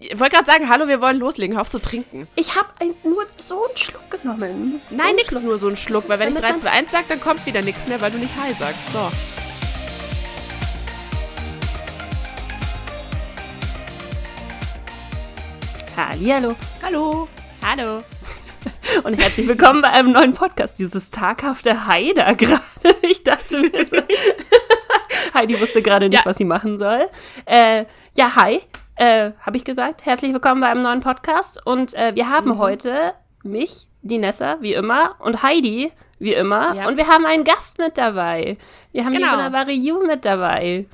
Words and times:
Ich 0.00 0.18
wollte 0.20 0.36
gerade 0.36 0.50
sagen, 0.50 0.68
hallo, 0.68 0.86
wir 0.86 1.00
wollen 1.00 1.18
loslegen. 1.18 1.56
Hör 1.56 1.62
auf 1.62 1.70
zu 1.70 1.80
trinken. 1.80 2.28
Ich 2.36 2.54
habe 2.54 2.68
nur 3.02 3.26
so 3.36 3.64
einen 3.66 3.76
Schluck 3.76 4.10
genommen. 4.10 4.80
Nein, 4.90 5.08
so 5.10 5.14
nix, 5.14 5.42
nur 5.42 5.58
so 5.58 5.66
einen 5.66 5.76
Schluck. 5.76 6.08
Weil 6.08 6.20
wenn 6.20 6.32
Damit 6.34 6.56
ich 6.56 6.62
3, 6.62 6.70
2, 6.70 6.78
1 6.78 6.90
sage, 6.90 7.04
dann 7.08 7.20
kommt 7.20 7.44
wieder 7.46 7.62
nichts 7.62 7.88
mehr, 7.88 8.00
weil 8.00 8.10
du 8.12 8.18
nicht 8.18 8.34
Hi 8.40 8.54
sagst. 8.54 8.92
So. 8.92 9.10
Hallihallo. 15.96 16.54
Hallo. 16.82 17.28
Hallo. 17.62 18.02
Und 19.04 19.20
herzlich 19.20 19.48
willkommen 19.48 19.82
bei 19.82 19.90
einem 19.90 20.12
neuen 20.12 20.32
Podcast. 20.32 20.78
Dieses 20.78 21.10
taghafte 21.10 21.86
Hi 21.86 22.14
da 22.14 22.32
gerade. 22.32 22.60
Ich 23.02 23.22
dachte 23.24 23.60
mir 23.60 23.84
so. 23.84 23.96
Heidi 25.34 25.60
wusste 25.60 25.82
gerade 25.82 26.08
nicht, 26.08 26.18
Ja. 26.18 26.26
was 26.26 26.36
sie 26.36 26.44
machen 26.44 26.78
soll. 26.78 27.08
Äh, 27.44 27.84
ja, 28.16 28.34
hi. 28.36 28.60
Äh, 28.98 29.30
habe 29.42 29.56
ich 29.56 29.64
gesagt. 29.64 30.06
Herzlich 30.06 30.32
willkommen 30.32 30.60
bei 30.60 30.68
einem 30.68 30.82
neuen 30.82 30.98
Podcast. 31.00 31.64
Und 31.64 31.94
äh, 31.94 32.16
wir 32.16 32.28
haben 32.28 32.50
Mhm. 32.50 32.58
heute 32.58 33.12
mich, 33.44 33.86
die 34.02 34.18
Nessa, 34.18 34.56
wie 34.60 34.74
immer, 34.74 35.14
und 35.20 35.44
Heidi, 35.44 35.92
wie 36.18 36.34
immer. 36.34 36.74
Ja. 36.74 36.88
Und 36.88 36.96
wir 36.96 37.06
haben 37.06 37.24
einen 37.24 37.44
Gast 37.44 37.78
mit 37.78 37.96
dabei. 37.96 38.58
Wir 38.92 39.04
haben 39.04 39.12
Genau. 39.12 39.28
die 39.28 39.32
wunderbare 39.34 39.70
Ju 39.70 40.04
mit 40.04 40.24
dabei. 40.24 40.86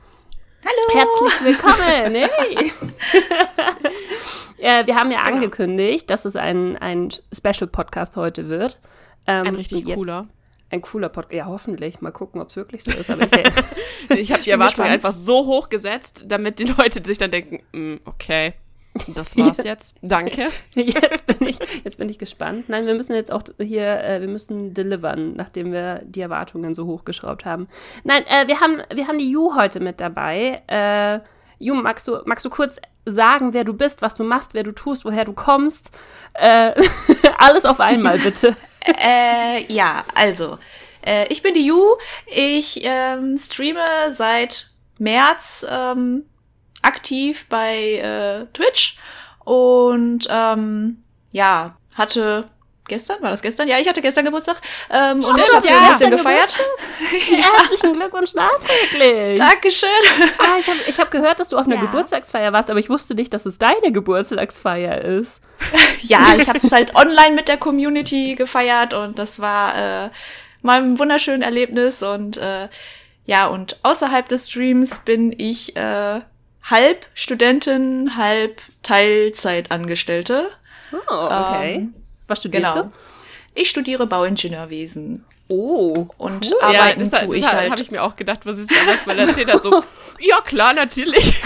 Hallo. 0.67 1.01
Herzlich 1.01 1.45
willkommen. 1.45 1.75
Hey. 2.15 2.73
äh, 4.83 4.87
wir 4.87 4.97
haben 4.97 5.11
ja 5.11 5.23
Genau. 5.23 5.37
angekündigt, 5.37 6.11
dass 6.11 6.27
es 6.27 6.37
ein, 6.37 6.77
ein 6.77 7.09
Special-Podcast 7.33 8.17
heute 8.17 8.51
wird. 8.51 8.79
Ähm, 9.27 9.47
Ein 9.47 9.55
richtig 9.55 9.87
cooler. 9.87 10.27
Ein 10.71 10.83
cooler 10.83 11.09
Podcast. 11.09 11.35
Ja, 11.35 11.47
hoffentlich. 11.47 12.01
Mal 12.01 12.11
gucken, 12.11 12.41
ob 12.41 12.49
es 12.49 12.57
wirklich 12.57 12.85
so 12.85 12.91
ist. 12.91 13.11
Aber 13.11 13.25
ich 13.25 13.31
Ich 14.19 14.33
habe 14.33 14.43
die 14.43 14.51
Erwartungen 14.51 14.89
einfach 14.89 15.13
so 15.13 15.47
hoch 15.47 15.69
gesetzt, 15.69 16.25
damit 16.27 16.59
die 16.59 16.65
Leute 16.65 17.03
sich 17.05 17.19
dann 17.19 17.31
denken, 17.31 17.61
"Mm, 17.73 18.01
okay, 18.05 18.55
das 19.09 19.37
war's 19.37 19.63
jetzt. 19.65 19.97
Danke. 20.03 20.49
jetzt, 20.75 21.27
bin 21.27 21.49
ich, 21.49 21.59
jetzt 21.85 21.99
bin 21.99 22.09
ich 22.09 22.19
gespannt. 22.19 22.69
Nein, 22.69 22.87
wir 22.87 22.95
müssen 22.95 23.15
jetzt 23.15 23.33
auch 23.33 23.43
hier, 23.59 24.03
äh, 24.05 24.21
wir 24.21 24.29
müssen 24.29 24.73
delivern, 24.75 25.35
nachdem 25.35 25.73
wir 25.73 26.03
die 26.05 26.21
Erwartungen 26.21 26.75
so 26.75 26.87
hochgeschraubt 26.87 27.45
haben. 27.45 27.69
Nein, 28.05 28.25
äh, 28.27 28.47
wir, 28.47 28.61
haben, 28.61 28.83
wir 28.95 29.09
haben 29.09 29.19
die 29.19 29.31
Ju 29.31 29.55
heute 29.57 29.81
mit 29.81 30.01
dabei. 30.01 30.63
Äh, 30.67 31.21
Ju, 31.59 31.75
magst 31.75 32.09
du, 32.09 32.19
magst 32.25 32.45
du 32.45 32.51
kurz 32.51 32.79
sagen, 33.07 33.55
wer 33.55 33.65
du 33.65 33.73
bist, 33.73 34.03
was 34.03 34.15
du 34.15 34.25
machst, 34.25 34.55
wer 34.55 34.63
du 34.63 34.73
tust, 34.73 35.05
woher 35.05 35.25
du 35.25 35.33
kommst? 35.33 35.91
Äh, 36.35 36.73
alles 37.39 37.65
auf 37.65 37.81
einmal, 37.81 38.19
bitte. 38.19 38.57
Äh, 38.87 39.65
ja, 39.73 40.05
also, 40.15 40.59
äh, 41.07 41.27
ich 41.29 41.41
bin 41.43 41.55
die 41.55 41.65
Ju. 41.65 41.97
Ich 42.27 42.81
ähm, 42.85 43.35
streame 43.39 43.81
seit 44.11 44.69
März 44.99 45.65
ähm, 45.67 46.27
aktiv 46.83 47.47
bei 47.49 47.95
äh, 47.95 48.47
Twitch 48.53 48.99
und 49.43 50.27
ähm, 50.29 51.03
ja, 51.33 51.79
hatte 51.97 52.45
gestern, 52.87 53.23
war 53.23 53.31
das 53.31 53.43
gestern? 53.43 53.69
Ja, 53.69 53.79
ich 53.79 53.89
hatte 53.89 54.01
gestern 54.03 54.25
Geburtstag 54.25 54.61
ähm, 54.91 55.25
und 55.25 55.39
ich 55.39 55.55
habe 55.55 55.67
ja. 55.67 55.79
ein 55.79 55.89
bisschen 55.91 56.11
gefeiert. 56.11 56.59
Herzlichen 57.11 57.95
Glückwunsch 57.95 58.35
nachträglich. 58.35 59.39
Dankeschön. 59.39 59.89
Ah, 60.39 60.59
ich 60.59 60.67
habe 60.69 60.79
ich 60.87 60.99
hab 60.99 61.11
gehört, 61.11 61.41
dass 61.41 61.49
du 61.49 61.59
auf 61.59 61.67
einer 61.67 61.77
Ja. 61.77 61.83
Geburtstagsfeier 61.83 62.53
warst, 62.53 62.71
aber 62.71 62.79
ich 62.81 62.91
wusste 62.91 63.15
nicht, 63.15 63.33
dass 63.33 63.47
es 63.47 63.59
deine 63.59 63.93
Geburtstagsfeier 63.93 65.01
ist. 65.03 65.41
Ja, 66.03 66.35
ich 66.39 66.49
habe 66.49 66.59
es 66.59 66.71
halt 66.71 66.95
online 66.97 67.35
mit 67.35 67.49
der 67.49 67.57
Community 67.57 68.35
gefeiert 68.35 68.93
und 68.93 69.19
das 69.19 69.41
war 69.41 69.75
äh, 70.07 70.11
mal 70.61 70.83
ein 70.83 70.99
wunderschönes 70.99 71.43
Erlebnis 71.47 72.03
und 72.03 72.37
äh, 72.37 72.69
ja, 73.25 73.47
und 73.47 73.79
außerhalb 73.83 74.29
des 74.29 74.51
Streams 74.51 74.99
bin 74.99 75.35
ich 75.39 75.75
äh, 75.77 76.21
halb 76.63 77.07
Studentin, 77.15 78.17
halb 78.17 78.61
Teilzeitangestellte. 78.83 80.51
Oh, 80.93 81.15
okay. 81.25 81.75
Ähm, 81.77 81.95
Was 82.27 82.39
studierst 82.41 82.73
Genau. 82.73 82.85
du? 82.87 82.93
Ich 83.55 83.71
studiere 83.71 84.07
Bauingenieurwesen 84.07 85.25
Oh, 85.49 86.09
und 86.17 86.51
cool. 86.51 86.59
arbeiten 86.63 87.09
das, 87.11 87.21
tue 87.21 87.29
das 87.29 87.35
ich 87.37 87.47
habe 87.47 87.69
halt. 87.71 87.81
ich 87.81 87.91
mir 87.91 88.03
auch 88.03 88.17
gedacht, 88.17 88.41
was 88.45 88.59
ist 88.59 88.71
da 88.71 88.75
was, 88.87 89.07
weil 89.07 89.19
er 89.19 89.29
erzählt 89.29 89.53
hat 89.53 89.63
so, 89.63 89.85
ja 90.19 90.41
klar, 90.41 90.73
natürlich. 90.73 91.35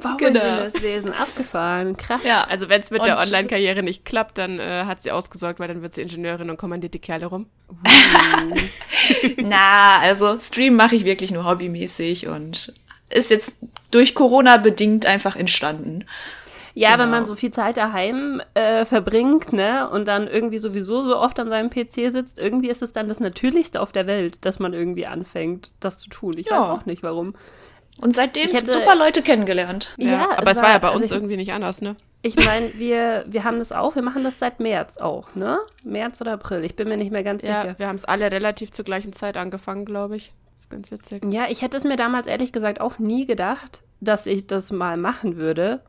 Bauingenieurwesen, 0.00 1.12
abgefahren, 1.12 1.96
krass. 1.96 2.22
Ja, 2.24 2.44
Also 2.44 2.68
wenn 2.68 2.80
es 2.80 2.90
mit 2.90 3.04
der 3.04 3.16
Und- 3.18 3.24
Online-Karriere 3.24 3.82
nicht 3.82 4.04
klappt, 4.04 4.38
dann 4.38 4.58
äh, 4.60 4.84
hat 4.86 5.02
sie 5.02 5.10
ausgesorgt, 5.10 5.58
weil 5.60 5.68
dann 5.68 5.82
wird 5.82 5.94
sie 5.94 6.02
Ingenieurin 6.02 6.48
und 6.50 6.56
kommandiert 6.56 6.94
die 6.94 6.98
Kerle 7.00 7.26
rum. 7.26 7.46
na, 9.38 9.98
also 10.00 10.38
Stream 10.38 10.76
mache 10.76 10.96
ich 10.96 11.04
wirklich 11.04 11.30
nur 11.30 11.44
hobbymäßig 11.44 12.28
und 12.28 12.72
ist 13.10 13.30
jetzt 13.30 13.58
durch 13.90 14.14
Corona 14.14 14.56
bedingt 14.56 15.06
einfach 15.06 15.36
entstanden. 15.36 16.04
Ja, 16.74 16.90
wenn 16.92 16.98
Genau. 16.98 17.10
man 17.12 17.24
so 17.26 17.34
viel 17.36 17.52
Zeit 17.52 17.76
daheim 17.76 18.42
äh, 18.54 18.84
verbringt, 18.84 19.52
ne, 19.52 19.88
und 19.88 20.08
dann 20.08 20.26
irgendwie 20.26 20.58
sowieso 20.58 21.02
so 21.02 21.16
oft 21.16 21.38
an 21.38 21.48
seinem 21.48 21.70
PC 21.70 22.10
sitzt, 22.10 22.38
irgendwie 22.38 22.68
ist 22.68 22.82
es 22.82 22.92
dann 22.92 23.06
das 23.08 23.20
Natürlichste 23.20 23.80
auf 23.80 23.92
der 23.92 24.06
Welt, 24.06 24.44
dass 24.44 24.58
man 24.58 24.72
irgendwie 24.74 25.06
anfängt, 25.06 25.70
das 25.80 25.98
zu 25.98 26.08
tun. 26.08 26.32
Ich 26.36 26.46
Ja. 26.46 26.58
weiß 26.58 26.64
auch 26.64 26.86
nicht 26.86 27.02
warum. 27.02 27.34
Und 28.02 28.12
seitdem 28.12 28.46
Ich 28.50 28.54
hätte- 28.56 28.72
super 28.72 28.96
Leute 28.96 29.22
kennengelernt. 29.22 29.94
Ja, 29.98 30.28
aber 30.36 30.50
es 30.50 30.60
war, 30.60 30.70
ja 30.72 30.78
bei 30.78 30.88
uns 30.88 31.02
also 31.02 31.14
ich, 31.14 31.20
irgendwie 31.20 31.36
nicht 31.36 31.52
anders, 31.52 31.80
ne? 31.80 31.94
Ich 32.22 32.34
meine, 32.34 32.72
wir, 32.76 33.24
wir 33.28 33.44
haben 33.44 33.56
das 33.58 33.70
auch, 33.70 33.94
wir 33.94 34.02
machen 34.02 34.24
das 34.24 34.40
seit 34.40 34.58
März 34.58 34.96
auch, 34.98 35.32
ne? 35.36 35.58
März 35.84 36.20
oder 36.20 36.32
April, 36.32 36.64
ich 36.64 36.74
bin 36.74 36.88
mir 36.88 36.96
nicht 36.96 37.12
mehr 37.12 37.22
ganz 37.22 37.44
Ja, 37.46 37.62
sicher. 37.62 37.78
wir 37.78 37.86
haben 37.86 37.94
es 37.94 38.04
alle 38.04 38.32
relativ 38.32 38.72
zur 38.72 38.84
gleichen 38.84 39.12
Zeit 39.12 39.36
angefangen, 39.36 39.84
glaube 39.84 40.16
ich. 40.16 40.32
Das 40.56 40.64
ist 40.64 40.70
ganz 40.70 40.90
witzig. 40.90 41.22
Ja, 41.30 41.44
ich 41.48 41.62
hätte 41.62 41.76
es 41.76 41.84
mir 41.84 41.94
damals 41.96 42.26
ehrlich 42.26 42.50
gesagt 42.52 42.80
auch 42.80 42.98
nie 42.98 43.26
gedacht, 43.26 43.82
dass 44.00 44.26
ich 44.26 44.48
das 44.48 44.72
mal 44.72 44.96
machen 44.96 45.36
würde. 45.36 45.80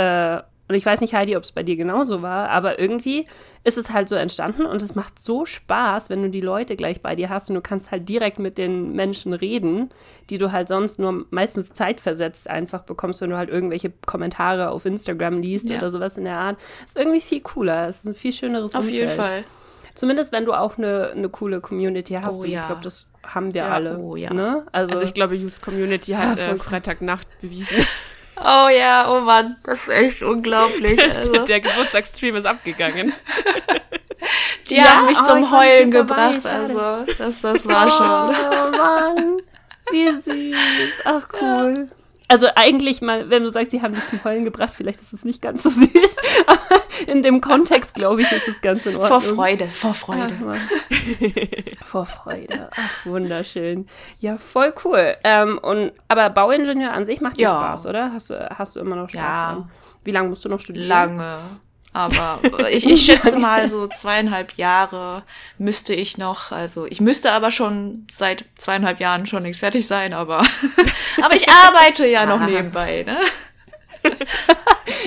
Äh, 0.00 0.42
und 0.68 0.76
ich 0.76 0.86
weiß 0.86 1.00
nicht, 1.00 1.14
Heidi, 1.14 1.36
ob 1.36 1.42
es 1.42 1.50
bei 1.50 1.64
dir 1.64 1.74
genauso 1.74 2.22
war, 2.22 2.48
aber 2.48 2.78
irgendwie 2.78 3.26
ist 3.64 3.76
es 3.76 3.92
halt 3.92 4.08
so 4.08 4.14
entstanden 4.14 4.66
und 4.66 4.80
es 4.82 4.94
macht 4.94 5.18
so 5.18 5.44
Spaß, 5.44 6.10
wenn 6.10 6.22
du 6.22 6.30
die 6.30 6.40
Leute 6.40 6.76
gleich 6.76 7.00
bei 7.00 7.16
dir 7.16 7.28
hast 7.28 7.48
und 7.48 7.56
du 7.56 7.60
kannst 7.60 7.90
halt 7.90 8.08
direkt 8.08 8.38
mit 8.38 8.56
den 8.56 8.92
Menschen 8.92 9.32
reden, 9.32 9.90
die 10.30 10.38
du 10.38 10.52
halt 10.52 10.68
sonst 10.68 11.00
nur 11.00 11.26
meistens 11.30 11.72
zeitversetzt 11.72 12.48
einfach 12.48 12.82
bekommst, 12.82 13.20
wenn 13.20 13.30
du 13.30 13.36
halt 13.36 13.50
irgendwelche 13.50 13.90
Kommentare 14.06 14.70
auf 14.70 14.86
Instagram 14.86 15.42
liest 15.42 15.68
Ja. 15.70 15.78
oder 15.78 15.90
sowas 15.90 16.16
in 16.16 16.22
der 16.22 16.38
Art. 16.38 16.56
Ist 16.86 16.96
irgendwie 16.96 17.20
viel 17.20 17.40
cooler, 17.40 17.88
ist 17.88 18.04
ein 18.06 18.14
viel 18.14 18.32
schöneres 18.32 18.72
Auf 18.76 18.88
jeden 18.88 19.10
Umfeld. 19.10 19.30
Fall. 19.32 19.44
Zumindest 19.96 20.32
wenn 20.32 20.44
du 20.44 20.52
auch 20.52 20.78
eine, 20.78 21.10
eine 21.16 21.28
coole 21.28 21.60
Community 21.60 22.14
hast. 22.14 22.36
Oh 22.36 22.42
und 22.42 22.46
ich 22.46 22.52
ja. 22.52 22.66
glaube, 22.66 22.82
das 22.82 23.08
haben 23.26 23.54
wir 23.54 23.62
Ja, 23.62 23.70
alle. 23.70 23.98
oh 23.98 24.14
ja. 24.14 24.32
Ne? 24.32 24.64
Also, 24.70 24.92
Also 24.92 25.02
ich 25.04 25.14
glaube, 25.14 25.34
Youth 25.34 25.60
Community 25.60 26.12
hat 26.12 26.38
äh. 26.38 26.54
Freitagnacht 26.54 27.26
bewiesen. 27.40 27.76
Oh 28.36 28.68
ja, 28.68 29.06
oh 29.10 29.20
Mann, 29.20 29.56
das 29.64 29.82
ist 29.82 29.88
echt 29.90 30.22
unglaublich. 30.22 30.98
Also, 31.02 31.44
Der 31.44 31.60
Geburtstagsstream 31.60 32.36
ist 32.36 32.46
abgegangen. 32.46 33.12
die 34.70 34.76
Ja, 34.76 34.96
haben 34.96 35.06
mich 35.06 35.18
oh, 35.20 35.24
zum 35.24 35.50
Heulen 35.50 35.90
dabei, 35.90 36.32
gebracht. 36.32 36.42
schade. 36.42 36.60
Also, 37.06 37.12
das, 37.18 37.40
das 37.42 37.66
war 37.68 37.88
schon. 37.90 38.36
Oh 38.36 38.76
Mann, 38.76 39.42
wie 39.90 40.10
süß. 40.10 40.56
Ach 41.04 41.28
cool. 41.40 41.86
Also 42.30 42.46
eigentlich 42.54 43.02
mal, 43.02 43.28
wenn 43.28 43.42
du 43.42 43.50
sagst, 43.50 43.72
sie 43.72 43.82
haben 43.82 43.94
dich 43.94 44.06
zum 44.06 44.22
Heulen 44.24 44.44
gebracht, 44.44 44.72
vielleicht 44.74 45.00
ist 45.02 45.12
es 45.12 45.24
nicht 45.24 45.42
ganz 45.42 45.62
so 45.64 45.68
süß, 45.70 46.16
aber 46.46 46.60
in 47.06 47.22
dem 47.22 47.40
Kontext, 47.40 47.94
glaube 47.94 48.22
ich, 48.22 48.30
ist 48.32 48.46
es 48.48 48.60
ganz 48.60 48.86
in 48.86 48.94
Ordnung. 48.96 49.08
Vor 49.08 49.20
Freude, 49.20 49.66
vor 49.66 49.94
Freude. 49.94 50.32
Ach. 50.48 50.56
Vor 51.84 52.06
Freude. 52.06 52.70
Ach, 52.76 53.06
wunderschön. 53.06 53.86
Ja, 54.20 54.36
voll 54.38 54.72
cool. 54.84 55.16
Ähm, 55.24 55.58
und, 55.58 55.92
aber 56.08 56.30
Bauingenieur 56.30 56.92
an 56.92 57.04
sich 57.04 57.20
macht 57.20 57.38
dir 57.38 57.44
Ja. 57.44 57.50
Spaß, 57.50 57.86
oder? 57.86 58.12
Hast 58.12 58.30
du, 58.30 58.48
hast 58.56 58.76
du 58.76 58.80
immer 58.80 58.94
noch 58.96 59.08
Spaß 59.08 59.20
Ja. 59.20 59.52
dran? 59.54 59.70
Wie 60.04 60.10
lange 60.12 60.28
musst 60.28 60.44
du 60.44 60.48
noch 60.48 60.60
studieren? 60.60 60.86
Lange. 60.88 61.38
Aber 61.92 62.40
ich, 62.70 62.86
ich 62.86 63.02
schätze 63.04 63.38
mal 63.38 63.68
so 63.68 63.88
zweieinhalb 63.88 64.52
Jahre 64.54 65.24
müsste 65.58 65.94
ich 65.94 66.18
noch. 66.18 66.52
Also 66.52 66.86
ich 66.86 67.00
müsste 67.00 67.32
aber 67.32 67.50
schon 67.50 68.06
seit 68.10 68.44
zweieinhalb 68.58 69.00
Jahren 69.00 69.26
schon 69.26 69.42
nichts 69.42 69.58
fertig 69.58 69.86
sein, 69.86 70.14
aber, 70.14 70.38
aber 71.22 71.34
ich 71.34 71.48
arbeite 71.48 72.06
ja 72.06 72.26
noch 72.26 72.40
Ah. 72.40 72.46
nebenbei, 72.46 73.04
ne? 73.04 73.18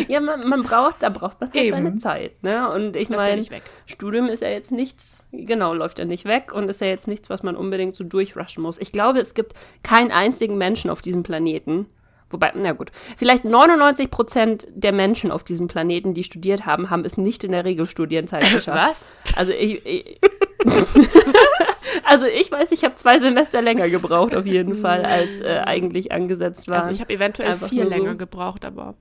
Ja, 0.07 0.19
man, 0.21 0.47
man 0.47 0.63
braucht, 0.63 1.01
da 1.01 1.09
braucht 1.09 1.39
man 1.41 1.51
halt 1.51 1.69
seine 1.69 1.97
Zeit, 1.97 2.43
ne? 2.43 2.69
Und 2.71 2.95
ich 2.95 3.09
ja 3.09 3.15
meine. 3.15 3.45
Studium 3.85 4.27
ist 4.27 4.41
ja 4.41 4.49
jetzt 4.49 4.71
nichts, 4.71 5.23
genau, 5.31 5.73
läuft 5.73 5.99
ja 5.99 6.05
nicht 6.05 6.25
weg 6.25 6.53
und 6.53 6.69
ist 6.69 6.81
ja 6.81 6.87
jetzt 6.87 7.07
nichts, 7.07 7.29
was 7.29 7.43
man 7.43 7.55
unbedingt 7.55 7.95
so 7.95 8.03
durchrushen 8.03 8.63
muss. 8.63 8.77
Ich 8.79 8.91
glaube, 8.91 9.19
es 9.19 9.33
gibt 9.33 9.53
keinen 9.83 10.11
einzigen 10.11 10.57
Menschen 10.57 10.89
auf 10.89 11.01
diesem 11.01 11.23
Planeten, 11.23 11.87
wobei, 12.33 12.51
na 12.55 12.73
gut, 12.73 12.91
vielleicht 13.17 13.45
99 13.45 14.09
Prozent 14.11 14.67
der 14.73 14.91
Menschen 14.91 15.31
auf 15.31 15.43
diesem 15.43 15.67
Planeten, 15.67 16.13
die 16.13 16.23
studiert 16.23 16.65
haben, 16.65 16.89
haben 16.89 17.05
es 17.05 17.17
nicht 17.17 17.43
in 17.43 17.51
der 17.51 17.63
Regelstudienzeit 17.63 18.41
geschafft. 18.53 18.89
Was? 18.89 19.17
Also 19.37 19.51
ich, 19.51 19.85
ich 19.85 20.19
also 22.03 22.25
ich 22.25 22.51
weiß, 22.51 22.71
ich 22.71 22.83
habe 22.83 22.95
zwei 22.95 23.19
Semester 23.19 23.61
länger 23.61 23.89
gebraucht 23.89 24.35
auf 24.35 24.45
jeden 24.45 24.75
Fall, 24.75 25.05
als 25.05 25.39
äh, 25.39 25.61
eigentlich 25.65 26.11
angesetzt 26.11 26.69
war. 26.69 26.77
Also 26.79 26.91
ich 26.91 27.01
habe 27.01 27.13
eventuell 27.13 27.51
Einfach 27.51 27.69
so. 27.69 27.83
länger 27.83 28.15
gebraucht, 28.15 28.65
aber 28.65 28.95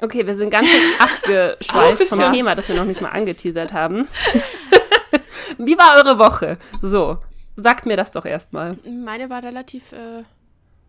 Okay, 0.00 0.26
wir 0.26 0.34
sind 0.34 0.50
ganz 0.50 0.66
schön 0.68 0.80
abgeschweift 0.98 2.00
Oh, 2.00 2.04
vom 2.06 2.20
ja. 2.20 2.30
Thema, 2.32 2.54
das 2.56 2.68
wir 2.68 2.74
noch 2.74 2.86
nicht 2.86 3.00
mal 3.00 3.10
angeteasert 3.10 3.72
haben. 3.72 4.08
Wie 5.58 5.78
war 5.78 5.96
eure 5.96 6.18
Woche? 6.18 6.58
So, 6.80 7.18
sagt 7.54 7.86
mir 7.86 7.96
das 7.96 8.10
doch 8.10 8.24
erstmal. 8.24 8.76
meine 8.84 9.30
war 9.30 9.44
relativ 9.44 9.92
äh, 9.92 10.24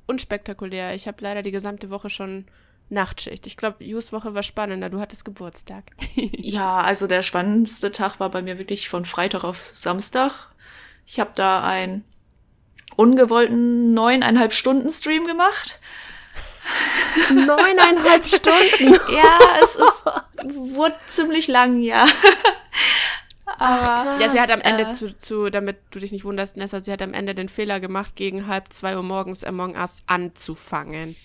unspektakulär. 0.06 0.94
Ich 0.96 1.08
habe 1.08 1.18
leider 1.22 1.42
die 1.44 1.52
gesamte 1.52 1.90
Woche 1.90 2.10
schon 2.10 2.46
Nachtschicht. 2.90 3.48
Ich 3.48 3.58
glaube, 3.58 3.84
Jus 3.84 4.12
Woche 4.12 4.34
war 4.34 4.44
spannender. 4.44 4.90
Du 4.90 5.00
hattest 5.00 5.26
Geburtstag. 5.26 5.86
Ja, 6.38 6.82
also 6.82 7.08
der 7.08 7.24
spannendste 7.24 7.92
Tag 7.92 8.20
war 8.20 8.30
bei 8.30 8.42
mir 8.42 8.60
wirklich 8.60 8.88
von 8.88 9.06
Freitag 9.06 9.44
auf 9.44 9.60
Samstag. 9.60 10.50
Ich 11.06 11.20
habe 11.20 11.32
da 11.36 11.64
einen 11.64 12.04
ungewollten 12.96 13.94
neuneinhalb 13.94 14.54
Stunden 14.54 14.90
Stream 14.92 15.26
gemacht. 15.26 15.80
Neuneinhalb 17.34 18.26
Stunden. 18.26 18.94
Ja, 19.12 19.40
es 19.64 19.76
ist, 19.76 20.06
wurde 20.56 20.96
ziemlich 21.08 21.48
lang, 21.48 21.82
ja. 21.82 22.06
Aber 23.46 24.20
ja, 24.20 24.30
sie 24.30 24.40
hat 24.40 24.52
am 24.52 24.62
äh, 24.62 24.70
Ende 24.70 24.90
zu, 24.90 25.18
zu, 25.18 25.50
damit 25.50 25.78
du 25.92 26.00
dich 26.00 26.12
nicht 26.12 26.26
wunderst, 26.26 26.58
Nessa, 26.58 26.80
sie 26.82 26.92
hat 26.92 27.02
am 27.02 27.14
Ende 27.14 27.36
den 27.36 27.50
Fehler 27.50 27.80
gemacht, 27.80 28.16
gegen 28.16 28.48
halb 28.48 28.72
zwei 28.74 28.96
Uhr 28.96 29.04
morgens 29.04 29.44
Among 29.44 29.76
Us 29.76 29.98
anzufangen. 30.08 31.16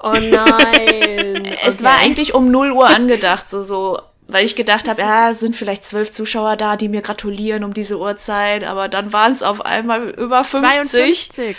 Oh 0.00 0.12
nein. 0.20 1.46
Es 1.64 1.80
Okay. 1.80 1.84
war 1.84 1.98
eigentlich 1.98 2.34
um 2.34 2.50
0 2.50 2.72
Uhr 2.72 2.88
angedacht, 2.88 3.48
so, 3.48 3.62
so, 3.62 4.00
weil 4.26 4.44
ich 4.44 4.56
gedacht 4.56 4.88
habe, 4.88 5.00
ja, 5.02 5.30
es 5.30 5.40
sind 5.40 5.56
vielleicht 5.56 5.84
zwölf 5.84 6.10
Zuschauer 6.10 6.56
da, 6.56 6.76
die 6.76 6.88
mir 6.88 7.00
gratulieren 7.02 7.64
um 7.64 7.72
diese 7.72 7.98
Uhrzeit, 7.98 8.64
aber 8.64 8.88
dann 8.88 9.12
waren 9.12 9.32
es 9.32 9.42
auf 9.42 9.60
einmal 9.64 10.10
über 10.10 10.44
50. 10.44 11.30
52. 11.30 11.56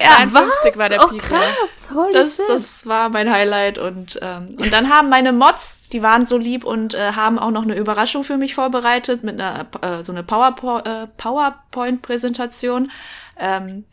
Ja. 0.00 0.06
Ja, 0.20 0.28
52 0.28 0.76
war 0.76 0.88
der 0.88 1.04
oh, 1.04 1.08
Peak. 1.08 1.22
krass. 1.22 1.88
Holy 1.92 2.12
das, 2.12 2.36
shit. 2.36 2.44
das 2.48 2.86
war 2.86 3.10
mein 3.10 3.30
Highlight 3.30 3.78
und 3.78 4.18
ähm, 4.22 4.46
und 4.58 4.72
dann 4.72 4.92
haben 4.92 5.08
meine 5.08 5.32
Mods, 5.32 5.88
die 5.92 6.02
waren 6.02 6.26
so 6.26 6.36
lieb 6.36 6.64
und 6.64 6.94
äh, 6.94 7.12
haben 7.12 7.38
auch 7.38 7.52
noch 7.52 7.62
eine 7.62 7.76
Überraschung 7.76 8.24
für 8.24 8.36
mich 8.36 8.54
vorbereitet 8.54 9.22
mit 9.22 9.40
einer 9.40 9.66
äh, 9.82 10.02
so 10.02 10.10
eine 10.10 10.24
PowerPo 10.24 10.78
äh, 10.78 11.06
PowerPoint-Präsentation. 11.16 12.90
Ähm, 13.38 13.84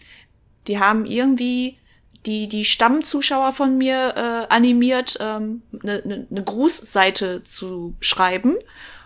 die 0.68 0.80
haben 0.80 1.06
irgendwie 1.06 1.78
die 2.26 2.48
die 2.50 2.66
Stammzuschauer 2.66 3.54
von 3.54 3.78
mir 3.78 4.14
äh, 4.16 4.54
animiert, 4.54 5.18
ähm, 5.20 5.62
eine 5.84 6.02
ne, 6.04 6.28
ne 6.30 6.44
Grußseite 6.44 7.44
zu 7.44 7.96
schreiben 8.00 8.56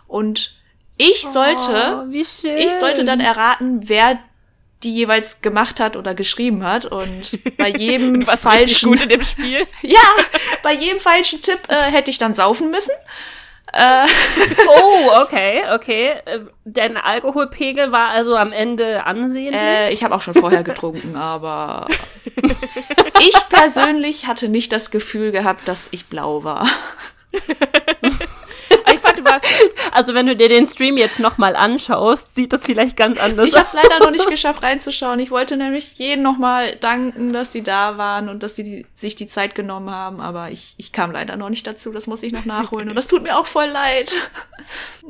und 0.08 0.56
ich 0.98 1.28
sollte 1.28 2.06
Oh, 2.08 2.12
ich 2.12 2.72
sollte 2.80 3.04
dann 3.04 3.20
erraten, 3.20 3.90
wer 3.90 4.18
die 4.86 4.92
jeweils 4.94 5.42
gemacht 5.42 5.80
hat 5.80 5.96
oder 5.98 6.14
geschrieben 6.14 6.64
hat. 6.64 6.86
Und 6.86 7.40
bei 7.58 7.70
jedem 7.70 8.22
Du 8.22 8.28
warst 8.28 8.44
falschen, 8.44 8.90
gut 8.90 9.02
in 9.02 9.10
dem 9.10 9.24
Spiel. 9.24 9.68
ja, 9.82 10.00
bei 10.64 10.74
jedem 10.74 11.00
falschen 11.00 11.42
Tipp 11.42 11.60
äh, 11.68 11.76
hätte 11.92 12.12
ich 12.12 12.18
dann 12.18 12.34
saufen 12.34 12.72
müssen. 12.72 12.94
Äh, 13.74 14.06
Oh, 14.68 15.22
okay, 15.24 15.64
okay. 15.74 16.10
Äh, 16.26 16.40
Dein 16.64 16.96
Alkoholpegel 16.98 17.92
war 17.92 18.10
also 18.10 18.36
am 18.38 18.52
Ende 18.54 19.06
ansehnlich. 19.06 19.60
äh, 19.60 19.92
ich 19.92 20.04
habe 20.04 20.16
auch 20.16 20.22
schon 20.22 20.34
vorher 20.34 20.64
getrunken, 20.64 21.16
aber 21.16 21.88
ich 23.20 23.36
persönlich 23.50 24.28
hatte 24.28 24.48
nicht 24.50 24.72
das 24.72 24.92
Gefühl 24.92 25.32
gehabt, 25.32 25.68
dass 25.68 25.90
ich 25.92 26.06
blau 26.06 26.44
war. 26.44 26.68
Ich 29.44 29.44
warst. 29.52 29.94
Also 29.94 30.14
wenn 30.14 30.26
du 30.28 30.36
dir 30.36 30.50
den 30.50 30.66
Stream 30.66 30.98
jetzt 30.98 31.20
nochmal 31.20 31.56
anschaust, 31.56 32.36
sieht 32.36 32.54
das 32.54 32.64
vielleicht 32.64 32.98
ganz 32.98 33.18
anders 33.18 33.50
Ich 33.50 33.56
habe 33.56 33.66
es 33.66 33.74
leider 33.74 34.00
noch 34.00 34.12
nicht 34.12 34.30
geschafft 34.30 34.62
reinzuschauen. 34.64 35.20
Ich 35.20 35.32
wollte 35.32 35.58
nämlich 35.58 35.94
jeden 35.96 36.24
nochmal 36.24 36.76
danken, 36.76 37.32
dass 37.34 37.52
die 37.52 37.64
da 37.64 37.98
waren 37.98 38.30
und 38.30 38.44
dass 38.44 38.54
die, 38.54 38.64
die 38.64 38.86
sich 38.94 39.16
die 39.16 39.28
Zeit 39.28 39.56
genommen 39.56 39.90
haben, 39.90 40.20
aber 40.22 40.52
ich, 40.52 40.76
ich 40.78 40.92
kam 40.92 41.12
leider 41.12 41.36
noch 41.38 41.50
nicht 41.50 41.66
dazu. 41.68 41.92
Das 41.92 42.08
muss 42.08 42.24
ich 42.24 42.32
noch 42.34 42.46
nachholen 42.46 42.90
und 42.90 42.96
das 42.96 43.08
tut 43.08 43.24
mir 43.24 43.38
auch 43.38 43.48
voll 43.48 43.68
leid. 43.68 44.16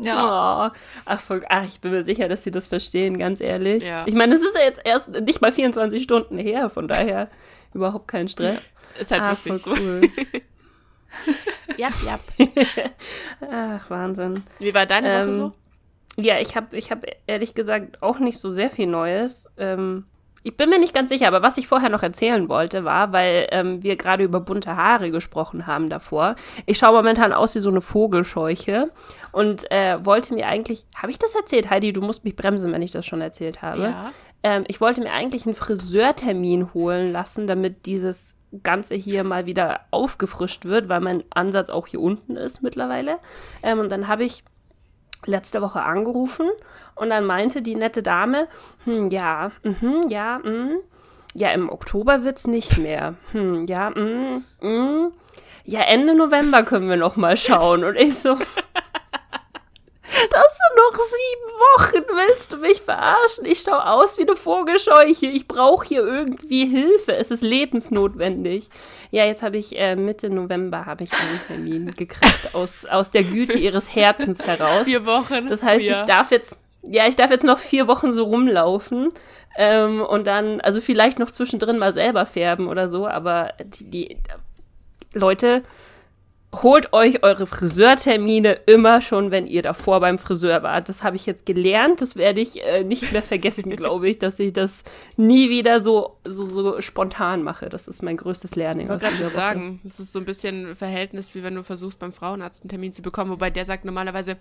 ja. 0.02 0.72
Oh, 0.72 0.76
ach, 1.06 1.20
voll, 1.20 1.42
ach, 1.50 1.64
ich 1.66 1.80
bin 1.80 1.92
mir 1.92 2.04
sicher, 2.04 2.28
dass 2.28 2.44
sie 2.44 2.52
das 2.52 2.68
verstehen, 2.68 3.18
ganz 3.18 3.42
ehrlich. 3.42 3.84
Ja. 3.84 4.04
Ich 4.06 4.14
meine, 4.16 4.36
es 4.36 4.42
ist 4.42 4.56
ja 4.56 4.62
jetzt 4.64 4.82
erst 4.84 5.10
nicht 5.10 5.42
mal 5.42 5.52
24 5.52 6.04
Stunden 6.04 6.38
her, 6.38 6.70
von 6.70 6.88
daher 6.88 7.30
überhaupt 7.74 8.08
kein 8.08 8.28
Stress. 8.28 8.62
Ist 9.00 9.12
halt 9.12 9.22
Ah, 9.22 9.36
wirklich 9.44 9.66
cool. 9.66 10.02
Ja, 11.78 11.90
ja. 12.06 12.20
Ach, 13.52 13.90
Wahnsinn. 13.90 14.42
Wie 14.60 14.74
war 14.74 14.86
deine 14.86 15.08
Woche 15.10 15.30
Ähm, 15.30 15.36
so? 15.36 15.54
Ja, 16.18 16.40
ich 16.40 16.56
habe 16.56 16.78
ich 16.78 16.92
hab 16.92 17.04
ehrlich 17.28 17.54
gesagt 17.54 18.02
auch 18.02 18.20
nicht 18.20 18.40
so 18.40 18.50
sehr 18.50 18.70
viel 18.70 18.88
Neues. 18.88 19.50
Ähm, 19.58 20.06
ich 20.44 20.56
bin 20.56 20.70
mir 20.70 20.80
nicht 20.80 20.94
ganz 20.94 21.10
sicher, 21.10 21.28
aber 21.28 21.42
was 21.42 21.58
ich 21.58 21.68
vorher 21.68 21.90
noch 21.90 22.04
erzählen 22.04 22.48
wollte, 22.48 22.86
war, 22.86 23.12
weil 23.12 23.48
ähm, 23.52 23.82
wir 23.82 23.96
gerade 23.96 24.24
über 24.24 24.40
bunte 24.40 24.78
Haare 24.78 25.10
gesprochen 25.10 25.66
haben 25.66 25.90
davor. 25.90 26.36
Ich 26.68 26.78
schaue 26.78 26.94
momentan 26.94 27.34
aus 27.34 27.56
wie 27.56 27.60
so 27.60 27.70
eine 27.72 27.82
Vogelscheuche 27.82 28.92
und 29.32 29.70
äh, 29.72 29.98
wollte 30.06 30.36
mir 30.36 30.48
eigentlich, 30.48 30.86
habe 30.96 31.12
ich 31.12 31.18
das 31.18 31.34
erzählt, 31.34 31.70
Heidi? 31.72 31.94
Du 31.94 32.02
musst 32.02 32.24
mich 32.24 32.36
bremsen, 32.36 32.72
wenn 32.72 32.84
ich 32.84 32.92
das 32.92 33.06
schon 33.08 33.22
erzählt 33.22 33.64
habe. 33.64 33.82
Ja. 33.82 34.12
Ähm, 34.44 34.64
ich 34.68 34.80
wollte 34.80 35.02
mir 35.02 35.12
eigentlich 35.12 35.48
einen 35.48 35.56
Friseurtermin 35.56 36.74
holen 36.76 37.12
lassen, 37.12 37.48
damit 37.48 37.88
dieses 37.88 38.35
Ganze 38.64 38.96
hier 38.96 39.24
mal 39.24 39.46
wieder 39.46 39.82
aufgefrischt 39.92 40.66
wird, 40.66 40.90
weil 40.90 41.02
mein 41.02 41.24
Ansatz 41.30 41.70
auch 41.70 41.88
hier 41.88 42.02
unten 42.02 42.36
ist 42.36 42.62
mittlerweile. 42.62 43.18
Ähm, 43.64 43.80
und 43.80 43.90
dann 43.90 44.08
habe 44.08 44.24
ich 44.24 44.44
letzte 45.26 45.62
Woche 45.62 45.82
angerufen 45.82 46.50
und 46.96 47.10
dann 47.10 47.26
meinte 47.26 47.62
die 47.62 47.76
nette 47.76 48.04
Dame, 48.04 48.48
hm, 48.84 49.10
ja, 49.10 49.52
mhm, 49.64 50.06
ja, 50.10 50.40
mm, 50.40 50.80
ja, 51.34 51.50
im 51.50 51.70
Oktober 51.70 52.24
wird's 52.24 52.48
nicht 52.48 52.78
mehr. 52.78 53.16
Hm, 53.32 53.66
ja, 53.66 53.90
mm, 53.90 54.44
mm, 54.62 55.12
ja, 55.66 55.82
Ende 55.82 56.16
November 56.16 56.64
können 56.64 56.90
wir 56.90 56.98
noch 56.98 57.16
mal 57.16 57.36
schauen. 57.38 57.84
Und 57.84 57.98
ich 57.98 58.18
so, 58.18 58.38
noch 60.76 60.98
sieben 60.98 62.04
Wochen, 62.04 62.06
willst 62.16 62.54
du 62.54 62.58
mich 62.58 62.82
verarschen? 62.82 63.46
Ich 63.46 63.62
schaue 63.62 63.90
aus 63.90 64.18
wie 64.18 64.24
eine 64.24 64.36
Vogelscheuche. 64.36 65.28
Ich 65.28 65.48
brauche 65.48 65.88
hier 65.88 66.06
irgendwie 66.06 66.66
Hilfe. 66.66 67.16
Es 67.16 67.32
ist 67.32 67.42
lebensnotwendig. 67.42 68.70
Ja, 69.12 69.26
jetzt 69.26 69.44
habe 69.44 69.58
ich 69.58 69.80
äh, 69.80 69.96
Mitte 69.96 70.30
November 70.30 70.86
habe 70.86 71.04
ich 71.04 71.12
einen 71.14 71.42
Termin 71.48 71.94
gekriegt 71.94 72.50
aus, 72.54 72.86
aus 72.86 73.12
der 73.12 73.24
Güte 73.24 73.58
ihres 73.58 73.96
Herzens 73.96 74.46
heraus. 74.46 74.84
Vier 74.84 75.06
Wochen. 75.06 75.48
Das 75.48 75.64
heißt, 75.64 75.86
ja. 75.86 75.94
ich 75.94 76.02
darf 76.02 76.32
jetzt, 76.32 76.60
ja, 76.84 77.08
ich 77.08 77.16
darf 77.16 77.32
jetzt 77.32 77.44
noch 77.44 77.60
vier 77.60 77.88
Wochen 77.88 78.14
so 78.14 78.26
rumlaufen 78.26 79.12
ähm, 79.58 80.02
und 80.02 80.28
dann, 80.28 80.62
also 80.62 80.82
vielleicht 80.82 81.20
noch 81.20 81.32
zwischendrin 81.32 81.78
mal 81.78 81.94
selber 81.94 82.26
färben 82.26 82.68
oder 82.68 82.90
so, 82.90 83.08
aber 83.08 83.54
die, 83.64 83.90
die 83.90 84.18
Leute, 85.14 85.64
holt 86.64 86.94
euch 86.94 87.24
eure 87.24 87.48
Friseurtermine 87.48 88.54
immer 88.66 89.02
schon, 89.02 89.32
wenn 89.32 89.48
ihr 89.48 89.62
davor 89.62 90.00
beim 90.00 90.18
Friseur 90.18 90.64
wart. 90.64 90.90
Das 90.90 91.04
habe 91.04 91.16
ich 91.16 91.26
jetzt 91.26 91.46
gelernt, 91.46 92.02
das 92.02 92.16
werde 92.16 92.42
ich 92.42 92.64
äh, 92.64 92.84
nicht 92.84 93.12
mehr 93.12 93.24
vergessen, 93.24 93.70
glaube 93.76 94.10
ich, 94.10 94.20
dass 94.20 94.40
ich 94.40 94.54
das 94.54 94.84
nie 95.18 95.50
wieder 95.50 95.82
so, 95.82 96.18
so, 96.24 96.46
so 96.46 96.82
spontan 96.82 97.44
mache. 97.44 97.70
Das 97.70 97.88
ist 97.88 98.04
mein 98.04 98.18
größtes 98.18 98.56
Learning. 98.56 98.86
Ich 98.88 98.90
wollte 98.92 99.06
gerade 99.06 99.30
sagen, 99.30 99.82
es 99.84 100.00
ist 100.00 100.12
so 100.12 100.20
ein 100.20 100.26
bisschen 100.26 100.72
ein 100.72 100.76
Verhältnis, 100.76 101.36
wie 101.36 101.44
wenn 101.44 101.56
du 101.56 101.64
versuchst, 101.64 102.00
beim 102.00 102.14
Frauenarzt 102.14 102.64
einen 102.64 102.70
Termin 102.70 102.92
zu 102.92 103.02
bekommen, 103.02 103.32
wobei 103.32 103.50
der 103.50 103.66
sagt 103.66 103.86
normalerweise, 103.86 104.38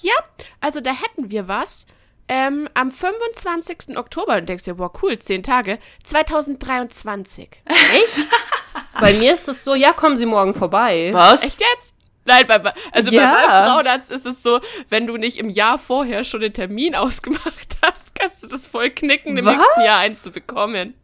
ja, 0.00 0.14
also 0.60 0.80
da 0.80 0.92
hätten 0.92 1.30
wir 1.30 1.48
was. 1.48 1.86
Ähm, 2.28 2.68
am 2.74 2.90
25. 2.90 3.96
Oktober, 3.96 4.38
und 4.38 4.48
denkst 4.48 4.64
dir, 4.64 4.78
wow, 4.78 4.90
cool, 5.00 5.16
zehn 5.16 5.44
Tage, 5.44 5.78
2023. 6.02 7.62
Echt? 7.66 8.28
Bei 9.00 9.12
mir 9.14 9.34
ist 9.34 9.48
es 9.48 9.62
so, 9.64 9.74
ja, 9.74 9.92
kommen 9.92 10.16
Sie 10.16 10.26
morgen 10.26 10.54
vorbei. 10.54 11.10
Was? 11.12 11.42
Echt 11.42 11.60
jetzt? 11.60 11.94
Nein, 12.24 12.44
bei, 12.46 12.60
also 12.92 13.10
Ja. 13.12 13.32
bei 13.34 13.46
meinem 13.46 13.64
Frauenarzt 13.70 14.10
ist 14.10 14.26
es 14.26 14.42
so, 14.42 14.60
wenn 14.88 15.06
du 15.06 15.16
nicht 15.16 15.38
im 15.38 15.48
Jahr 15.48 15.78
vorher 15.78 16.24
schon 16.24 16.40
den 16.40 16.52
Termin 16.52 16.94
ausgemacht 16.96 17.78
hast, 17.82 18.14
kannst 18.14 18.42
du 18.42 18.48
das 18.48 18.66
voll 18.66 18.90
knicken, 18.90 19.36
im 19.36 19.44
nächsten 19.44 19.80
Jahr 19.82 19.98
einen 20.00 20.18
zu 20.20 20.30
bekommen. 20.32 20.94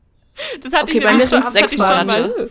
Das 0.63 0.73
hatte 0.73 0.85
Okay, 0.85 0.99
ich 0.99 1.05
bei 1.05 1.13
mir 1.13 1.27
schon- 1.29 1.43
sechs 1.43 1.77
Monate. 1.79 2.51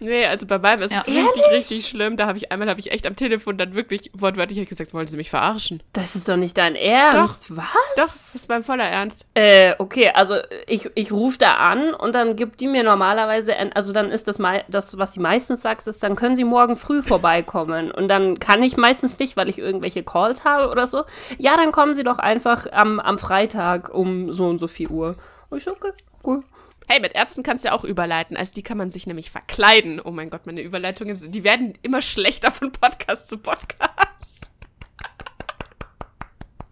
Nee, 0.00 0.26
also 0.26 0.46
bei 0.46 0.58
meinem 0.58 0.82
ist 0.82 0.92
Ja. 0.92 1.00
es 1.00 1.08
richtig, 1.08 1.44
richtig 1.50 1.86
schlimm. 1.88 2.16
Da 2.16 2.26
habe 2.26 2.38
ich 2.38 2.52
einmal 2.52 2.68
habe 2.68 2.78
ich 2.78 2.90
echt 2.92 3.06
am 3.06 3.16
Telefon 3.16 3.58
dann 3.58 3.74
wirklich 3.74 4.10
wortwörtlich 4.14 4.68
gesagt, 4.68 4.94
wollen 4.94 5.06
Sie 5.08 5.16
mich 5.16 5.30
verarschen? 5.30 5.82
Das 5.92 6.14
ist 6.14 6.28
doch 6.28 6.36
nicht 6.36 6.56
dein 6.56 6.76
Ernst. 6.76 7.56
Was? 7.56 7.64
Doch, 7.96 8.04
das 8.06 8.34
ist 8.34 8.46
beim 8.48 8.62
voller 8.62 8.84
Ernst. 8.84 9.26
Äh, 9.34 9.74
okay, 9.78 10.10
also 10.14 10.36
ich, 10.66 10.88
ich 10.94 11.10
rufe 11.10 11.38
da 11.38 11.54
an 11.56 11.94
und 11.94 12.14
dann 12.14 12.36
gibt 12.36 12.60
die 12.60 12.68
mir 12.68 12.84
normalerweise, 12.84 13.56
ein- 13.56 13.72
also 13.72 13.92
dann 13.92 14.10
ist 14.10 14.28
das, 14.28 14.38
das, 14.68 14.98
was 14.98 15.14
sie 15.14 15.20
meistens 15.20 15.62
sagt, 15.62 15.86
ist, 15.86 16.02
dann 16.02 16.14
können 16.16 16.36
sie 16.36 16.44
morgen 16.44 16.76
früh 16.76 17.02
vorbeikommen. 17.02 17.90
Und 17.90 18.08
dann 18.08 18.38
kann 18.38 18.62
ich 18.62 18.76
meistens 18.76 19.18
nicht, 19.18 19.36
weil 19.36 19.48
ich 19.48 19.58
irgendwelche 19.58 20.02
Calls 20.02 20.44
habe 20.44 20.68
oder 20.70 20.86
so. 20.86 21.04
Ja, 21.38 21.56
dann 21.56 21.72
kommen 21.72 21.94
sie 21.94 22.04
doch 22.04 22.18
einfach 22.18 22.66
am, 22.72 23.00
am 23.00 23.18
Freitag 23.18 23.92
um 23.92 24.32
so 24.32 24.46
und 24.46 24.58
so 24.58 24.68
viel 24.68 24.88
Uhr. 24.88 25.16
Und 25.50 25.58
ich 25.58 25.64
so, 25.64 25.72
okay, 25.72 25.92
cool. 26.24 26.42
Hey, 26.88 27.00
mit 27.00 27.14
Ärzten 27.14 27.42
kannst 27.42 27.64
du 27.64 27.68
ja 27.68 27.74
auch 27.74 27.84
überleiten. 27.84 28.36
Also 28.36 28.54
die 28.54 28.62
kann 28.62 28.78
man 28.78 28.90
sich 28.90 29.06
nämlich 29.06 29.30
verkleiden. 29.30 30.00
Oh 30.02 30.10
mein 30.10 30.30
Gott, 30.30 30.46
meine 30.46 30.62
Überleitungen, 30.62 31.16
sind- 31.16 31.34
die 31.34 31.44
werden 31.44 31.74
immer 31.82 32.00
schlechter 32.00 32.50
von 32.50 32.72
Podcast 32.72 33.28
zu 33.28 33.38
Podcast. 33.38 34.50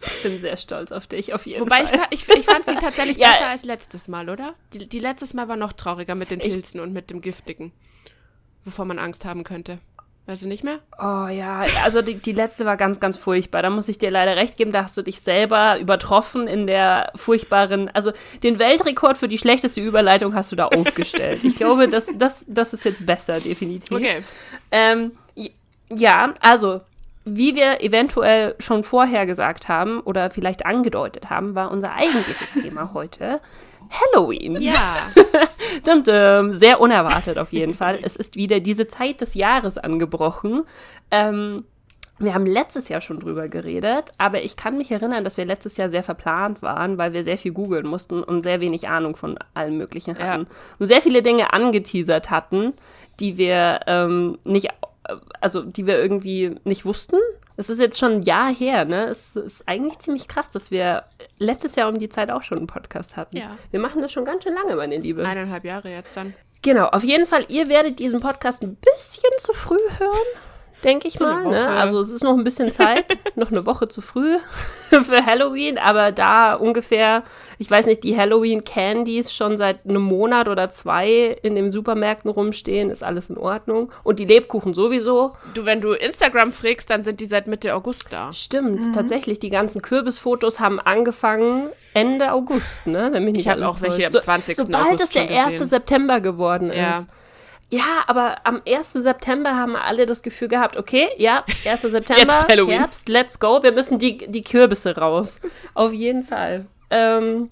Ich 0.01 0.23
bin 0.23 0.41
sehr 0.41 0.57
stolz 0.57 0.93
auf 0.93 1.07
dich, 1.07 1.35
auf 1.35 1.47
jeden 1.47 1.61
Wobei 1.61 1.83
ich, 1.83 1.91
Fall. 1.91 1.99
fa- 1.99 2.07
ich, 2.11 2.29
ich 2.29 2.47
fand 2.47 2.65
sie 2.65 2.75
tatsächlich 2.81 3.17
Ja. 3.19 3.33
besser 3.33 3.49
als 3.49 3.65
letztes 3.65 4.09
Mal, 4.09 4.29
oder? 4.31 4.55
Die, 4.73 4.89
die 4.89 4.99
letztes 5.01 5.35
Mal 5.35 5.49
war 5.49 5.57
noch 5.57 5.73
trauriger 5.73 6.15
mit 6.15 6.31
den 6.31 6.41
Ich- 6.41 6.53
Pilzen 6.53 6.81
und 6.81 6.93
mit 6.93 7.11
dem 7.11 7.21
Giftigen. 7.21 7.73
Wovor 8.65 8.85
man 8.87 8.99
Angst 8.99 9.25
haben 9.25 9.45
könnte. 9.45 9.79
Weißt 10.27 10.43
du 10.43 10.49
nicht 10.49 10.65
mehr? 10.65 10.81
Oh 10.99 11.29
ja, 11.29 11.65
also 11.85 12.03
die, 12.03 12.17
die 12.17 12.33
letzte 12.33 12.65
war 12.65 12.77
ganz, 12.77 12.99
ganz 12.99 13.17
furchtbar. 13.17 13.63
Da 13.63 13.71
muss 13.71 13.89
ich 13.89 13.99
dir 13.99 14.11
leider 14.11 14.35
recht 14.35 14.57
geben, 14.57 14.73
da 14.73 14.83
hast 14.83 14.97
du 14.97 15.03
dich 15.03 15.21
selber 15.21 15.79
übertroffen 15.79 16.49
in 16.49 16.67
der 16.67 17.13
furchtbaren, 17.15 17.89
also 17.95 18.11
den 18.43 18.59
Weltrekord 18.59 19.19
für 19.19 19.29
die 19.29 19.39
schlechteste 19.39 19.81
Überleitung 19.81 20.35
hast 20.35 20.51
du 20.51 20.57
da 20.57 20.67
aufgestellt. 20.67 21.45
Ich 21.45 21.55
glaube, 21.55 21.89
das, 21.89 22.09
das, 22.19 22.45
das 22.49 22.73
ist 22.73 22.85
jetzt 22.85 23.07
besser, 23.07 23.39
definitiv. 23.39 23.93
Okay. 23.93 24.25
Ähm, 24.73 25.13
ja, 25.95 26.35
also, 26.41 26.81
wie 27.27 27.55
wir 27.57 27.83
eventuell 27.83 28.55
schon 28.61 28.85
vorher 28.85 29.27
gesagt 29.27 29.69
haben 29.69 30.01
oder 30.01 30.31
vielleicht 30.31 30.65
angedeutet 30.65 31.29
haben, 31.29 31.55
war 31.55 31.71
unser 31.71 31.93
eigentliches 31.93 32.55
Thema 32.63 32.93
heute 32.95 33.41
Halloween. 33.91 34.61
Ja. 34.61 35.09
Dum 35.85 36.03
-dum. 36.03 36.53
Sehr 36.53 36.81
unerwartet 36.81 37.37
auf 37.39 37.53
jeden 37.53 37.75
Fall. 37.75 37.99
Es 38.03 38.17
ist 38.17 38.37
wieder 38.37 38.61
diese 38.61 38.89
Zeit 38.89 39.21
des 39.21 39.35
Jahres 39.35 39.77
angebrochen. 39.77 40.63
Ähm, 41.11 41.65
wir 42.19 42.33
haben 42.33 42.47
letztes 42.47 42.89
Jahr 42.89 43.01
schon 43.03 43.21
drüber 43.21 43.49
geredet, 43.49 44.11
aber 44.17 44.43
ich 44.43 44.57
kann 44.57 44.79
mich 44.79 44.91
erinnern, 44.91 45.23
dass 45.23 45.37
wir 45.37 45.45
letztes 45.45 45.77
Jahr 45.77 45.91
sehr 45.91 46.03
verplant 46.03 46.63
waren, 46.63 46.97
weil 46.97 47.13
wir 47.13 47.23
sehr 47.25 47.37
viel 47.37 47.53
googeln 47.53 47.87
mussten 47.87 48.23
und 48.23 48.43
sehr 48.43 48.61
wenig 48.61 48.89
Ahnung 48.89 49.17
von 49.17 49.39
allem 49.53 49.77
Möglichen 49.77 50.17
Ja. 50.17 50.27
hatten. 50.29 50.47
Und 50.79 50.87
sehr 50.87 51.03
viele 51.03 51.23
Dinge 51.23 51.53
angeteasert 51.53 52.31
hatten, 52.31 52.73
die 53.21 53.37
wir 53.37 53.81
ähm, 53.87 54.39
nicht, 54.45 54.69
also 55.41 55.63
die 55.63 55.87
wir 55.87 55.99
irgendwie 55.99 56.57
nicht 56.65 56.85
wussten. 56.85 57.17
Es 57.57 57.71
ist 57.71 57.81
jetzt 57.81 57.99
schon 57.99 58.13
ein 58.13 58.23
Jahr 58.23 58.53
her, 58.53 58.85
ne? 58.85 59.07
Es 59.07 59.35
ist 59.35 59.67
eigentlich 59.67 59.99
ziemlich 59.99 60.29
krass, 60.29 60.51
dass 60.51 60.71
wir 60.71 61.05
letztes 61.39 61.75
Jahr 61.77 61.89
um 61.89 61.99
die 61.99 62.09
Zeit 62.09 62.31
auch 62.31 62.43
schon 62.43 62.59
einen 62.59 62.67
Podcast 62.67 63.17
hatten. 63.17 63.37
Ja. 63.37 63.57
Wir 63.71 63.81
machen 63.81 64.03
das 64.03 64.13
schon 64.13 64.25
ganz 64.25 64.45
schön 64.45 64.55
lange, 64.55 64.77
meine 64.77 64.99
Liebe. 64.99 65.27
Eineinhalb 65.27 65.65
Jahre 65.65 65.91
jetzt 65.91 66.17
dann. 66.17 66.35
Genau, 66.63 66.87
auf 66.87 67.05
jeden 67.05 67.27
Fall, 67.27 67.45
ihr 67.49 67.69
werdet 67.69 67.99
diesen 67.99 68.21
Podcast 68.21 68.63
ein 68.63 68.77
bisschen 68.77 69.31
zu 69.39 69.53
früh 69.53 69.79
hören, 69.99 70.27
denke 70.85 71.09
ich 71.09 71.15
So 71.15 71.25
mal. 71.25 71.45
Ne? 71.45 71.69
Also 71.69 72.01
es 72.01 72.11
ist 72.11 72.23
noch 72.23 72.37
ein 72.37 72.45
bisschen 72.45 72.71
Zeit, 72.73 73.05
noch 73.37 73.51
eine 73.51 73.67
Woche 73.67 73.89
zu 73.89 74.01
früh 74.01 74.37
für 74.91 75.27
Halloween, 75.27 75.79
aber 75.79 76.13
da 76.13 76.55
ungefähr, 76.55 77.23
ich 77.59 77.71
weiß 77.71 77.87
nicht, 77.87 78.05
die 78.05 78.17
Halloween-Candies 78.17 79.33
schon 79.33 79.57
seit 79.57 79.81
einem 79.85 80.03
Monat 80.03 80.49
oder 80.49 80.71
zwei 80.71 81.37
in 81.43 81.55
den 81.55 81.73
Supermärkten 81.73 82.31
rumstehen, 82.31 82.91
ist 82.91 83.03
alles 83.03 83.31
in 83.31 83.39
Ordnung. 83.39 83.91
Und 84.03 84.19
die 84.19 84.27
Lebkuchen 84.27 84.75
sowieso. 84.75 85.33
Du, 85.55 85.65
wenn 85.65 85.81
du 85.81 85.93
Instagram 85.93 86.53
frägst, 86.53 86.91
dann 86.91 87.03
sind 87.03 87.21
die 87.21 87.27
seit 87.27 87.47
Mitte 87.47 87.75
August 87.75 88.13
da. 88.13 88.33
Stimmt, 88.33 88.95
tatsächlich, 88.95 89.39
die 89.39 89.51
ganzen 89.51 89.83
Kürbisfotos 89.83 90.61
haben 90.61 90.79
angefangen 90.81 91.69
Ende 91.95 92.33
August, 92.33 92.87
ne? 92.87 93.09
Wenn 93.13 93.25
mich 93.25 93.33
nicht 93.33 93.43
Ich 93.43 93.49
hab 93.49 93.57
alles 93.57 93.69
auch 93.69 93.81
welche 93.81 94.07
am 94.07 94.13
20. 94.13 94.57
Sobald 94.57 94.87
August 94.87 95.05
es 95.05 95.11
der 95.11 95.23
schon 95.23 95.37
1. 95.37 95.47
gesehen. 95.47 95.67
September 95.67 96.21
geworden 96.21 96.71
ist. 96.71 96.77
Ja, 96.77 97.07
aber 98.07 98.37
am 98.45 98.63
1. 98.67 98.93
September 98.93 99.57
haben 99.57 99.75
alle 99.75 100.07
das 100.07 100.23
Gefühl 100.23 100.49
gehabt, 100.49 100.77
okay, 100.77 101.09
ja, 101.17 101.45
1. 101.65 101.83
September. 101.83 102.23
Herbst, 102.79 103.09
let's 103.09 103.41
go, 103.41 103.63
wir 103.63 103.73
müssen 103.73 103.99
die, 103.99 104.19
die 104.19 104.43
Kürbisse 104.43 104.97
raus. 104.97 105.41
Auf 105.75 105.93
jeden 105.93 106.23
Fall. 106.23 106.67
Ähm, 106.91 107.49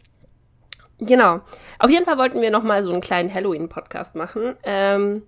genau. 0.99 1.40
Auf 1.80 1.90
jeden 1.90 2.04
Fall 2.04 2.18
wollten 2.18 2.40
wir 2.40 2.50
noch 2.50 2.62
mal 2.62 2.85
so 2.85 2.92
einen 2.92 3.00
kleinen 3.00 3.33
Halloween-Podcast 3.33 4.14
machen. 4.14 4.54
Ähm, 4.62 5.23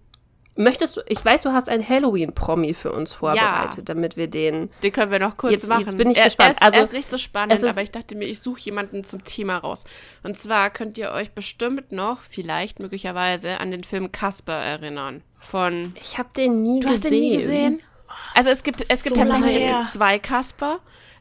möchtest 0.57 0.97
du, 0.97 1.01
ich 1.07 1.25
weiß, 1.25 1.43
du 1.43 1.53
hast 1.53 1.69
einen 1.69 1.87
Halloween-Promi 1.89 2.75
für 2.75 2.93
uns 2.93 3.13
vorbereitet, 3.15 3.89
damit 3.89 4.17
wir 4.17 4.27
den 4.29 4.71
Den 4.83 4.93
können 4.93 5.11
wir 5.13 5.19
noch 5.19 5.37
kurz 5.37 5.53
Jetzt- 5.53 5.69
machen. 5.69 5.83
jetzt 5.83 5.99
bin 5.99 6.11
ich 6.11 6.19
er, 6.19 6.25
gespannt. 6.25 6.49
Er 6.49 6.53
ist, 6.57 6.63
Also, 6.63 6.77
er 6.79 6.83
ist 6.85 6.93
nicht 6.93 7.11
so 7.11 7.19
spannend, 7.19 7.55
ist- 7.55 7.65
aber 7.65 7.83
ich 7.83 7.91
dachte 7.91 8.15
mir, 8.15 8.25
ich 8.27 8.41
suche 8.41 8.61
jemanden 8.61 9.05
zum 9.05 9.25
Thema 9.25 9.59
raus. 9.59 9.85
Und 10.23 10.37
zwar 10.39 10.71
könnt 10.71 10.99
ihr 10.99 11.13
euch 11.13 11.31
bestimmt 11.33 11.93
noch, 11.93 12.21
vielleicht 12.23 12.81
möglicherweise, 12.81 13.61
an 13.61 13.71
den 13.71 13.85
Film 13.85 14.13
Casper 14.13 14.55
erinnern. 14.55 15.23
Von. 15.39 15.93
Ich 16.01 16.19
habe 16.19 16.31
den 16.37 16.63
nie 16.63 16.81
Du 16.81 16.89
hast 16.89 17.03
gesehen. 17.03 17.11
den 17.13 17.21
nie 17.21 17.37
gesehen? 17.37 17.83
Also 18.35 18.51
es 18.51 18.63
gibt, 18.63 18.81
es 18.89 19.03
gibt 19.03 19.17
so 19.17 19.23
tatsächlich, 19.23 19.65
es 19.65 19.71
gibt 19.71 19.87
zwei 19.89 20.19
Casper. 20.19 20.79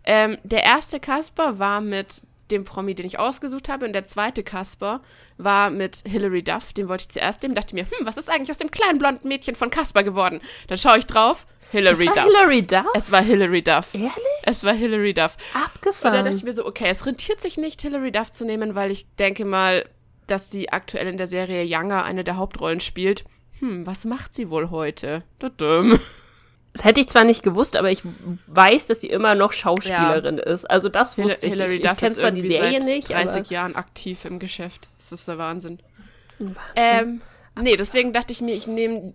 Ähm, 0.08 0.38
der 0.44 0.64
erste 0.64 1.00
Casper 1.00 1.58
war 1.60 1.82
mit 1.82 2.22
dem 2.52 2.64
Promi, 2.64 2.96
den 2.96 3.06
ich 3.06 3.20
ausgesucht 3.20 3.70
habe, 3.70 3.86
und 3.86 3.94
der 3.94 4.06
zweite 4.06 4.44
Casper 4.44 5.02
war 5.38 5.70
mit 5.70 6.04
Hilary 6.08 6.44
Duff. 6.44 6.74
Den 6.74 6.88
wollte 6.88 7.04
ich 7.04 7.10
zuerst 7.10 7.42
nehmen. 7.42 7.56
Dachte 7.56 7.76
mir, 7.76 7.86
hm, 7.86 8.06
was 8.06 8.18
ist 8.18 8.30
eigentlich 8.30 8.52
aus 8.52 8.58
dem 8.58 8.72
kleinen 8.72 9.00
blonden 9.00 9.28
Mädchen 9.28 9.56
von 9.56 9.70
Casper 9.70 10.04
geworden? 10.04 10.42
Dann 10.68 10.78
schaue 10.78 10.98
ich 10.98 11.06
drauf. 11.06 11.46
Hilary 11.72 12.06
Duff. 12.06 12.24
Hilary 12.24 12.68
Duff? 12.68 12.86
Es 12.94 13.12
war 13.12 13.22
Hilary 13.22 13.62
Duff. 13.62 13.94
Ehrlich? 13.94 14.12
Es 14.44 14.64
war 14.64 14.74
Hilary 14.74 15.14
Duff. 15.14 15.36
Und 15.36 15.54
dann 15.54 15.64
Abgefahren. 15.64 16.26
dachte 16.26 16.38
ich 16.38 16.44
mir 16.44 16.54
so, 16.54 16.66
okay, 16.66 16.88
es 16.90 17.06
rentiert 17.06 17.42
sich 17.42 17.58
nicht, 17.58 17.82
Hilary 17.82 18.12
Duff 18.12 18.32
zu 18.32 18.46
nehmen, 18.46 18.76
weil 18.76 18.92
ich 18.92 19.08
denke 19.16 19.46
mal, 19.46 19.86
dass 20.28 20.52
sie 20.52 20.72
aktuell 20.72 21.08
in 21.08 21.18
der 21.18 21.28
Serie 21.28 21.64
Younger 21.64 22.04
eine 22.04 22.24
der 22.24 22.38
Hauptrollen 22.38 22.80
spielt. 22.80 23.26
Hm, 23.60 23.86
was 23.86 24.06
macht 24.06 24.36
sie 24.36 24.50
wohl 24.50 24.70
heute? 24.70 25.24
Tudum. 25.40 26.00
Das 26.76 26.84
hätte 26.84 27.00
ich 27.00 27.08
zwar 27.08 27.24
nicht 27.24 27.42
gewusst, 27.42 27.78
aber 27.78 27.90
ich 27.90 28.02
weiß, 28.48 28.88
dass 28.88 29.00
sie 29.00 29.08
immer 29.08 29.34
noch 29.34 29.54
Schauspielerin 29.54 30.38
ist. 30.38 30.70
Also 30.70 30.90
das 30.90 31.18
wusste 31.18 31.48
ich. 31.48 31.54
Hilary 31.54 31.76
ich 31.76 31.82
Duff 31.82 31.94
ich 31.94 31.98
kenne 32.00 32.16
zwar 32.16 32.32
die 32.32 32.46
Serie 32.46 32.82
seit 32.82 32.90
nicht, 32.90 33.10
30 33.12 33.36
aber 33.38 33.48
Jahren 33.50 33.76
aktiv 33.78 34.26
im 34.26 34.40
Geschäft. 34.40 34.90
Das 34.98 35.14
ist 35.14 35.26
der 35.26 35.38
Wahnsinn. 35.38 35.80
Ähm, 36.76 37.22
nee, 37.62 37.78
deswegen 37.78 38.12
dachte 38.12 38.34
ich 38.34 38.42
mir, 38.42 38.56
ich 38.56 38.68
nehme 38.68 39.14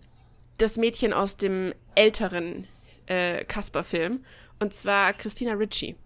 das 0.57 0.79
Mädchen 0.79 1.13
aus 1.13 1.37
dem 1.37 1.75
älteren 1.95 2.67
äh, 3.05 3.45
Casper-Film. 3.45 4.25
Und 4.59 4.73
zwar 4.73 5.13
Christina 5.13 5.53
Ritchie. 5.53 5.97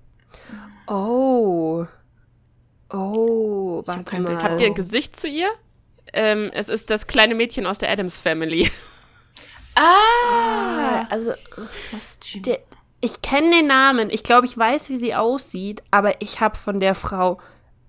oh. 0.89 1.87
Oh, 2.91 3.83
warte 3.87 4.03
kein 4.03 4.23
mal. 4.23 4.31
Bild. 4.31 4.43
Habt 4.43 4.61
ihr 4.61 4.67
ein 4.67 4.75
Gesicht 4.75 5.15
zu 5.15 5.29
ihr? 5.29 5.49
Ähm, 6.13 6.51
es 6.53 6.69
ist 6.69 6.91
das 6.91 7.07
kleine 7.07 7.37
Mädchen 7.37 7.65
aus 7.65 7.79
der 7.79 7.91
Adams 7.91 8.19
Family. 8.19 8.69
Ah! 9.75 11.07
Also, 11.11 11.33
Kostüm. 11.91 12.43
der, 12.43 12.61
ich 13.01 13.23
kenne 13.23 13.51
den 13.51 13.67
Namen. 13.67 14.11
Ich 14.11 14.23
glaube, 14.23 14.47
ich 14.47 14.57
weiß, 14.57 14.89
wie 14.89 14.97
sie 14.97 15.15
aussieht, 15.15 15.83
aber 15.91 16.23
ich 16.23 16.41
habe 16.41 16.57
von 16.57 16.81
der 16.81 16.95
Frau 16.95 17.39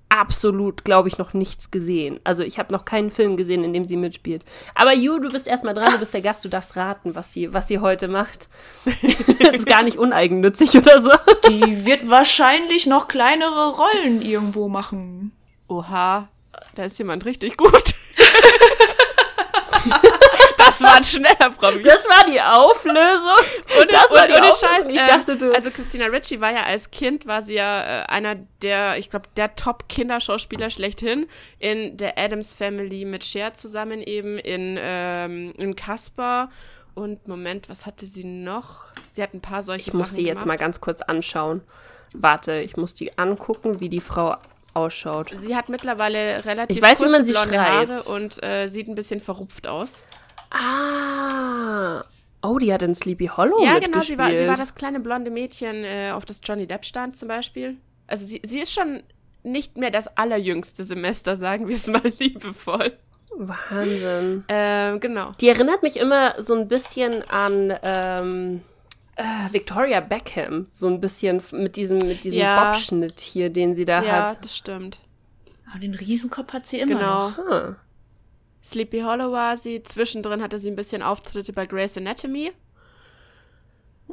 absolut, 0.10 0.86
glaube 0.86 1.10
ich, 1.10 1.18
noch 1.18 1.34
nichts 1.34 1.72
gesehen. 1.72 2.20
Also 2.24 2.44
ich 2.44 2.58
habe 2.58 2.72
noch 2.72 2.86
keinen 2.86 3.12
Film 3.12 3.38
gesehen, 3.38 3.64
in 3.64 3.74
dem 3.74 3.86
sie 3.86 3.98
mitspielt. 3.98 4.46
Aber 4.74 4.94
Ju, 4.94 5.20
du 5.20 5.30
bist 5.30 5.48
erstmal 5.48 5.74
dran, 5.74 5.92
du 5.92 6.00
bist 6.00 6.14
der 6.14 6.22
Gast, 6.22 6.44
du 6.46 6.50
darfst 6.50 6.76
raten, 6.76 7.16
was 7.16 7.34
sie, 7.34 7.54
was 7.54 7.68
sie 7.68 7.80
heute 7.80 8.08
macht. 8.08 8.48
das 8.86 9.58
ist 9.58 9.66
gar 9.66 9.84
nicht 9.84 9.98
uneigennützig 9.98 10.78
oder 10.78 11.02
so. 11.02 11.12
Die 11.50 11.86
wird 11.86 12.10
wahrscheinlich 12.10 12.88
noch 12.88 13.08
kleinere 13.08 13.76
Rollen 13.76 14.22
irgendwo 14.22 14.70
machen. 14.70 15.32
Oha, 15.68 16.30
da 16.76 16.84
ist 16.84 16.98
jemand 16.98 17.26
richtig 17.26 17.58
gut. 17.58 17.74
das 20.80 20.84
war 20.84 20.98
ein 20.98 21.04
schneller 21.04 21.50
Promi. 21.52 21.82
Das 21.82 22.06
war 22.06 22.26
die 22.26 22.42
Auflösung. 22.42 23.46
Ohne, 23.78 23.88
das 23.88 24.12
war 24.12 24.28
die 24.28 24.34
ohne. 24.34 24.48
Scheiß. 24.48 24.90
Ich 24.90 25.00
äh, 25.00 25.08
dachte, 25.08 25.38
du. 25.38 25.54
Also 25.54 25.72
Christina 25.72 26.06
Ritchie 26.06 26.40
war 26.42 26.52
ja 26.52 26.64
als 26.64 26.92
Kind, 26.92 27.26
war 27.26 27.44
sie 27.44 27.56
ja 27.56 28.04
äh, 28.04 28.06
einer 28.08 28.36
der, 28.62 28.98
ich 28.98 29.10
glaube, 29.10 29.28
der 29.38 29.56
Top-Kinderschauspieler 29.56 30.70
schlechthin. 30.70 31.28
In 31.60 31.98
der 31.98 32.18
Adams 32.18 32.54
Family 32.54 33.06
mit 33.06 33.24
Cher 33.24 33.54
zusammen 33.54 34.02
eben, 34.02 34.38
in, 34.38 34.78
ähm, 34.80 35.54
in 35.58 35.76
Casper. 35.76 36.50
Und 36.94 37.28
Moment, 37.28 37.70
was 37.70 37.86
hatte 37.86 38.08
sie 38.08 38.24
noch? 38.24 38.86
Sie 39.10 39.22
hat 39.22 39.34
ein 39.34 39.42
paar 39.42 39.64
solche 39.64 39.90
ich 39.90 39.94
muss 39.94 40.10
Sachen 40.10 40.20
die 40.20 40.24
jetzt 40.26 40.40
mal 40.40 40.44
gemacht. 40.44 40.60
ganz 40.60 40.82
kurz 40.82 41.02
anschauen. 41.02 41.62
Warte, 42.14 42.60
ich 42.62 42.78
muss 42.78 42.94
die 42.94 43.18
angucken, 43.18 43.82
wie 43.82 43.90
die 43.90 44.00
Frau 44.00 44.36
ausschaut. 44.74 45.34
Sie 45.38 45.56
hat 45.56 45.70
mittlerweile 45.70 46.46
relativ 46.46 46.78
Ich 46.78 46.82
weiß, 46.84 47.00
wie 47.00 47.04
kurze 47.04 47.12
man 47.12 47.26
sie 47.26 47.32
blonde 47.32 47.54
schreibt. 47.54 47.90
Haare 47.92 48.14
und 48.14 48.44
äh, 48.44 48.68
sieht 48.68 48.88
ein 48.88 48.96
bisschen 48.96 49.20
verrupft 49.20 49.68
aus. 49.68 50.04
Ah. 50.52 52.04
Oh, 52.44 52.60
die 52.60 52.72
hat 52.72 52.82
in 52.84 52.94
Sleepy 52.94 53.28
Hollow 53.28 53.64
ja, 53.64 53.80
genau, 53.80 54.02
sie 54.02 54.18
war, 54.18 54.30
sie 54.34 54.48
war 54.48 54.56
das 54.58 54.76
kleine 54.76 55.00
blonde 55.00 55.32
Mädchen, 55.32 55.84
äh, 55.84 56.12
auf 56.14 56.26
das 56.26 56.42
Johnny 56.44 56.68
Depp 56.68 56.86
stand 56.86 57.18
zum 57.18 57.28
Beispiel. 57.28 57.78
Also 58.08 58.26
sie, 58.28 58.40
sie 58.46 58.60
ist 58.60 58.72
schon 58.72 59.02
nicht 59.42 59.78
mehr 59.78 59.90
das 59.90 60.08
allerjüngste 60.16 60.84
Semester, 60.84 61.38
sagen 61.38 61.68
wir 61.68 61.76
es 61.76 61.88
mal 61.88 62.04
liebevoll. 62.20 62.94
Wahnsinn. 63.38 64.46
Ähm, 64.48 65.00
genau. 65.00 65.32
Die 65.42 65.50
erinnert 65.50 65.82
mich 65.84 65.98
immer 65.98 66.40
so 66.42 66.54
ein 66.54 66.68
bisschen 66.68 67.22
an 67.30 67.74
ähm, 67.84 68.62
äh, 69.16 69.24
Victoria 69.52 70.00
Beckham. 70.00 70.68
So 70.72 70.88
ein 70.88 71.02
bisschen 71.02 71.42
mit 71.52 71.76
diesem, 71.76 71.98
mit 71.98 72.24
diesem 72.24 72.40
Ja. 72.40 72.72
Bobschnitt 72.72 73.20
hier, 73.20 73.50
den 73.50 73.74
sie 73.76 73.86
da 73.86 74.04
Ja, 74.04 74.30
hat. 74.30 74.44
das 74.44 74.56
stimmt. 74.56 75.00
Aber 75.70 75.80
den 75.80 75.96
Riesenkopf 75.96 76.54
hat 76.54 76.68
sie 76.68 76.80
immer 76.80 76.96
Genau. 77.00 77.30
noch. 77.32 77.40
Ah. 77.40 77.76
Sleepy 78.66 79.02
Hollow 79.02 79.32
war 79.32 79.56
sie. 79.58 79.84
Zwischendrin 79.84 80.42
hatte 80.42 80.58
sie 80.60 80.70
ein 80.72 80.76
bisschen 80.76 81.04
Auftritte 81.04 81.54
bei 81.54 81.66
Grey's 81.68 81.98
Anatomy. 81.98 82.52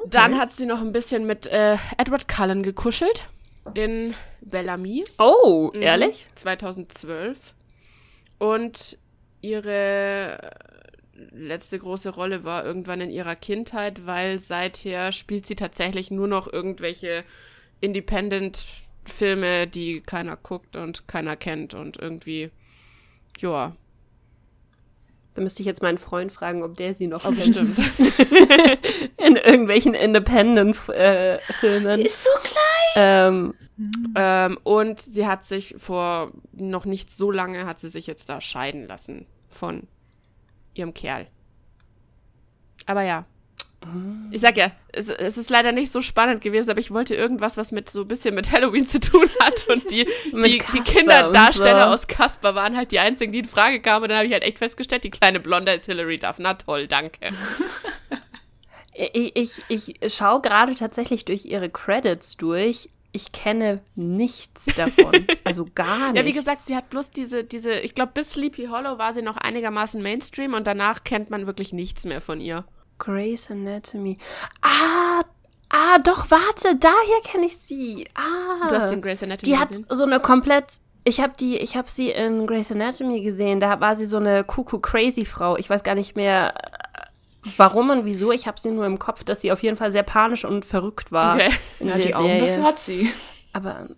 Dann 0.06 0.38
hat 0.38 0.52
sie 0.52 0.66
noch 0.66 0.80
ein 0.80 0.92
bisschen 0.92 1.26
mit 1.26 1.47
äh, 1.47 1.76
Edward 1.99 2.28
Cullen 2.28 2.62
gekuschelt 2.62 3.28
in 3.75 4.14
Bellamy. 4.42 5.04
Oh, 5.18 5.71
Mhm. 5.75 5.82
ehrlich? 5.82 6.26
2012. 6.35 7.54
Und 8.38 8.99
ihre 9.40 10.50
letzte 11.30 11.78
große 11.78 12.11
Rolle 12.11 12.42
war 12.44 12.64
irgendwann 12.64 13.00
in 13.00 13.11
ihrer 13.11 13.37
Kindheit, 13.37 14.06
weil 14.06 14.38
seither 14.38 15.12
spielt 15.12 15.47
sie 15.47 15.54
tatsächlich 15.54 16.11
nur 16.11 16.26
noch 16.26 16.52
irgendwelche 16.52 17.25
Independent-Filme, 17.80 19.66
die 19.66 20.00
keiner 20.00 20.37
guckt 20.37 20.76
und 20.76 21.06
keiner 21.06 21.37
kennt 21.37 21.75
und 21.75 21.97
irgendwie, 21.99 22.50
ja, 23.38 23.76
Da 25.34 25.42
müsste 25.42 25.62
ich 25.62 25.66
jetzt 25.66 25.82
meinen 25.82 25.98
Freund 25.98 26.32
fragen, 26.32 26.62
ob 26.62 26.76
der 26.76 26.94
sie 26.94 27.06
noch 27.06 27.24
oh, 27.24 27.32
kennt. 27.32 27.46
bestimmt. 27.46 27.78
irgendwelchen 29.18 29.94
Independent-Filmen. 29.94 31.96
Die 31.96 32.02
ist 32.02 32.24
so 32.24 32.30
klein. 32.42 32.62
ähm, 32.96 33.54
Ähm, 34.14 34.58
und 34.62 35.00
sie 35.00 35.26
hat 35.26 35.46
sich 35.46 35.74
vor 35.78 36.32
noch 36.52 36.84
nicht 36.84 37.12
so 37.12 37.30
lange, 37.30 37.66
hat 37.66 37.80
sie 37.80 37.88
sich 37.88 38.06
jetzt 38.06 38.28
da 38.28 38.40
scheiden 38.40 38.86
lassen 38.86 39.26
von 39.48 39.86
ihrem 40.74 40.94
Kerl. 40.94 41.26
Aber 42.86 43.02
ja. 43.02 43.26
Ich 44.30 44.40
sag 44.40 44.56
ja, 44.56 44.70
es, 44.92 45.08
es 45.08 45.36
ist 45.36 45.50
leider 45.50 45.72
nicht 45.72 45.90
so 45.90 46.00
spannend 46.00 46.40
gewesen, 46.40 46.70
aber 46.70 46.80
ich 46.80 46.92
wollte 46.92 47.14
irgendwas, 47.14 47.56
was 47.56 47.72
mit 47.72 47.90
so 47.90 48.02
ein 48.02 48.08
bisschen 48.08 48.34
mit 48.34 48.50
Halloween 48.50 48.86
zu 48.86 49.00
tun 49.00 49.28
hat. 49.40 49.68
Und 49.68 49.90
die, 49.90 50.06
die, 50.32 50.62
die 50.72 50.80
Kinderdarsteller 50.80 51.88
so. 51.88 51.94
aus 51.94 52.06
Casper 52.06 52.54
waren 52.54 52.76
halt 52.76 52.92
die 52.92 52.98
einzigen, 52.98 53.32
die 53.32 53.40
in 53.40 53.44
Frage 53.44 53.80
kamen. 53.80 54.04
Und 54.04 54.08
dann 54.10 54.18
habe 54.18 54.26
ich 54.26 54.32
halt 54.32 54.44
echt 54.44 54.58
festgestellt, 54.58 55.04
die 55.04 55.10
kleine 55.10 55.40
Blonde 55.40 55.72
ist 55.72 55.86
Hilary 55.86 56.18
Duff. 56.18 56.36
Na 56.38 56.54
toll, 56.54 56.86
danke. 56.86 57.18
ich, 58.94 59.62
ich, 59.68 59.94
ich 60.00 60.14
schaue 60.14 60.40
gerade 60.40 60.74
tatsächlich 60.74 61.24
durch 61.24 61.44
ihre 61.44 61.68
Credits 61.68 62.36
durch. 62.36 62.88
Ich 63.14 63.32
kenne 63.32 63.82
nichts 63.94 64.66
davon. 64.76 65.26
Also 65.44 65.66
gar 65.74 66.12
nichts. 66.12 66.18
Ja, 66.18 66.24
wie 66.24 66.32
gesagt, 66.32 66.60
sie 66.64 66.74
hat 66.74 66.88
bloß 66.88 67.10
diese, 67.10 67.44
diese, 67.44 67.74
ich 67.80 67.94
glaube, 67.94 68.12
bis 68.14 68.32
Sleepy 68.32 68.66
Hollow 68.66 68.96
war 68.96 69.12
sie 69.12 69.20
noch 69.20 69.36
einigermaßen 69.36 70.00
Mainstream 70.00 70.54
und 70.54 70.66
danach 70.66 71.04
kennt 71.04 71.28
man 71.28 71.46
wirklich 71.46 71.74
nichts 71.74 72.06
mehr 72.06 72.22
von 72.22 72.40
ihr. 72.40 72.64
Grey's 73.04 73.50
Anatomy. 73.50 74.16
Ah, 74.62 75.21
ah, 75.71 75.99
doch, 75.99 76.30
warte, 76.30 76.76
daher 76.76 77.21
kenne 77.25 77.47
ich 77.47 77.59
sie. 77.59 78.06
Ah. 78.14 78.68
Du 78.68 78.75
hast 78.76 78.90
den 78.90 79.02
Grey's 79.02 79.23
Anatomy 79.23 79.50
Die 79.52 79.59
hat 79.59 79.68
gesehen? 79.71 79.87
so 79.90 80.04
eine 80.04 80.21
komplett. 80.21 80.64
Ich 81.04 81.21
habe 81.21 81.32
die, 81.38 81.56
ich 81.59 81.76
habe 81.76 81.90
sie 81.90 82.11
in 82.11 82.47
Grey's 82.47 82.71
Anatomy 82.71 83.23
gesehen. 83.23 83.59
Da 83.59 83.80
war 83.80 83.97
sie 83.97 84.06
so 84.06 84.18
eine 84.18 84.44
Kuckuck 84.44 84.85
crazy 84.85 85.25
Frau. 85.25 85.56
Ich 85.56 85.68
weiß 85.68 85.82
gar 85.82 85.97
nicht 85.97 86.14
mehr, 86.14 86.54
warum 87.56 87.90
und 87.90 88.04
wieso. 88.04 88.30
Ich 88.30 88.47
habe 88.47 88.61
sie 88.61 88.71
nur 88.71 88.87
im 88.87 89.00
Kopf, 89.00 89.25
dass 89.25 89.40
sie 89.40 89.50
auf 89.50 89.62
jeden 89.64 89.76
Fall 89.76 89.90
sehr 89.90 90.04
panisch 90.04 90.44
und 90.44 90.64
verrückt 90.64 91.11
war 91.11 91.35
Okay. 91.35 91.50
in 91.80 91.88
Ja, 91.88 91.99
die 91.99 92.14
Augen 92.14 92.26
Serie. 92.28 92.47
dafür 92.47 92.62
hat 92.64 92.78
sie. 92.78 93.11
Aber 93.52 93.88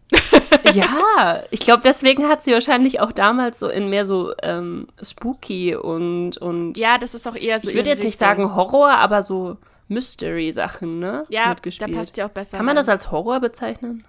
ja, 0.75 1.43
ich 1.51 1.61
glaube, 1.61 1.83
deswegen 1.85 2.29
hat 2.29 2.43
sie 2.43 2.53
wahrscheinlich 2.53 3.01
auch 3.01 3.13
damals 3.13 3.59
so 3.59 3.69
in 3.69 3.91
mehr 3.91 4.07
so 4.07 4.33
ähm, 4.43 4.89
spooky 5.03 5.75
und 5.75 6.39
und 6.39 6.79
Ja, 6.79 6.99
das 6.99 7.15
ist 7.15 7.27
auch 7.27 7.37
eher 7.37 7.61
so. 7.61 7.69
ich 7.69 7.75
würde 7.75 7.91
jetzt 7.91 8.03
nicht 8.03 8.19
sagen 8.19 8.55
Horror, 8.55 8.91
aber 8.91 9.23
so 9.23 9.57
Mystery-Sachen, 9.89 10.99
ne? 10.99 11.25
Ja, 11.29 11.55
da 11.55 11.89
passt 11.89 12.15
sie 12.15 12.23
auch 12.23 12.31
besser. 12.31 12.57
Kann 12.57 12.67
man 12.67 12.77
das 12.77 12.89
als 12.89 13.11
Horror 13.11 13.41
bezeichnen? 13.41 14.05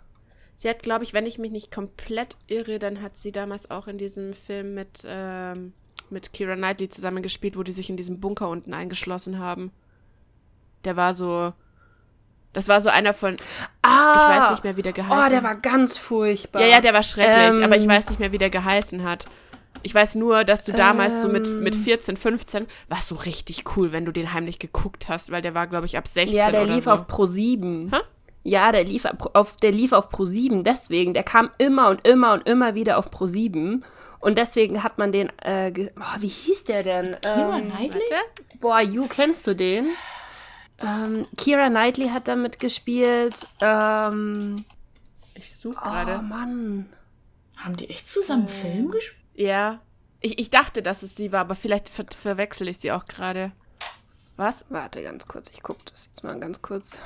Sie 0.58 0.70
hat, 0.70 0.84
glaube 0.84 1.04
ich, 1.04 1.14
wenn 1.14 1.26
ich 1.26 1.38
mich 1.38 1.52
nicht 1.52 1.72
komplett 1.72 2.38
irre, 2.48 2.80
dann 2.80 3.02
hat 3.02 3.18
sie 3.18 3.32
damals 3.32 3.70
auch 3.70 3.88
in 3.88 3.98
diesem 3.98 4.34
Film 4.34 4.74
mit, 4.74 5.06
ähm, 5.06 5.74
mit 6.10 6.32
Kira 6.32 6.56
Knightley 6.56 6.88
zusammengespielt, 6.88 7.58
wo 7.58 7.64
die 7.64 7.74
sich 7.74 7.90
in 7.90 7.98
diesem 7.98 8.22
Bunker 8.22 8.48
unten 8.48 8.74
eingeschlossen 8.74 9.40
haben. 9.40 9.72
Der 10.86 10.96
war 10.96 11.14
so. 11.14 11.54
Das 12.56 12.68
war 12.68 12.82
so 12.82 12.90
einer 12.90 13.14
von. 13.14 13.36
Ah, 13.84 14.16
Ich 14.16 14.38
weiß 14.42 14.50
nicht 14.52 14.64
mehr, 14.64 14.78
wie 14.78 14.82
der 14.82 14.94
geheißen 14.94 15.26
Oh, 15.26 15.30
der 15.30 15.44
war 15.44 15.56
ganz 15.56 15.98
furchtbar. 15.98 16.62
Ja, 16.62 16.68
ja, 16.68 16.82
der 16.82 16.94
war 16.94 17.04
schrecklich, 17.04 17.60
Ähm, 17.60 17.64
aber 17.64 17.76
ich 17.78 17.88
weiß 17.88 18.10
nicht 18.10 18.20
mehr, 18.20 18.32
wie 18.32 18.38
der 18.40 18.50
geheißen 18.50 19.04
hat. 19.04 19.26
Ich 19.84 19.94
weiß 19.94 20.16
nur, 20.16 20.44
dass 20.46 20.64
du 20.66 20.72
damals 20.72 21.22
so 21.22 21.28
mit, 21.30 21.46
Ähm. 21.48 21.60
mit 21.62 21.76
14, 21.76 22.18
15 22.18 22.66
war 22.88 23.02
so 23.02 23.16
richtig 23.16 23.66
cool, 23.76 23.92
wenn 23.92 24.06
du 24.06 24.12
den 24.12 24.34
heimlich 24.34 24.58
geguckt 24.58 25.10
hast, 25.10 25.32
weil 25.32 25.42
der 25.44 25.54
war, 25.54 25.68
glaube 25.68 25.86
ich, 25.86 25.98
ab 25.98 26.08
16 26.08 26.36
Ja, 26.36 26.50
der 26.50 26.64
oder 26.64 26.74
lief 26.74 26.86
so. 26.86 26.92
auf 26.92 27.06
Pro 27.08 27.26
7. 27.28 27.92
Hä? 27.94 28.00
Ja, 28.44 28.72
der 28.72 28.84
lief 28.86 29.06
auf, 29.34 29.56
der 29.58 29.72
lief 29.72 29.92
auf 29.92 30.10
Pro 30.10 30.24
7, 30.26 30.64
deswegen. 30.64 31.14
Der 31.14 31.24
kam 31.24 31.50
immer 31.58 31.90
und 31.90 32.08
immer 32.08 32.34
und 32.34 32.48
immer 32.48 32.74
wieder 32.74 32.98
auf 32.98 33.12
Pro 33.12 33.26
7. 33.26 33.84
Und 34.20 34.38
deswegen 34.38 34.82
hat 34.82 34.98
man 34.98 35.12
den, 35.12 35.30
äh, 35.44 35.72
oh, 36.00 36.16
wie 36.20 36.28
hieß 36.28 36.64
der 36.64 36.82
denn? 36.84 37.18
Kira 37.22 37.58
ähm, 37.58 37.70
Knightley? 37.70 38.02
Warte. 38.10 38.60
Boah, 38.60 38.80
you, 38.82 39.08
kennst 39.08 39.46
du 39.46 39.54
den? 39.56 39.88
Ähm, 40.80 41.26
Kira 41.38 41.70
Knightley 41.70 42.10
hat 42.10 42.28
da 42.28 42.36
mitgespielt. 42.36 43.48
Ähm, 43.62 44.66
Ich 45.36 45.56
suche 45.56 45.78
oh, 45.78 45.84
gerade. 45.90 46.22
Mann. 46.22 46.90
Haben 47.58 47.78
die 47.78 47.90
echt 47.90 48.10
zusammen 48.10 48.48
Film 48.48 48.92
gespielt? 48.92 49.18
Ja. 49.36 49.80
Ich, 50.22 50.40
ich 50.40 50.50
dachte, 50.50 50.82
dass 50.82 51.04
es 51.04 51.16
sie 51.16 51.32
war, 51.32 51.42
aber 51.42 51.56
vielleicht 51.56 51.88
ver 51.90 52.06
verwechsel 52.18 52.68
ich 52.68 52.80
sie 52.80 52.92
auch 52.92 53.06
gerade. 53.06 53.52
Was? 54.38 54.66
Warte 54.70 55.02
ganz 55.04 55.28
kurz, 55.28 55.50
ich 55.54 55.64
gucke 55.64 55.80
das 55.90 56.08
jetzt 56.08 56.24
mal 56.24 56.38
ganz 56.40 56.62
kurz. 56.62 57.00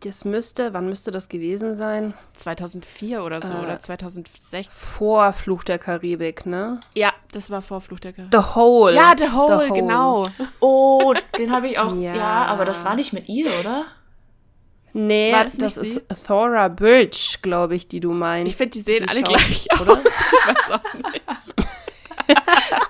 Das 0.00 0.24
müsste, 0.24 0.72
wann 0.72 0.88
müsste 0.88 1.10
das 1.10 1.28
gewesen 1.28 1.74
sein? 1.76 2.14
2004 2.34 3.22
oder 3.24 3.42
so, 3.42 3.52
Äh. 3.52 3.56
oder 3.62 3.80
2006. 3.80 4.68
Vor 4.70 5.32
Fluch 5.32 5.64
der 5.64 5.78
Karibik, 5.78 6.46
ne? 6.46 6.80
Ja, 6.94 7.09
das 7.32 7.50
war 7.50 7.62
vor 7.62 7.80
Fluch 7.80 8.00
der 8.00 8.12
Karibik. 8.12 8.38
The 8.40 8.54
Hole. 8.54 8.94
Ja, 8.94 9.14
The 9.16 9.30
Hole, 9.30 9.70
genau. 9.72 10.26
Oh, 10.60 11.14
den 11.38 11.52
habe 11.54 11.68
ich 11.68 11.78
auch. 11.78 11.94
Ja. 11.94 12.14
ja. 12.14 12.44
aber 12.46 12.64
das 12.64 12.84
war 12.84 12.94
nicht 12.96 13.12
mit 13.12 13.28
ihr, 13.28 13.50
oder? 13.60 13.84
Nee, 14.92 15.32
War 15.32 15.44
das 15.44 15.56
das, 15.56 15.76
ist 15.76 16.00
Thora 16.26 16.66
Birch, 16.66 17.38
glaube 17.42 17.76
ich, 17.76 17.86
die 17.86 18.00
du 18.00 18.12
meinst. 18.12 18.50
Ich 18.50 18.56
finde, 18.56 18.72
die 18.72 18.80
sehen 18.80 19.04
Die 19.04 19.08
alle 19.08 19.20
Schau- 19.20 19.32
gleich 19.34 19.68
aus. 19.72 19.80
oder? 19.82 20.00
Ich 20.00 20.46
weiß 20.48 20.70
auch 20.72 20.94
nicht. 20.94 21.22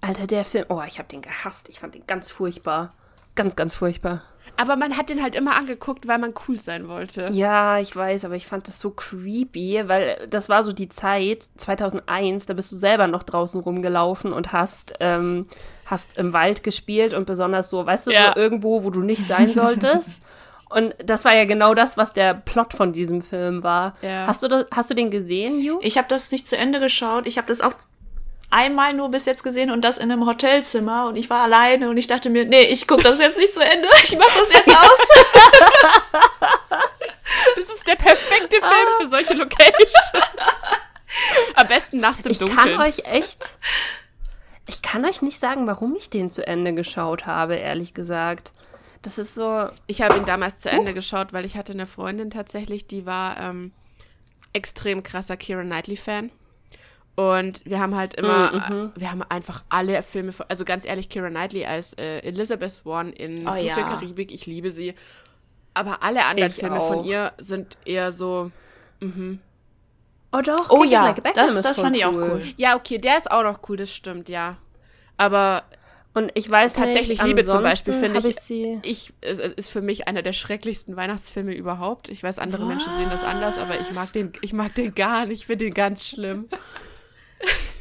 Alter, 0.00 0.26
der 0.26 0.44
Film. 0.44 0.66
Oh, 0.68 0.82
ich 0.86 0.98
habe 0.98 1.08
den 1.08 1.22
gehasst. 1.22 1.68
Ich 1.68 1.78
fand 1.80 1.94
den 1.94 2.06
ganz 2.06 2.30
furchtbar. 2.30 2.94
Ganz, 3.34 3.56
ganz 3.56 3.74
furchtbar. 3.74 4.22
Aber 4.62 4.76
man 4.76 4.96
hat 4.96 5.10
den 5.10 5.20
halt 5.22 5.34
immer 5.34 5.56
angeguckt, 5.56 6.06
weil 6.06 6.18
man 6.18 6.32
cool 6.46 6.56
sein 6.56 6.86
wollte. 6.86 7.30
Ja, 7.32 7.80
ich 7.80 7.96
weiß, 7.96 8.24
aber 8.24 8.36
ich 8.36 8.46
fand 8.46 8.68
das 8.68 8.78
so 8.78 8.90
creepy, 8.90 9.82
weil 9.88 10.24
das 10.30 10.48
war 10.48 10.62
so 10.62 10.72
die 10.72 10.88
Zeit, 10.88 11.42
2001, 11.56 12.46
da 12.46 12.54
bist 12.54 12.70
du 12.70 12.76
selber 12.76 13.08
noch 13.08 13.24
draußen 13.24 13.60
rumgelaufen 13.60 14.32
und 14.32 14.52
hast, 14.52 14.94
ähm, 15.00 15.46
hast 15.84 16.16
im 16.16 16.32
Wald 16.32 16.62
gespielt 16.62 17.12
und 17.12 17.26
besonders 17.26 17.70
so, 17.70 17.84
weißt 17.84 18.06
du, 18.06 18.12
Ja. 18.12 18.32
so 18.34 18.40
irgendwo, 18.40 18.84
wo 18.84 18.90
du 18.90 19.00
nicht 19.00 19.26
sein 19.26 19.48
solltest. 19.54 20.22
Und 20.70 20.94
das 21.04 21.24
war 21.24 21.34
ja 21.34 21.44
genau 21.44 21.74
das, 21.74 21.96
was 21.96 22.12
der 22.12 22.32
Plot 22.34 22.72
von 22.72 22.92
diesem 22.92 23.20
Film 23.20 23.62
war. 23.64 23.94
Ja. 24.00 24.26
Hast, 24.28 24.42
du 24.44 24.48
das, 24.48 24.66
hast 24.72 24.90
du 24.90 24.94
den 24.94 25.10
gesehen, 25.10 25.58
Ju? 25.58 25.78
Ich 25.82 25.98
habe 25.98 26.06
das 26.08 26.30
nicht 26.30 26.46
zu 26.48 26.56
Ende 26.56 26.78
geschaut. 26.78 27.26
Ich 27.26 27.36
habe 27.36 27.48
das 27.48 27.60
auch 27.60 27.74
einmal 28.52 28.92
nur 28.94 29.10
bis 29.10 29.24
jetzt 29.26 29.42
gesehen 29.42 29.70
und 29.70 29.82
das 29.82 29.98
in 29.98 30.12
einem 30.12 30.26
Hotelzimmer 30.26 31.06
und 31.08 31.16
ich 31.16 31.30
war 31.30 31.40
alleine 31.42 31.88
und 31.90 31.96
ich 31.96 32.06
dachte 32.06 32.30
mir, 32.30 32.44
nee, 32.44 32.62
ich 32.64 32.86
gucke 32.86 33.02
das 33.02 33.18
jetzt 33.18 33.38
nicht 33.38 33.54
zu 33.54 33.60
Ende. 33.60 33.88
Ich 34.04 34.16
mach 34.16 34.28
das 34.34 34.52
jetzt 34.52 34.68
aus. 34.68 34.98
Das 37.56 37.68
ist 37.68 37.86
der 37.86 37.96
perfekte 37.96 38.56
Film 38.56 38.88
für 39.00 39.08
solche 39.08 39.34
Locations. 39.34 39.94
Am 41.54 41.66
besten 41.66 41.96
nachts 41.96 42.26
im 42.26 42.32
Ich 42.32 42.38
Dunkeln. 42.38 42.58
kann 42.58 42.80
euch 42.80 43.00
echt. 43.04 43.48
Ich 44.66 44.82
kann 44.82 45.04
euch 45.04 45.22
nicht 45.22 45.38
sagen, 45.38 45.66
warum 45.66 45.94
ich 45.96 46.10
den 46.10 46.30
zu 46.30 46.46
Ende 46.46 46.74
geschaut 46.74 47.26
habe, 47.26 47.56
ehrlich 47.56 47.94
gesagt. 47.94 48.52
Das 49.00 49.18
ist 49.18 49.34
so. 49.34 49.68
Ich 49.86 50.02
habe 50.02 50.16
ihn 50.16 50.24
damals 50.24 50.60
zu 50.60 50.70
Ende 50.70 50.94
geschaut, 50.94 51.32
weil 51.32 51.44
ich 51.44 51.56
hatte 51.56 51.72
eine 51.72 51.86
Freundin 51.86 52.30
tatsächlich, 52.30 52.86
die 52.86 53.06
war 53.06 53.38
ähm, 53.40 53.72
extrem 54.52 55.02
krasser 55.02 55.36
Kira 55.36 55.62
Knightley-Fan. 55.62 56.30
Und 57.14 57.62
wir 57.66 57.78
haben 57.78 57.94
halt 57.94 58.14
immer, 58.14 58.52
Mhm, 58.70 58.92
äh, 58.96 59.00
wir 59.00 59.10
haben 59.10 59.22
einfach 59.22 59.62
alle 59.68 60.02
Filme, 60.02 60.32
von, 60.32 60.46
also 60.48 60.64
ganz 60.64 60.86
ehrlich, 60.86 61.08
Kira 61.10 61.28
Knightley 61.28 61.66
als 61.66 61.92
äh, 61.94 62.20
Elizabeth 62.20 62.70
Swan 62.70 63.12
in 63.12 63.40
Oh 63.46 63.52
Fluch 63.52 63.54
der 63.54 63.64
ja. 63.64 63.74
Karibik, 63.74 64.32
ich 64.32 64.46
liebe 64.46 64.70
sie. 64.70 64.94
Aber 65.74 66.02
alle 66.02 66.24
anderen 66.24 66.50
Ich 66.50 66.56
Filme 66.56 66.80
von 66.80 66.98
auch. 67.00 67.04
ihr 67.04 67.32
sind 67.38 67.76
eher 67.84 68.12
so, 68.12 68.50
Oh 70.34 70.40
doch, 70.42 70.70
Oh 70.70 70.84
It 70.84 70.90
ja, 70.90 71.06
Like 71.06 71.34
das, 71.34 71.54
ist 71.54 71.64
das 71.64 71.80
fand 71.80 71.96
ich 71.96 72.04
auch 72.06 72.14
cool. 72.14 72.42
ja, 72.56 72.76
okay, 72.76 72.96
der 72.98 73.18
ist 73.18 73.30
auch 73.30 73.42
noch 73.42 73.60
cool, 73.68 73.76
das 73.76 73.92
stimmt, 73.94 74.28
ja. 74.28 74.56
Aber 75.18 75.64
Und 76.14 76.30
ich 76.34 76.48
weiß 76.50 76.74
Tatsächlich 76.74 77.22
nicht, 77.22 77.26
Liebe 77.26 77.44
zum 77.46 77.62
Beispiel, 77.62 77.94
finde 77.94 78.18
ich- 78.26 78.36
sie. 78.36 78.80
ich, 78.82 79.14
es 79.22 79.38
ist 79.38 79.70
für 79.70 79.80
mich 79.80 80.08
einer 80.08 80.20
der 80.22 80.34
schrecklichsten 80.34 80.94
Weihnachtsfilme 80.94 81.54
überhaupt. 81.54 82.08
Ich 82.10 82.22
weiß, 82.22 82.38
andere 82.38 82.66
Menschen 82.66 82.92
sehen 82.96 83.08
das 83.10 83.22
anders, 83.24 83.56
aber 83.58 83.80
ich 83.80 83.94
mag 83.94 84.12
den, 84.12 84.32
ich 84.42 84.52
mag 84.52 84.74
den 84.74 84.94
gar 84.94 85.24
nicht, 85.26 85.40
ich 85.40 85.46
finde 85.46 85.64
den 85.66 85.74
ganz 85.74 86.06
schlimm. 86.06 86.48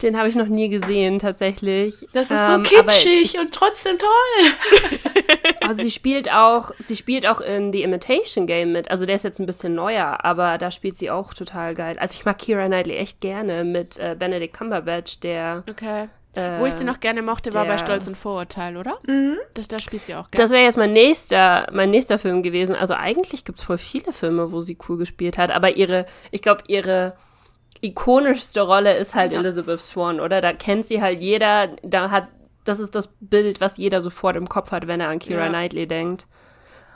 Den 0.02 0.17
habe 0.17 0.28
ich 0.30 0.36
noch 0.36 0.47
nie 0.47 0.69
gesehen, 0.69 1.19
tatsächlich. 1.19 2.06
Das 2.13 2.32
ist 2.32 2.39
Ähm, 2.39 2.65
so 2.65 2.80
aber 2.80 2.91
kitschig 2.91 3.38
und 3.39 3.54
trotzdem 3.54 3.97
toll. 4.00 4.52
Aber 5.63 5.76
sie 5.76 5.91
spielt 5.91 6.34
auch, 6.34 6.71
sie 6.80 6.95
spielt 6.95 7.28
auch 7.28 7.39
in 7.39 7.71
The 7.71 7.84
Imitation 7.84 8.47
Game 8.47 8.71
mit. 8.71 8.89
Also 8.89 9.06
der 9.06 9.15
ist 9.15 9.24
jetzt 9.24 9.39
ein 9.39 9.45
bisschen 9.45 9.76
neuer, 9.76 10.26
aber 10.26 10.58
da 10.58 10.71
spielt 10.71 10.97
sie 10.97 11.12
auch 11.12 11.36
total 11.36 11.76
geil. 11.76 11.97
Also 12.00 12.15
ich 12.17 12.26
mag 12.26 12.39
Kira 12.39 12.65
Knightley 12.65 12.95
echt 12.97 13.21
gerne 13.21 13.63
mit 13.63 14.00
äh, 14.00 14.15
Benedict 14.17 14.58
Cumberbatch, 14.58 15.19
der. 15.19 15.63
Okay. 15.69 16.10
Äh, 16.34 16.60
Wo 16.60 16.65
ich 16.65 16.74
sie 16.74 16.84
noch 16.84 17.00
gerne 17.00 17.21
mochte, 17.21 17.54
war 17.54 17.65
bei 17.65 17.71
der- 17.71 17.78
Stolz 17.78 18.08
und 18.08 18.17
Vorurteil, 18.17 18.76
oder? 18.78 18.97
Mhm. 19.06 19.38
Das, 19.54 19.67
da 19.67 19.78
spielt 19.78 20.06
sie 20.06 20.15
auch 20.15 20.32
gerne. 20.32 20.43
Das 20.43 20.50
wäre 20.52 20.63
jetzt 20.63 20.78
mein 20.78 20.93
nächster, 20.93 21.67
mein 21.71 21.91
nächster 21.91 22.17
Film 22.17 22.41
gewesen. 22.41 22.76
Also 22.76 22.95
eigentlich 22.95 23.43
gibt 23.45 23.60
es 23.60 23.63
voll 23.65 23.78
viele 23.78 24.13
Filme, 24.13 24.52
wo 24.52 24.62
sie 24.62 24.78
cool 24.89 24.97
gespielt 24.97 25.38
hat, 25.38 25.52
aber 25.52 25.76
ihre, 25.78 26.08
ich 26.32 26.41
glaube, 26.41 26.63
ihre 26.67 27.13
ikonischste 27.81 28.62
Rolle 28.62 28.95
ist 28.97 29.15
halt 29.15 29.31
Elizabeth 29.31 29.81
Swan, 29.81 30.19
oder? 30.19 30.41
Da 30.41 30.53
kennt 30.53 30.86
sie 30.86 31.01
halt 31.01 31.19
jeder, 31.19 31.69
da 31.84 32.12
hat, 32.12 32.27
das 32.63 32.79
ist 32.79 32.95
das 32.95 33.15
Bild, 33.19 33.62
was 33.62 33.77
jeder 33.77 34.01
sofort 34.01 34.36
im 34.36 34.49
Kopf 34.49 34.71
hat, 34.71 34.88
wenn 34.88 34.99
er 35.01 35.10
an 35.10 35.19
Kira 35.19 35.43
Ja. 35.45 35.49
Knightley 35.49 35.88
denkt. 35.88 36.27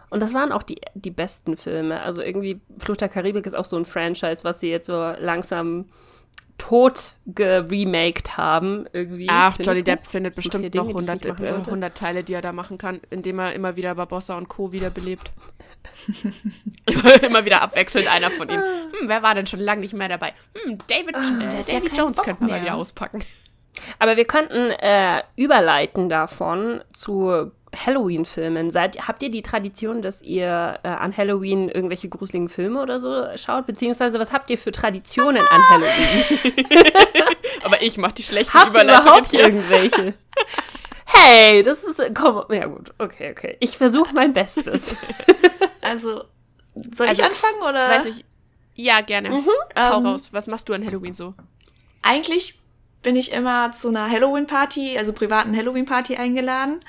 Und 0.10 0.22
das 0.22 0.34
waren 0.34 0.52
auch 0.52 0.64
die, 0.64 0.80
die 0.94 1.12
besten 1.12 1.58
Filme. 1.58 2.02
Also 2.02 2.22
irgendwie 2.22 2.62
Flucht 2.78 3.02
der 3.02 3.10
Karibik 3.10 3.46
ist 3.46 3.56
auch 3.56 3.66
so 3.66 3.76
ein 3.76 3.86
Franchise, 3.86 4.44
was 4.44 4.60
sie 4.60 4.70
jetzt 4.70 4.86
so 4.88 5.14
langsam 5.20 5.86
tot 6.58 7.14
geremaked 7.26 8.38
haben, 8.38 8.86
irgendwie. 8.94 9.28
Ach, 9.30 9.58
Johnny 9.60 9.80
gut. 9.80 9.88
Depp 9.88 10.06
findet 10.06 10.36
bestimmt 10.36 10.64
noch 10.76 10.86
die 10.86 10.90
ich 10.90 10.96
100, 10.96 11.16
nicht 11.16 11.28
machen 11.28 11.46
äh, 11.46 11.50
sollte. 11.50 11.68
100 11.68 11.98
Teile, 11.98 12.24
die 12.24 12.34
er 12.34 12.42
da 12.42 12.52
machen 12.52 12.78
kann, 12.78 13.02
indem 13.10 13.40
er 13.40 13.54
immer 13.54 13.76
wieder 13.76 13.96
Barbossa 13.96 14.38
und 14.38 14.48
Co. 14.48 14.72
wiederbelebt. 14.72 15.32
immer 17.22 17.46
wieder 17.46 17.62
abwechselnd 17.62 18.08
einer 18.08 18.32
von 18.32 18.50
ihnen. 18.50 18.64
Hm, 18.64 19.08
wer 19.08 19.22
war 19.22 19.36
denn 19.36 19.48
schon 19.48 19.60
lange 19.60 19.82
nicht 19.82 19.94
mehr 19.94 20.10
dabei? 20.10 20.34
Hm, 20.56 20.78
David, 20.88 21.16
äh, 21.16 21.64
David 21.64 21.98
Jones 21.98 22.18
Bock 22.18 22.26
könnte 22.26 22.44
man 22.44 22.52
mal 22.52 22.62
wieder 22.62 22.76
auspacken. 22.76 23.24
Aber 24.00 24.18
wir 24.18 24.26
könnten 24.26 24.72
äh, 24.72 25.22
überleiten 25.36 26.10
davon 26.10 26.82
zu 26.94 27.52
Halloween-Filmen. 27.76 28.72
Seid, 28.72 29.08
habt 29.08 29.22
ihr 29.24 29.32
die 29.32 29.42
Tradition, 29.42 30.02
dass 30.02 30.22
ihr 30.22 30.80
äh, 30.84 30.88
an 30.88 31.16
Halloween 31.16 31.70
irgendwelche 31.70 32.10
gruseligen 32.10 32.50
Filme 32.50 32.82
oder 32.82 33.00
so 33.00 33.26
schaut? 33.38 33.66
Beziehungsweise 33.68 34.20
was 34.20 34.32
habt 34.34 34.50
ihr 34.50 34.58
für 34.58 34.72
Traditionen 34.72 35.42
an 35.48 35.70
Halloween? 35.70 36.66
Aber 37.64 37.82
ich 37.82 37.98
mach 37.98 38.12
die 38.12 38.24
schlechten 38.24 38.54
habt 38.54 38.66
ihr 38.76 38.84
Überleitungen 38.84 39.08
überhaupt 39.08 39.32
hier. 39.32 39.40
irgendwelche? 39.42 40.14
Hey, 41.06 41.64
das 41.64 41.84
ist. 41.84 42.02
Komm, 42.16 42.44
ja 42.50 42.66
gut, 42.66 42.92
okay, 42.98 43.32
okay. 43.32 43.58
Ich 43.60 43.78
versuche 43.78 44.14
mein 44.14 44.34
Bestes. 44.34 44.96
Also, 45.82 46.24
soll 46.74 47.08
Also, 47.08 47.22
ich 47.22 47.28
anfangen 47.28 47.62
oder? 47.62 47.90
Weiß 47.92 48.06
ich. 48.08 48.26
Ja, 48.74 49.02
gerne. 49.02 49.30
Hau 49.78 50.00
Ähm, 50.00 50.06
raus. 50.08 50.30
Was 50.32 50.48
machst 50.48 50.68
du 50.68 50.74
an 50.74 50.84
Halloween 50.84 51.14
so? 51.14 51.36
Eigentlich 52.02 52.60
bin 53.06 53.16
ich 53.16 53.32
immer 53.32 53.72
zu 53.72 53.90
einer 53.90 54.10
Halloween-Party, 54.10 54.98
also 54.98 55.14
privaten 55.14 55.56
Halloween-Party 55.56 56.16
eingeladen. 56.18 56.80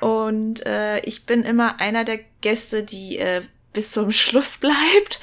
Und 0.00 0.64
äh, 0.64 1.00
ich 1.00 1.26
bin 1.26 1.42
immer 1.42 1.80
einer 1.80 2.04
der 2.04 2.20
Gäste, 2.40 2.84
die 2.84 3.18
äh, 3.18 3.42
bis 3.72 3.90
zum 3.90 4.12
Schluss 4.12 4.58
bleibt. 4.58 5.18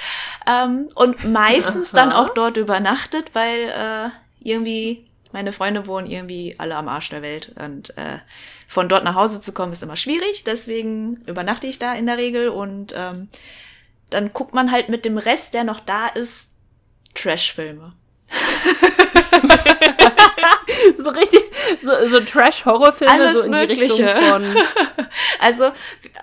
Ähm, 0.45 0.89
und 0.95 1.23
meistens 1.23 1.91
dann 1.91 2.11
Aha. 2.11 2.21
auch 2.21 2.29
dort 2.33 2.57
übernachtet, 2.57 3.33
weil 3.33 3.69
äh, 3.69 4.09
irgendwie 4.43 5.05
meine 5.31 5.53
Freunde 5.53 5.87
wohnen 5.87 6.07
irgendwie 6.07 6.55
alle 6.57 6.75
am 6.75 6.89
Arsch 6.89 7.09
der 7.09 7.21
Welt. 7.21 7.53
Und 7.55 7.97
äh, 7.97 8.19
von 8.67 8.89
dort 8.89 9.05
nach 9.05 9.15
Hause 9.15 9.39
zu 9.39 9.53
kommen 9.53 9.71
ist 9.71 9.81
immer 9.81 9.95
schwierig. 9.95 10.43
Deswegen 10.43 11.23
übernachte 11.25 11.67
ich 11.67 11.79
da 11.79 11.93
in 11.93 12.05
der 12.05 12.17
Regel. 12.17 12.49
Und 12.49 12.93
ähm, 12.97 13.29
dann 14.09 14.33
guckt 14.33 14.53
man 14.53 14.71
halt 14.71 14.89
mit 14.89 15.05
dem 15.05 15.17
Rest, 15.17 15.53
der 15.53 15.63
noch 15.63 15.79
da 15.79 16.07
ist, 16.07 16.51
Trash-Filme. 17.15 17.93
so 20.97 21.09
richtig, 21.09 21.41
so, 21.79 21.91
so 22.07 22.19
Trash-Horrorfilme, 22.19 23.33
so 23.33 23.41
in 23.43 23.51
die 23.51 23.57
Richtung 23.57 24.05
Mögliche. 24.05 24.21
von. 24.21 24.43
Also 25.39 25.71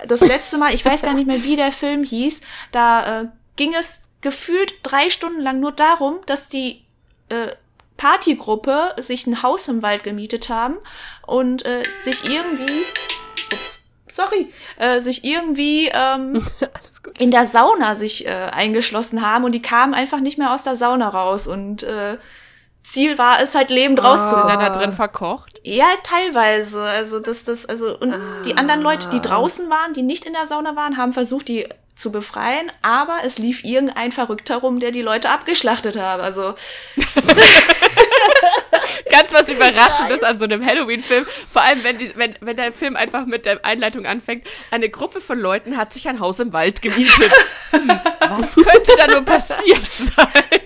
das 0.06 0.20
letzte 0.20 0.58
Mal, 0.58 0.74
ich 0.74 0.84
weiß 0.84 1.02
gar 1.02 1.14
nicht 1.14 1.26
mehr, 1.26 1.44
wie 1.44 1.56
der 1.56 1.72
Film 1.72 2.02
hieß, 2.02 2.40
da 2.72 3.22
äh, 3.22 3.26
ging 3.56 3.74
es 3.78 4.00
gefühlt 4.20 4.74
drei 4.82 5.10
Stunden 5.10 5.40
lang 5.40 5.60
nur 5.60 5.72
darum, 5.72 6.18
dass 6.26 6.48
die 6.48 6.82
äh, 7.28 7.48
Partygruppe 7.96 8.94
sich 8.98 9.26
ein 9.26 9.42
Haus 9.42 9.68
im 9.68 9.82
Wald 9.82 10.04
gemietet 10.04 10.48
haben 10.48 10.78
und 11.26 11.66
äh, 11.66 11.82
sich 12.02 12.24
irgendwie, 12.24 12.82
ups, 13.52 13.80
sorry, 14.10 14.52
äh, 14.78 15.00
sich 15.00 15.22
irgendwie 15.22 15.90
ähm, 15.92 16.46
in 17.18 17.30
der 17.30 17.44
Sauna 17.44 17.94
sich 17.94 18.26
äh, 18.26 18.30
eingeschlossen 18.30 19.20
haben 19.20 19.44
und 19.44 19.52
die 19.52 19.62
kamen 19.62 19.92
einfach 19.92 20.20
nicht 20.20 20.38
mehr 20.38 20.52
aus 20.54 20.62
der 20.62 20.76
Sauna 20.76 21.08
raus 21.08 21.46
und 21.46 21.82
äh, 21.82 22.16
Ziel 22.82 23.18
war 23.18 23.40
es 23.40 23.54
halt 23.54 23.70
lebend 23.70 24.00
Ah. 24.00 24.08
rauszukommen. 24.08 24.48
Sind 24.48 24.60
dann 24.60 24.72
da 24.72 24.78
drin 24.78 24.92
verkocht? 24.92 25.60
Ja, 25.62 25.86
teilweise. 26.02 26.82
Also 26.82 27.20
das, 27.20 27.44
das, 27.44 27.66
also 27.66 27.96
und 27.98 28.14
die 28.46 28.56
anderen 28.56 28.80
Leute, 28.82 29.08
die 29.10 29.20
draußen 29.20 29.68
waren, 29.70 29.92
die 29.92 30.02
nicht 30.02 30.24
in 30.24 30.32
der 30.32 30.46
Sauna 30.46 30.74
waren, 30.76 30.96
haben 30.96 31.12
versucht, 31.12 31.48
die 31.48 31.68
zu 31.96 32.10
befreien, 32.10 32.72
aber 32.80 33.18
es 33.24 33.36
lief 33.36 33.62
irgendein 33.62 34.10
Verrückter 34.10 34.56
rum, 34.56 34.80
der 34.80 34.90
die 34.90 35.02
Leute 35.02 35.28
abgeschlachtet 35.28 36.00
hat. 36.00 36.20
Also 36.20 36.54
Ganz 39.10 39.32
was 39.32 39.48
Überraschendes 39.50 40.22
an 40.22 40.38
so 40.38 40.44
einem 40.44 40.64
Halloween-Film. 40.64 41.26
Vor 41.52 41.62
allem, 41.62 41.82
wenn, 41.84 41.98
die, 41.98 42.12
wenn, 42.16 42.34
wenn 42.40 42.56
der 42.56 42.72
Film 42.72 42.96
einfach 42.96 43.26
mit 43.26 43.44
der 43.44 43.64
Einleitung 43.64 44.06
anfängt. 44.06 44.46
Eine 44.70 44.88
Gruppe 44.88 45.20
von 45.20 45.38
Leuten 45.38 45.76
hat 45.76 45.92
sich 45.92 46.08
ein 46.08 46.20
Haus 46.20 46.40
im 46.40 46.52
Wald 46.52 46.82
gemietet. 46.82 47.30
Hm, 47.70 47.88
was 48.28 48.56
könnte 48.56 48.92
da 48.96 49.06
nur 49.06 49.22
passiert 49.22 49.84
sein? 49.88 50.60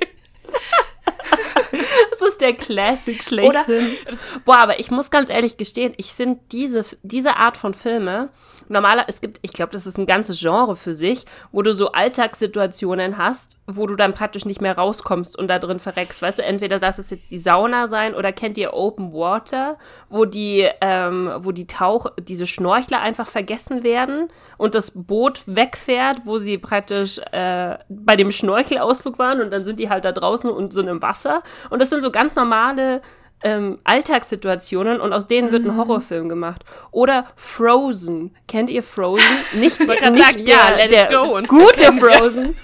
Ist 2.27 2.41
der 2.41 2.55
Classic 2.55 3.23
schlechthin. 3.23 3.97
Boah, 4.45 4.59
aber 4.59 4.81
ich 4.81 4.91
muss 4.91 5.11
ganz 5.11 5.31
ehrlich 5.31 5.57
gestehen, 5.57 5.93
ich 5.97 6.13
finde 6.13 6.41
diese, 6.53 6.85
diese 7.03 7.37
Art 7.37 7.57
von 7.57 7.75
Filme, 7.75 8.31
normaler, 8.69 9.05
es 9.09 9.21
gibt, 9.21 9.39
ich 9.43 9.53
glaube, 9.53 9.73
das 9.73 9.87
ist 9.87 9.99
ein 9.99 10.07
ganzes 10.07 10.41
Genre 10.41 10.77
für 10.77 10.95
sich, 10.95 11.25
wo 11.53 11.63
du 11.63 11.75
so 11.75 11.93
Alltagssituationen 11.93 13.19
hast, 13.19 13.59
wo 13.67 13.87
du 13.87 13.97
dann 13.97 14.15
praktisch 14.15 14.45
nicht 14.45 14.61
mehr 14.61 14.77
rauskommst 14.77 15.39
und 15.39 15.49
da 15.49 15.59
drin 15.59 15.79
verreckst. 15.79 16.23
Weißt 16.23 16.39
du, 16.39 16.43
entweder 16.43 16.79
das 16.79 16.99
ist 16.99 17.11
jetzt 17.11 17.31
die 17.31 17.39
Sauna 17.39 17.89
sein 17.89 18.15
oder 18.15 18.33
kennt 18.33 18.59
ihr 18.59 18.75
Open 18.75 19.13
Water, 19.13 19.79
wo 20.09 20.25
die, 20.25 20.69
ähm, 20.81 21.31
wo 21.39 21.53
die 21.53 21.67
Tauch, 21.67 22.07
diese 22.21 22.47
Schnorchler 22.47 23.01
einfach 23.01 23.27
vergessen 23.27 23.83
werden 23.83 24.29
und 24.59 24.75
das 24.75 24.93
Boot 24.95 25.43
wegfährt, 25.47 26.19
wo 26.25 26.39
sie 26.39 26.59
praktisch 26.59 27.19
äh, 27.33 27.79
bei 27.89 28.17
dem 28.17 28.31
Schnorchelausflug 28.31 29.19
waren 29.19 29.41
und 29.41 29.51
dann 29.51 29.65
sind 29.65 29.81
die 29.81 29.91
halt 29.91 30.05
da 30.05 30.13
draußen 30.13 30.51
und 30.51 30.73
so 30.73 30.81
im 30.81 31.03
Wasser. 31.03 31.43
Und 31.71 31.81
das 31.81 31.91
sind 31.91 32.03
so 32.03 32.11
ganz 32.11 32.37
normale 32.37 33.01
ähm, 33.43 33.79
Alltagssituationen 33.85 35.01
und 35.01 35.13
aus 35.13 35.27
denen 35.27 35.53
wird 35.53 35.65
ein 35.65 35.77
Horrorfilm 35.77 36.29
gemacht. 36.29 36.65
Oder 36.91 37.27
Frozen. 37.37 38.35
Kennt 38.49 38.71
ihr 38.71 38.83
Frozen? 38.83 39.25
Nicht, 39.55 39.79
grad 39.79 40.13
nicht 40.13 40.47
sagen, 40.47 40.91
ja, 40.91 41.09
go 41.09 41.37
und 41.37 41.49
so 41.49 41.57
gute. 41.57 41.93
Frozen. 41.93 42.55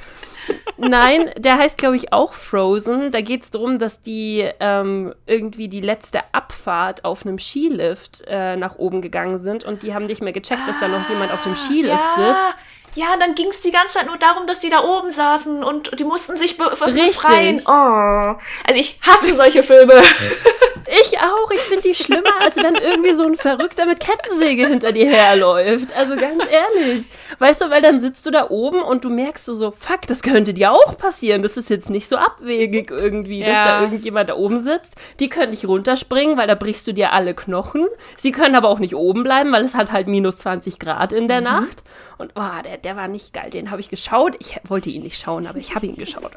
Nein, 0.78 1.30
der 1.36 1.58
heißt, 1.58 1.78
glaube 1.78 1.96
ich, 1.96 2.12
auch 2.12 2.32
Frozen. 2.32 3.10
Da 3.10 3.20
geht 3.20 3.42
es 3.42 3.50
darum, 3.50 3.78
dass 3.78 4.02
die 4.02 4.48
ähm, 4.60 5.14
irgendwie 5.26 5.68
die 5.68 5.80
letzte 5.80 6.20
Abfahrt 6.32 7.04
auf 7.04 7.24
einem 7.24 7.38
Skilift 7.38 8.22
äh, 8.26 8.56
nach 8.56 8.76
oben 8.76 9.02
gegangen 9.02 9.38
sind 9.38 9.64
und 9.64 9.82
die 9.82 9.94
haben 9.94 10.06
nicht 10.06 10.22
mehr 10.22 10.32
gecheckt, 10.32 10.66
dass 10.66 10.80
da 10.80 10.88
noch 10.88 11.08
jemand 11.08 11.32
auf 11.32 11.42
dem 11.42 11.54
Skilift 11.54 11.94
ja, 11.94 12.14
sitzt. 12.16 12.56
Ja, 12.94 13.06
dann 13.18 13.34
ging 13.34 13.48
es 13.48 13.60
die 13.60 13.70
ganze 13.70 13.94
Zeit 13.94 14.06
nur 14.06 14.16
darum, 14.18 14.46
dass 14.46 14.60
die 14.60 14.70
da 14.70 14.82
oben 14.82 15.10
saßen 15.10 15.62
und 15.62 15.98
die 15.98 16.04
mussten 16.04 16.36
sich 16.36 16.56
be 16.58 16.64
befreien. 16.70 17.62
Oh. 17.66 17.70
Also 18.66 18.80
ich 18.80 18.98
hasse 19.02 19.34
solche 19.34 19.62
Filme. 19.62 19.94
Ich 20.92 21.18
auch. 21.18 21.50
Ich 21.52 21.60
finde 21.60 21.82
die 21.82 21.94
schlimmer, 21.94 22.40
als 22.40 22.56
wenn 22.56 22.74
irgendwie 22.74 23.12
so 23.14 23.22
ein 23.24 23.36
Verrückter 23.36 23.86
mit 23.86 24.00
Kettensäge 24.00 24.66
hinter 24.66 24.90
dir 24.90 25.08
herläuft. 25.08 25.92
Also 25.92 26.16
ganz 26.16 26.42
ehrlich. 26.50 27.04
Weißt 27.38 27.60
du, 27.60 27.70
weil 27.70 27.80
dann 27.80 28.00
sitzt 28.00 28.26
du 28.26 28.32
da 28.32 28.50
oben 28.50 28.82
und 28.82 29.04
du 29.04 29.08
merkst 29.08 29.44
so, 29.44 29.54
so 29.54 29.70
fuck, 29.70 30.02
das 30.08 30.22
könnte 30.22 30.52
dir 30.52 30.72
auch 30.72 30.98
passieren. 30.98 31.42
Das 31.42 31.56
ist 31.56 31.70
jetzt 31.70 31.90
nicht 31.90 32.08
so 32.08 32.16
abwegig 32.16 32.90
irgendwie, 32.90 33.40
dass 33.40 33.50
Ja. 33.50 33.64
da 33.64 33.80
irgendjemand 33.82 34.30
da 34.30 34.34
oben 34.36 34.62
sitzt. 34.64 34.96
Die 35.20 35.28
können 35.28 35.50
nicht 35.50 35.64
runterspringen, 35.66 36.36
weil 36.36 36.48
da 36.48 36.56
brichst 36.56 36.86
du 36.88 36.92
dir 36.92 37.12
alle 37.12 37.34
Knochen. 37.34 37.86
Sie 38.16 38.32
können 38.32 38.56
aber 38.56 38.68
auch 38.68 38.80
nicht 38.80 38.96
oben 38.96 39.22
bleiben, 39.22 39.52
weil 39.52 39.64
es 39.64 39.74
hat 39.76 39.92
halt 39.92 40.08
minus 40.08 40.38
20 40.38 40.80
Grad 40.80 41.12
in 41.12 41.28
der 41.28 41.40
Nacht. 41.40 41.84
Und 42.18 42.32
oh, 42.34 42.62
der, 42.64 42.76
der 42.84 42.96
war 42.96 43.08
nicht 43.08 43.32
geil. 43.32 43.50
Den 43.50 43.70
habe 43.70 43.80
ich 43.80 43.88
geschaut. 43.88 44.36
Ich 44.40 44.58
wollte 44.64 44.90
ihn 44.90 45.02
nicht 45.02 45.20
schauen, 45.20 45.46
aber 45.46 45.58
ich 45.58 45.74
habe 45.74 45.86
ihn 45.86 45.96
geschaut. 45.96 46.32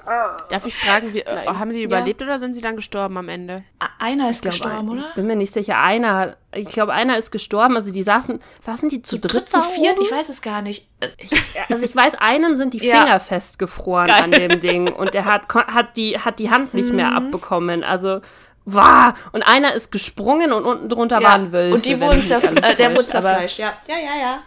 Darf 0.49 0.65
ich 0.65 0.75
fragen, 0.75 1.13
wie, 1.13 1.19
äh, 1.21 1.36
Nein. 1.45 1.60
haben 1.60 1.71
sie 1.71 1.84
überlebt 1.84 2.21
oder 2.21 2.39
sind 2.39 2.53
sie 2.53 2.62
dann 2.62 2.75
gestorben 2.75 3.17
am 3.17 3.29
Ende? 3.29 3.63
Einer 3.99 4.29
ist 4.29 4.45
Ich 4.45 4.51
glaube, 4.51 4.58
gestorben, 4.69 4.89
oder? 4.89 5.06
Ich 5.10 5.15
bin 5.15 5.27
mir 5.27 5.36
nicht 5.36 5.53
sicher. 5.53 5.77
Einer, 5.79 6.36
ich 6.53 6.67
glaube, 6.67 6.93
einer 6.93 7.17
ist 7.17 7.32
gestorben. 7.32 7.75
Also 7.75 7.91
die 7.91 8.03
saßen, 8.03 8.39
saßen 8.62 8.89
die 8.89 9.01
zu, 9.01 9.19
dritt, 9.19 9.47
zu 9.49 9.58
da 9.60 9.63
viert, 9.63 9.93
oben? 9.97 10.06
ich 10.06 10.12
weiß 10.12 10.29
es 10.29 10.41
gar 10.41 10.62
nicht. 10.62 10.89
Äh, 10.99 11.08
Also 11.69 11.86
ich 11.86 11.95
weiß, 11.95 12.15
einem 12.15 12.56
sind 12.56 12.73
die 12.73 12.86
Ja. 12.86 13.01
Finger 13.01 13.19
festgefroren 13.19 14.10
an 14.12 14.32
dem 14.32 14.60
Ding 14.60 14.91
und 14.91 15.13
der 15.13 15.25
hat, 15.25 15.47
hat, 15.53 15.95
die, 15.97 16.19
hat 16.19 16.39
die 16.39 16.49
Hand 16.51 16.73
nicht 16.73 16.91
mehr 16.91 17.13
abbekommen. 17.15 17.84
Also, 17.84 18.21
wow. 18.65 19.13
Und 19.32 19.43
einer 19.43 19.73
ist 19.73 19.91
gesprungen 19.91 20.51
und 20.53 20.65
unten 20.65 20.89
drunter 20.89 21.21
waren 21.23 21.51
Wölfe. 21.51 21.75
und 21.75 21.86
die 21.86 21.99
wurden 22.01 22.21
zerf 22.25 22.43
äh, 22.43 22.75
der 22.75 22.93
wurde 22.93 23.06
zerfleischt, 23.06 23.60
ja. 23.60 23.73
Ja, 23.88 23.95
ja, 23.95 24.21
ja. 24.21 24.39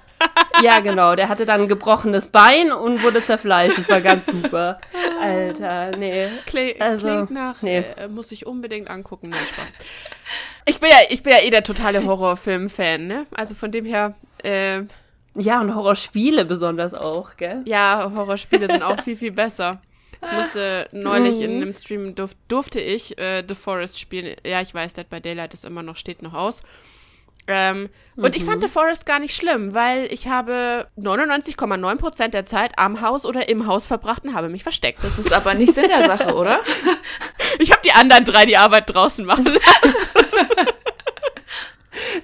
Ja, 0.62 0.80
genau. 0.80 1.14
Der 1.14 1.28
hatte 1.28 1.44
dann 1.44 1.62
ein 1.62 1.68
gebrochenes 1.68 2.28
Bein 2.28 2.72
und 2.72 3.02
wurde 3.02 3.22
zerfleischt. 3.22 3.76
Das 3.76 3.88
war 3.88 4.00
ganz 4.00 4.26
super. 4.26 4.80
Alter, 5.20 5.96
nee. 5.96 6.26
Kle 6.46 6.74
Also, 6.78 7.08
klingt 7.08 7.30
nach, 7.30 7.60
nee. 7.62 7.84
äh, 7.96 8.08
muss 8.08 8.32
ich 8.32 8.46
unbedingt 8.46 8.88
angucken. 8.88 9.28
Nein, 9.30 9.40
Spaß. 9.52 9.72
Ich 10.64 10.80
bin 10.80 10.88
ja, 10.90 10.96
ich 11.10 11.22
bin 11.22 11.32
ja 11.32 11.40
eh 11.40 11.50
der 11.50 11.62
totale 11.62 12.04
Horrorfilm-Fan, 12.04 13.06
ne? 13.06 13.26
Also 13.34 13.54
von 13.54 13.70
dem 13.70 13.84
her, 13.84 14.14
äh, 14.42 14.80
Ja, 15.36 15.60
und 15.60 15.74
Horrorspiele 15.74 16.44
besonders 16.46 16.94
auch, 16.94 17.36
gell? 17.36 17.62
ja, 17.66 18.10
Horrorspiele 18.14 18.66
sind 18.66 18.82
auch 18.82 19.00
viel, 19.02 19.16
viel 19.16 19.32
besser. 19.32 19.80
Ich 20.22 20.32
musste 20.32 20.88
neulich 20.92 21.40
in 21.42 21.56
einem 21.62 21.72
Stream, 21.74 22.14
durf, 22.14 22.32
durfte 22.48 22.80
ich 22.80 23.16
äh, 23.18 23.44
The 23.46 23.54
Forest 23.54 24.00
spielen. 24.00 24.34
Ja, 24.44 24.62
ich 24.62 24.72
weiß, 24.74 24.94
Dead 24.94 25.08
by 25.08 25.20
Daylight 25.20 25.52
ist 25.54 25.64
immer 25.66 25.82
noch, 25.82 25.96
steht 25.96 26.22
noch 26.22 26.32
aus. 26.32 26.62
Ähm, 27.48 27.90
Und 28.16 28.34
ich 28.34 28.44
fand 28.44 28.62
The 28.62 28.68
Forest 28.68 29.06
gar 29.06 29.18
nicht 29.20 29.36
schlimm, 29.36 29.72
weil 29.74 30.06
ich 30.12 30.26
habe 30.28 30.88
99,9% 30.98 32.28
der 32.28 32.44
Zeit 32.44 32.72
am 32.76 33.00
Haus 33.00 33.24
oder 33.24 33.48
im 33.48 33.66
Haus 33.66 33.86
verbracht 33.86 34.24
und 34.24 34.34
habe 34.34 34.48
mich 34.48 34.62
versteckt. 34.62 35.04
Das 35.04 35.18
ist 35.18 35.32
aber 35.32 35.54
nicht 35.54 35.72
Sinn 35.74 35.88
der 35.88 36.04
Sache, 36.04 36.34
oder? 36.34 36.60
Ich 37.58 37.70
habe 37.72 37.80
die 37.82 37.92
anderen 37.92 38.24
drei 38.24 38.44
die 38.44 38.58
Arbeit 38.58 38.92
draußen 38.92 39.24
machen 39.24 39.44
lassen. 39.46 40.08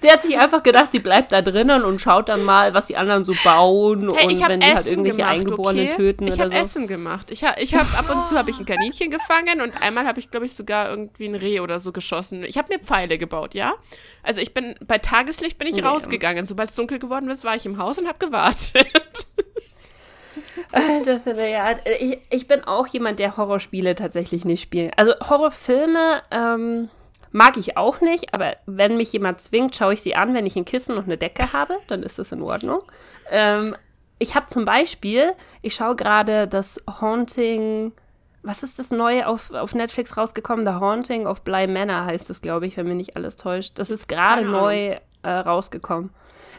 sie 0.02 0.10
hat 0.10 0.22
sich 0.22 0.38
einfach 0.38 0.62
gedacht, 0.62 0.92
sie 0.92 0.98
bleibt 0.98 1.32
da 1.32 1.40
drinnen 1.40 1.84
und 1.84 2.00
schaut 2.00 2.28
dann 2.28 2.44
mal, 2.44 2.74
was 2.74 2.86
die 2.88 2.96
anderen 2.96 3.24
so 3.24 3.32
bauen 3.42 4.12
Hey, 4.14 4.26
und 4.26 4.32
ich 4.32 4.42
hab 4.42 4.50
wenn 4.50 4.60
die 4.60 4.66
halt 4.66 4.80
Essen 4.80 4.90
irgendwelche 4.90 5.16
gemacht, 5.18 5.32
Eingeborenen 5.32 5.86
okay? 5.86 5.96
töten 5.96 6.26
Ich 6.26 6.34
oder 6.34 6.42
habe 6.44 6.50
so. 6.54 6.60
Essen 6.60 6.86
gemacht. 6.86 7.30
Ich, 7.30 7.44
ha, 7.44 7.54
ich 7.58 7.74
habe 7.74 7.88
ab 7.96 8.14
und 8.14 8.26
zu 8.26 8.36
habe 8.36 8.50
ich 8.50 8.58
ein 8.58 8.66
Kaninchen 8.66 9.10
gefangen 9.10 9.62
und 9.62 9.80
einmal 9.82 10.06
habe 10.06 10.20
ich, 10.20 10.30
glaube 10.30 10.44
ich, 10.46 10.54
sogar 10.54 10.90
irgendwie 10.90 11.26
ein 11.26 11.34
Reh 11.34 11.60
oder 11.60 11.78
so 11.78 11.92
geschossen. 11.92 12.44
Ich 12.44 12.58
habe 12.58 12.74
mir 12.74 12.80
Pfeile 12.80 13.16
gebaut, 13.16 13.54
ja. 13.54 13.72
Also 14.22 14.40
ich 14.40 14.52
bin 14.52 14.74
bei 14.86 14.98
Tageslicht 14.98 15.56
bin 15.56 15.68
ich 15.68 15.76
Nee. 15.76 15.82
rausgegangen. 15.82 16.44
Sobald 16.44 16.68
es 16.68 16.74
dunkel 16.76 16.98
geworden 16.98 17.30
ist, 17.30 17.44
war 17.44 17.54
ich 17.56 17.64
im 17.64 17.78
Haus 17.78 17.98
und 17.98 18.06
habe 18.08 18.18
gewartet. 18.18 18.86
Alter, 20.72 21.20
Philipp, 21.20 21.50
ja, 21.50 21.74
ich, 22.00 22.18
ich 22.30 22.46
bin 22.48 22.64
auch 22.64 22.86
jemand, 22.86 23.18
der 23.18 23.36
Horrorspiele 23.36 23.94
tatsächlich 23.94 24.44
nicht 24.44 24.62
spielt. 24.62 24.96
Also 24.96 25.12
Horrorfilme 25.28 26.22
ähm, 26.30 26.88
mag 27.32 27.56
ich 27.56 27.76
auch 27.76 28.00
nicht, 28.00 28.32
aber 28.34 28.56
wenn 28.66 28.96
mich 28.96 29.12
jemand 29.12 29.40
zwingt, 29.40 29.74
schaue 29.74 29.94
ich 29.94 30.02
sie 30.02 30.14
an, 30.14 30.34
wenn 30.34 30.46
ich 30.46 30.56
ein 30.56 30.64
Kissen 30.64 30.96
und 30.96 31.04
eine 31.04 31.18
Decke 31.18 31.52
habe, 31.52 31.74
dann 31.88 32.02
ist 32.02 32.18
das 32.18 32.30
in 32.32 32.42
Ordnung. 32.42 32.82
Ähm, 33.30 33.74
ich 34.18 34.34
habe 34.36 34.46
zum 34.46 34.64
Beispiel, 34.64 35.32
ich 35.62 35.74
schaue 35.74 35.96
gerade 35.96 36.46
das 36.46 36.80
Haunting, 37.00 37.92
was 38.42 38.62
ist 38.62 38.78
das 38.78 38.90
neue 38.90 39.26
auf, 39.26 39.52
auf 39.52 39.74
Netflix 39.74 40.16
rausgekommen? 40.16 40.66
The 40.66 40.74
Haunting 40.74 41.26
of 41.26 41.42
Bly 41.42 41.66
Manor 41.66 42.04
heißt 42.06 42.28
es, 42.30 42.40
glaube 42.42 42.66
ich, 42.66 42.76
wenn 42.76 42.86
mich 42.86 42.96
nicht 42.96 43.16
alles 43.16 43.36
täuscht. 43.36 43.78
Das 43.78 43.90
ist 43.90 44.08
gerade 44.08 44.44
neu 44.44 44.96
äh, 45.22 45.28
rausgekommen. 45.30 46.10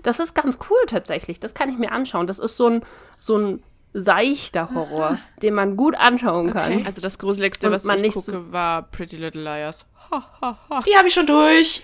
Das 0.01 0.19
ist 0.19 0.33
ganz 0.33 0.59
cool 0.69 0.77
tatsächlich. 0.88 1.39
Das 1.39 1.53
kann 1.53 1.69
ich 1.69 1.77
mir 1.77 1.91
anschauen. 1.91 2.25
Das 2.27 2.39
ist 2.39 2.57
so 2.57 2.67
ein, 2.69 2.81
so 3.17 3.38
ein 3.38 3.63
seichter 3.93 4.73
Horror, 4.73 5.19
den 5.41 5.53
man 5.53 5.77
gut 5.77 5.95
anschauen 5.95 6.51
kann. 6.51 6.83
Also 6.86 6.99
das 6.99 7.19
Gruseligste, 7.19 7.67
Und 7.67 7.73
was 7.73 7.83
man 7.83 7.97
ich 7.97 8.01
nicht 8.03 8.13
gucke, 8.15 8.31
so- 8.31 8.51
war 8.51 8.81
Pretty 8.83 9.17
Little 9.17 9.43
Liars. 9.43 9.86
Die 10.86 10.95
habe 10.95 11.08
ich 11.08 11.13
schon 11.13 11.26
durch. 11.26 11.82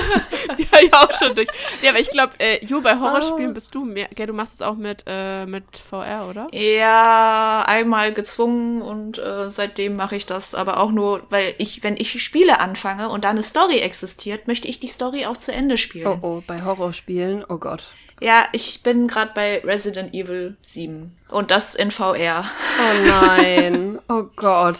Die 0.58 0.66
habe 0.70 0.84
ich 0.84 0.94
auch 0.94 1.12
schon 1.18 1.34
durch. 1.34 1.48
Ja, 1.82 1.90
aber 1.90 2.00
ich 2.00 2.10
glaube, 2.10 2.32
äh, 2.38 2.64
Ju, 2.64 2.80
bei 2.82 2.92
Ah. 2.92 3.00
Horrorspielen 3.00 3.54
bist 3.54 3.74
du 3.74 3.84
mehr. 3.84 4.08
Gell, 4.14 4.26
du 4.26 4.32
machst 4.32 4.54
es 4.54 4.62
auch 4.62 4.76
mit, 4.76 5.04
äh, 5.06 5.46
mit 5.46 5.64
VR, 5.78 6.26
oder? 6.28 6.48
Ja, 6.52 7.64
einmal 7.66 8.12
gezwungen 8.12 8.82
und 8.82 9.18
äh, 9.18 9.50
seitdem 9.50 9.96
mache 9.96 10.16
ich 10.16 10.26
das 10.26 10.54
aber 10.54 10.80
auch 10.80 10.90
nur, 10.90 11.22
weil 11.30 11.54
ich, 11.58 11.82
wenn 11.82 11.96
ich 11.96 12.22
Spiele 12.22 12.60
anfange 12.60 13.08
und 13.08 13.24
da 13.24 13.30
eine 13.30 13.42
Story 13.42 13.78
existiert, 13.78 14.46
möchte 14.48 14.68
ich 14.68 14.80
die 14.80 14.86
Story 14.86 15.26
auch 15.26 15.36
zu 15.36 15.52
Ende 15.52 15.78
spielen. 15.78 16.06
Oh 16.06 16.18
oh, 16.20 16.42
bei 16.46 16.62
Horrorspielen, 16.62 17.44
oh 17.48 17.58
Gott. 17.58 17.84
Ja, 18.20 18.44
ich 18.52 18.82
bin 18.82 19.08
gerade 19.08 19.30
bei 19.34 19.62
Resident 19.64 20.12
Evil 20.12 20.56
7 20.60 21.16
und 21.30 21.50
das 21.50 21.74
in 21.74 21.90
VR. 21.90 22.44
Oh 22.78 23.08
nein, 23.08 23.98
oh 24.08 24.24
Gott. 24.36 24.78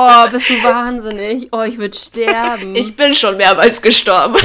Oh, 0.00 0.30
bist 0.30 0.48
du 0.48 0.54
wahnsinnig? 0.62 1.48
Oh, 1.50 1.62
ich 1.62 1.76
würde 1.76 1.98
sterben. 1.98 2.76
Ich 2.76 2.94
bin 2.94 3.12
schon 3.14 3.36
mehrmals 3.36 3.82
gestorben. 3.82 4.38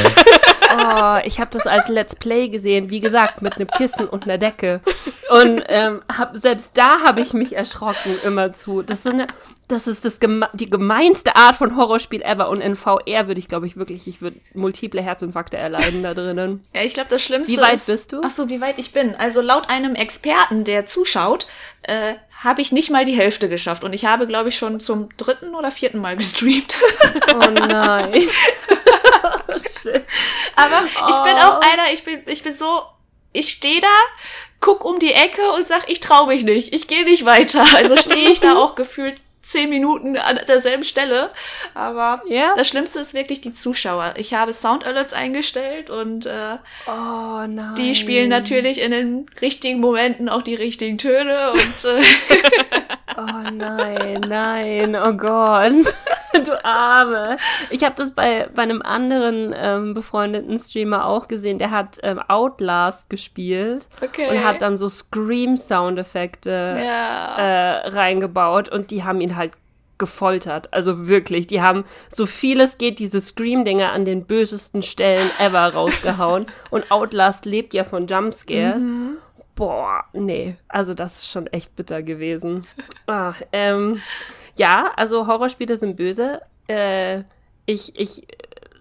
Oh, 0.74 1.18
ich 1.24 1.40
habe 1.40 1.52
das 1.52 1.68
als 1.68 1.88
Let's 1.88 2.16
Play 2.16 2.50
gesehen, 2.50 2.90
wie 2.90 3.00
gesagt, 3.00 3.42
mit 3.42 3.56
einem 3.56 3.68
Kissen 3.68 4.08
und 4.08 4.24
einer 4.24 4.38
Decke. 4.38 4.82
Und 5.30 5.64
ähm, 5.68 6.02
hab, 6.16 6.38
selbst 6.38 6.72
da 6.78 7.02
habe 7.02 7.22
ich 7.22 7.34
mich 7.34 7.56
erschrocken 7.56 8.18
immer 8.24 8.54
zu. 8.54 8.82
Das, 8.82 9.04
sind, 9.04 9.26
das 9.68 9.88
ist 9.88 10.06
das 10.06 10.20
geme 10.20 10.50
die 10.54 10.70
gemeinste 10.70 11.36
Art 11.36 11.56
von 11.56 11.76
Horrorspiel 11.76 12.22
ever. 12.22 12.50
Und 12.50 12.62
in 12.62 12.76
VR 12.76 13.28
würde 13.28 13.40
ich, 13.40 13.48
glaube 13.48 13.68
ich, 13.68 13.78
wirklich, 13.78 14.08
ich 14.08 14.22
würde 14.22 14.40
multiple 14.54 15.02
Herzinfarkte 15.02 15.58
erleiden 15.58 16.04
da 16.04 16.14
drinnen. 16.14 16.64
Ja, 16.74 16.82
ich 16.82 16.94
glaube, 16.94 17.10
das 17.10 17.24
Schlimmste 17.24 17.56
Wie 17.56 17.62
weit 17.62 17.76
ist, 17.76 17.88
bist 17.88 18.14
du? 18.14 18.22
Ach 18.24 18.32
so, 18.32 18.50
wie 18.50 18.62
weit 18.62 18.80
ich 18.80 18.92
bin. 18.94 19.16
Also 19.16 19.42
laut 19.42 19.70
einem 19.70 19.96
Experten, 19.96 20.64
der 20.64 20.86
zuschaut, 20.86 21.48
äh, 21.84 22.16
habe 22.44 22.62
ich 22.62 22.72
nicht 22.72 22.90
mal 22.90 23.06
die 23.06 23.14
Hälfte 23.14 23.50
geschafft. 23.50 23.84
Und 23.84 23.94
ich 23.94 24.06
habe, 24.06 24.28
glaube 24.28 24.50
ich, 24.50 24.58
schon 24.58 24.80
zum 24.80 25.10
dritten 25.18 25.56
oder 25.56 25.72
vierten 25.72 26.00
Mal 26.00 26.16
gestreamt. 26.16 26.80
Oh 27.34 27.50
nein. 27.52 28.14
oh, 29.56 29.60
shit. 29.60 30.04
Aber 30.56 30.84
ich 30.86 31.18
bin 31.24 31.36
Oh. 31.36 31.48
auch 31.48 31.62
einer, 31.62 31.92
ich 31.94 32.04
bin, 32.04 32.22
ich 32.26 32.44
bin 32.44 32.54
so, 32.56 32.84
ich 33.32 33.50
stehe 33.50 33.82
da, 33.82 33.88
guck 34.60 34.86
um 34.86 35.00
die 35.00 35.14
Ecke 35.14 35.42
und 35.56 35.66
sag, 35.68 35.90
ich 35.90 36.00
trau 36.00 36.26
mich 36.28 36.44
nicht, 36.44 36.74
ich 36.74 36.88
gehe 36.88 37.04
nicht 37.04 37.26
weiter. 37.26 37.66
Also 37.76 37.96
stehe 37.96 38.30
ich 38.32 38.40
da 38.40 38.56
auch 38.58 38.76
gefühlt 38.76 39.16
zehn 39.46 39.70
Minuten 39.70 40.16
an 40.16 40.40
derselben 40.48 40.86
Stelle. 40.86 41.30
Aber 41.74 42.22
Ja? 42.28 42.54
das 42.56 42.70
Schlimmste 42.70 43.02
ist 43.02 43.14
wirklich 43.14 43.42
die 43.42 43.52
Zuschauer. 43.52 44.14
Ich 44.16 44.34
habe 44.34 44.54
Sound 44.54 44.86
Alerts 44.86 45.12
eingestellt 45.12 45.90
und 45.90 46.26
äh, 46.26 46.58
Oh 46.88 47.42
die 47.78 47.94
spielen 47.96 48.30
natürlich 48.30 48.80
in 48.80 48.92
den 48.92 49.26
richtigen 49.42 49.82
Momenten 49.82 50.30
auch 50.30 50.44
die 50.44 50.56
richtigen 50.56 50.98
Töne 50.98 51.52
und 51.52 51.86
äh, 51.86 52.02
Oh 53.18 53.50
nein, 53.52 54.22
nein, 54.28 54.96
oh 54.96 55.12
Gott. 55.14 55.94
Du 56.46 56.66
Arme. 56.66 57.38
Ich 57.70 57.84
habe 57.84 57.96
das 57.96 58.14
bei, 58.14 58.50
bei 58.54 58.64
einem 58.64 58.82
anderen 58.82 59.54
ähm, 59.56 59.94
befreundeten 59.94 60.58
Streamer 60.58 61.06
auch 61.06 61.28
gesehen. 61.28 61.58
Der 61.60 61.72
hat 61.72 62.00
ähm, 62.04 62.20
Outlast 62.28 63.10
gespielt 63.10 63.88
Okay. 64.02 64.30
und 64.30 64.44
hat 64.44 64.62
dann 64.62 64.78
so 64.78 64.90
Scream-Soundeffekte 64.90 66.82
ja. 66.84 67.36
äh, 67.36 67.88
reingebaut 67.90 68.70
und 68.70 68.92
die 68.92 69.04
haben 69.04 69.22
ihn 69.22 69.36
halt 69.36 69.54
gefoltert. 69.98 70.74
Also 70.74 71.08
wirklich, 71.08 71.48
die 71.48 71.62
haben 71.62 71.86
so 72.10 72.26
viel 72.26 72.60
es 72.60 72.78
geht 72.78 73.00
diese 73.00 73.22
Scream-Dinger 73.22 73.92
an 73.92 74.06
den 74.06 74.26
bösesten 74.26 74.84
Stellen 74.84 75.30
ever 75.40 75.74
rausgehauen. 75.74 76.48
Und 76.72 76.92
Outlast 76.92 77.46
lebt 77.46 77.74
ja 77.74 77.84
von 77.84 78.08
Jumpscares. 78.08 78.84
Boah, 79.56 80.04
nee, 80.14 80.58
also 80.68 80.94
das 80.94 81.20
ist 81.20 81.30
schon 81.30 81.48
echt 81.48 81.76
bitter 81.76 82.02
gewesen. 82.02 82.62
Ah, 83.06 83.34
ähm, 83.52 84.02
ja, 84.56 84.92
also 84.96 85.28
Horrorspiele 85.28 85.78
sind 85.78 85.96
böse. 85.96 86.42
Äh, 86.68 87.24
ich, 87.66 87.98
ich 88.00 88.28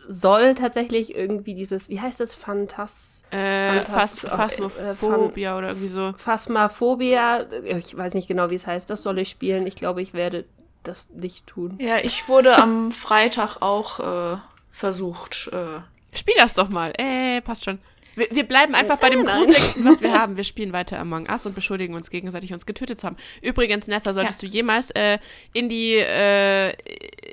soll 0.08 0.54
tatsächlich 0.54 1.14
irgendwie 1.14 1.54
dieses, 1.54 1.88
wie 1.88 2.00
heißt 2.00 2.20
das, 2.20 2.34
Phantas... 2.34 3.22
Äh, 3.30 3.80
Phas 3.80 4.18
Phantas- 4.26 4.68
Phasmophobia 4.68 5.56
oder 5.56 5.68
irgendwie 5.68 5.88
so. 5.88 6.12
Phasmaphobia, 6.18 7.46
ich 7.64 7.96
weiß 7.96 8.14
nicht 8.14 8.28
genau, 8.28 8.50
wie 8.50 8.56
es 8.56 8.66
heißt, 8.66 8.90
das 8.90 9.02
soll 9.02 9.18
ich 9.18 9.30
spielen. 9.30 9.66
Ich 9.66 9.74
glaube, 9.74 10.02
ich 10.02 10.12
werde 10.12 10.44
das 10.82 11.08
nicht 11.10 11.46
tun. 11.46 11.78
ja, 11.80 11.98
ich 11.98 12.28
wurde 12.28 12.56
am 12.56 12.90
Freitag 12.92 13.62
auch 13.62 14.00
äh, 14.34 14.36
versucht. 14.70 15.48
Äh, 15.52 15.80
Spiel 16.14 16.34
das 16.36 16.54
doch 16.54 16.68
mal. 16.68 16.92
Äh, 16.98 17.40
passt 17.40 17.64
schon. 17.64 17.78
Wir, 18.14 18.28
wir 18.30 18.44
bleiben 18.44 18.74
einfach 18.74 18.98
bei 18.98 19.10
dem. 19.10 19.24
Gruseligsten, 19.24 19.84
was 19.84 20.00
wir 20.00 20.12
haben. 20.18 20.36
Wir 20.36 20.44
spielen 20.44 20.72
weiter 20.72 20.98
Among 20.98 21.28
Us 21.28 21.46
und 21.46 21.54
beschuldigen 21.54 21.94
uns 21.94 22.10
gegenseitig, 22.10 22.52
uns 22.52 22.66
getötet 22.66 23.00
zu 23.00 23.06
haben. 23.06 23.16
Übrigens, 23.40 23.86
Nessa, 23.86 24.12
solltest 24.14 24.42
du 24.42 24.46
jemals 24.46 24.90
äh, 24.90 25.18
in, 25.52 25.68
die, 25.68 25.94
äh, 25.94 26.72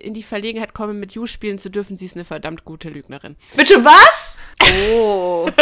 in 0.01 0.13
die 0.13 0.23
Verlegenheit 0.23 0.73
kommen, 0.73 0.99
mit 0.99 1.13
You 1.13 1.25
spielen 1.27 1.57
zu 1.57 1.69
dürfen, 1.69 1.97
sie 1.97 2.05
ist 2.05 2.15
eine 2.15 2.25
verdammt 2.25 2.65
gute 2.65 2.89
Lügnerin. 2.89 3.35
Bitte 3.55 3.83
was? 3.83 4.37
Oh. 4.61 5.49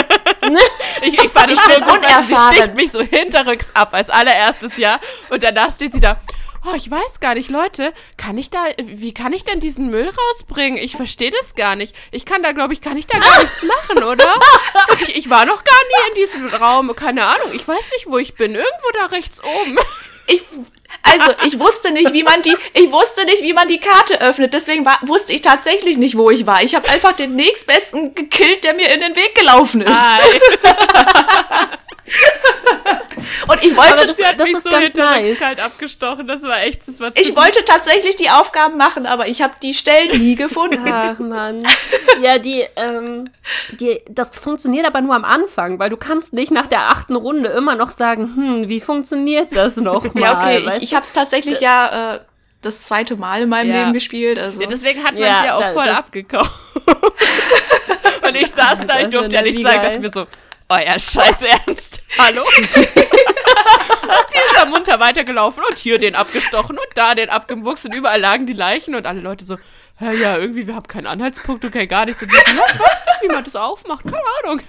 Ich, 1.02 1.14
ich 1.14 1.30
fand 1.30 1.52
Ich 1.52 1.60
so 1.60 1.80
gut, 1.82 2.00
sie 2.24 2.36
sticht 2.36 2.76
mich 2.76 2.92
so 2.92 3.02
hinterrücks 3.02 3.72
ab 3.76 3.94
als 3.94 4.10
allererstes 4.10 4.78
Jahr. 4.78 5.00
Und 5.30 5.44
danach 5.44 5.72
steht 5.72 5.94
sie 5.94 6.00
da. 6.00 6.20
Oh, 6.66 6.76
ich 6.76 6.90
weiß 6.90 7.20
gar 7.20 7.36
nicht, 7.36 7.50
Leute, 7.50 7.94
kann 8.18 8.38
ich 8.38 8.50
da, 8.50 8.66
wie 8.84 9.14
kann 9.14 9.34
ich 9.34 9.44
denn 9.44 9.60
diesen 9.60 9.90
Müll 9.90 10.10
rausbringen? 10.10 10.78
Ich 10.78 10.96
verstehe 10.96 11.32
das 11.32 11.56
gar 11.56 11.76
nicht. 11.76 11.96
Ich 12.12 12.26
kann 12.26 12.44
da, 12.44 12.52
glaube 12.52 12.74
ich, 12.74 12.82
kann 12.82 12.98
ich 12.98 13.08
da 13.08 13.20
gar 13.20 13.42
nichts 13.42 13.64
machen, 13.64 14.04
oder? 14.04 14.26
Ich, 15.02 15.16
ich 15.16 15.30
war 15.30 15.46
noch 15.46 15.64
gar 15.64 15.84
nie 15.90 16.10
in 16.10 16.16
diesem 16.16 16.48
Raum, 16.48 16.96
keine 16.96 17.24
Ahnung. 17.24 17.52
Ich 17.54 17.68
weiß 17.68 17.92
nicht, 17.92 18.08
wo 18.08 18.18
ich 18.18 18.36
bin. 18.36 18.56
Irgendwo 18.56 18.90
da 18.94 19.06
rechts 19.08 19.42
oben. 19.44 19.78
Ich, 20.28 20.44
also, 21.04 21.32
ich 21.46 21.60
wusste 21.60 21.92
nicht, 21.92 22.14
wie 22.14 22.24
man 22.24 22.42
die, 22.42 22.56
ich 22.74 22.92
wusste 22.92 23.26
nicht, 23.26 23.42
wie 23.44 23.54
man 23.54 23.68
die 23.68 23.80
Karte 23.80 24.20
öffnet. 24.22 24.54
Deswegen 24.54 24.86
war, 24.86 25.00
wusste 25.04 25.34
ich 25.34 25.42
tatsächlich 25.42 25.98
nicht, 25.98 26.18
wo 26.18 26.30
ich 26.30 26.46
war. 26.46 26.64
Ich 26.64 26.76
habe 26.76 26.90
einfach 26.90 27.14
den 27.14 27.36
nächstbesten 27.36 28.16
gekillt, 28.16 28.64
der 28.64 28.74
mir 28.74 28.94
in 28.94 29.02
den 29.02 29.16
Weg 29.16 29.36
gelaufen 29.36 29.82
ist. 29.82 29.92
Und 33.48 33.64
ich 33.64 33.76
wollte, 33.76 33.94
Aber 33.94 34.06
das- 34.08 34.18
hat 34.24 34.40
mich 34.40 34.52
ist 34.54 34.64
so 34.64 34.70
ganz 34.70 34.94
nice. 34.96 35.40
kalt 35.40 35.60
abgestochen. 35.60 36.26
Das 36.26 36.44
war 36.44 36.62
echt, 36.62 36.88
das 36.88 37.00
war 37.00 37.12
ich 37.16 37.36
wollte 37.36 37.64
tatsächlich 37.66 38.16
die 38.16 38.30
Aufgaben 38.30 38.78
machen, 38.78 39.06
aber 39.06 39.28
ich 39.28 39.42
habe 39.42 39.54
die 39.62 39.74
Stellen 39.74 40.18
nie 40.20 40.36
gefunden. 40.44 40.82
Ach 40.92 41.20
Mann. 41.20 41.64
Ja, 42.20 42.40
die, 42.40 42.66
ähm, 42.78 43.30
die, 43.80 44.02
das 44.10 44.40
funktioniert 44.40 44.88
aber 44.88 45.02
nur 45.02 45.14
am 45.14 45.24
Anfang, 45.24 45.78
weil 45.78 45.92
du 45.92 45.98
kannst 45.98 46.34
nicht 46.34 46.52
nach 46.52 46.66
der 46.66 46.90
achten 46.90 47.16
Runde 47.16 47.50
immer 47.50 47.76
noch 47.76 47.92
sagen, 47.92 48.34
hm, 48.36 48.70
wie 48.70 48.82
funktioniert 48.82 49.56
das 49.56 49.76
nochmal? 49.76 50.24
Ja, 50.24 50.36
okay, 50.36 50.66
weißt 50.66 50.78
ich, 50.78 50.84
ich 50.86 50.96
habe 50.96 51.06
es 51.06 51.14
tatsächlich 51.14 51.60
ja 51.60 52.16
äh, 52.16 52.20
das 52.64 52.86
zweite 52.86 53.18
Mal 53.18 53.44
in 53.44 53.50
meinem 53.50 53.70
Ja. 53.72 53.80
Leben 53.82 53.94
gespielt. 53.94 54.40
Also. 54.40 54.60
Ja, 54.64 54.68
deswegen 54.68 55.04
hat 55.04 55.14
man 55.14 55.22
Ja, 55.22 55.40
sie 55.42 55.46
ja 55.46 55.56
auch 55.58 55.60
da- 55.60 55.74
voll 55.74 55.86
das- 55.86 55.98
abgekauft. 55.98 56.52
Und 58.28 58.36
ich 58.36 58.48
saß 58.52 58.80
da, 58.88 58.96
ich 58.98 59.04
Das 59.04 59.10
durfte 59.10 59.36
ja 59.36 59.42
ja 59.46 59.54
wie 59.54 59.62
sagen, 59.62 59.76
geil. 59.82 59.86
dachte 59.90 60.00
mir 60.00 60.10
so, 60.10 60.26
euer 60.70 61.00
Scheiß 61.00 61.42
Ernst. 61.66 62.02
Hallo? 62.18 62.44
Und 62.58 62.68
sie 62.70 64.38
ist 64.38 64.56
da 64.56 64.66
munter 64.66 65.00
weitergelaufen 65.00 65.64
und 65.68 65.78
hier 65.78 66.00
den 66.00 66.16
abgestochen 66.16 66.78
und 66.78 66.88
da 66.96 67.14
den 67.14 67.30
abgemuchst 67.30 67.86
und 67.86 67.94
überall 67.94 68.22
lagen 68.22 68.46
die 68.46 68.54
Leichen 68.54 68.96
und 68.96 69.06
alle 69.06 69.20
Leute 69.20 69.44
so, 69.44 69.58
ja, 70.00 70.12
ja, 70.12 70.38
irgendwie, 70.38 70.66
wir 70.66 70.76
haben 70.76 70.88
keinen 70.88 71.08
Anhaltspunkt 71.08 71.66
und 71.66 71.72
kein 71.72 71.88
gar 71.90 72.06
nichts. 72.06 72.22
Und 72.22 72.32
ich, 72.32 72.40
so, 72.40 72.46
ja, 72.46 72.64
ich 72.74 72.80
weiß 72.80 73.06
nicht, 73.06 73.22
wie 73.24 73.28
man 73.28 73.44
das 73.44 73.56
aufmacht, 73.58 74.04
keine 74.06 74.22
Ahnung. 74.44 74.62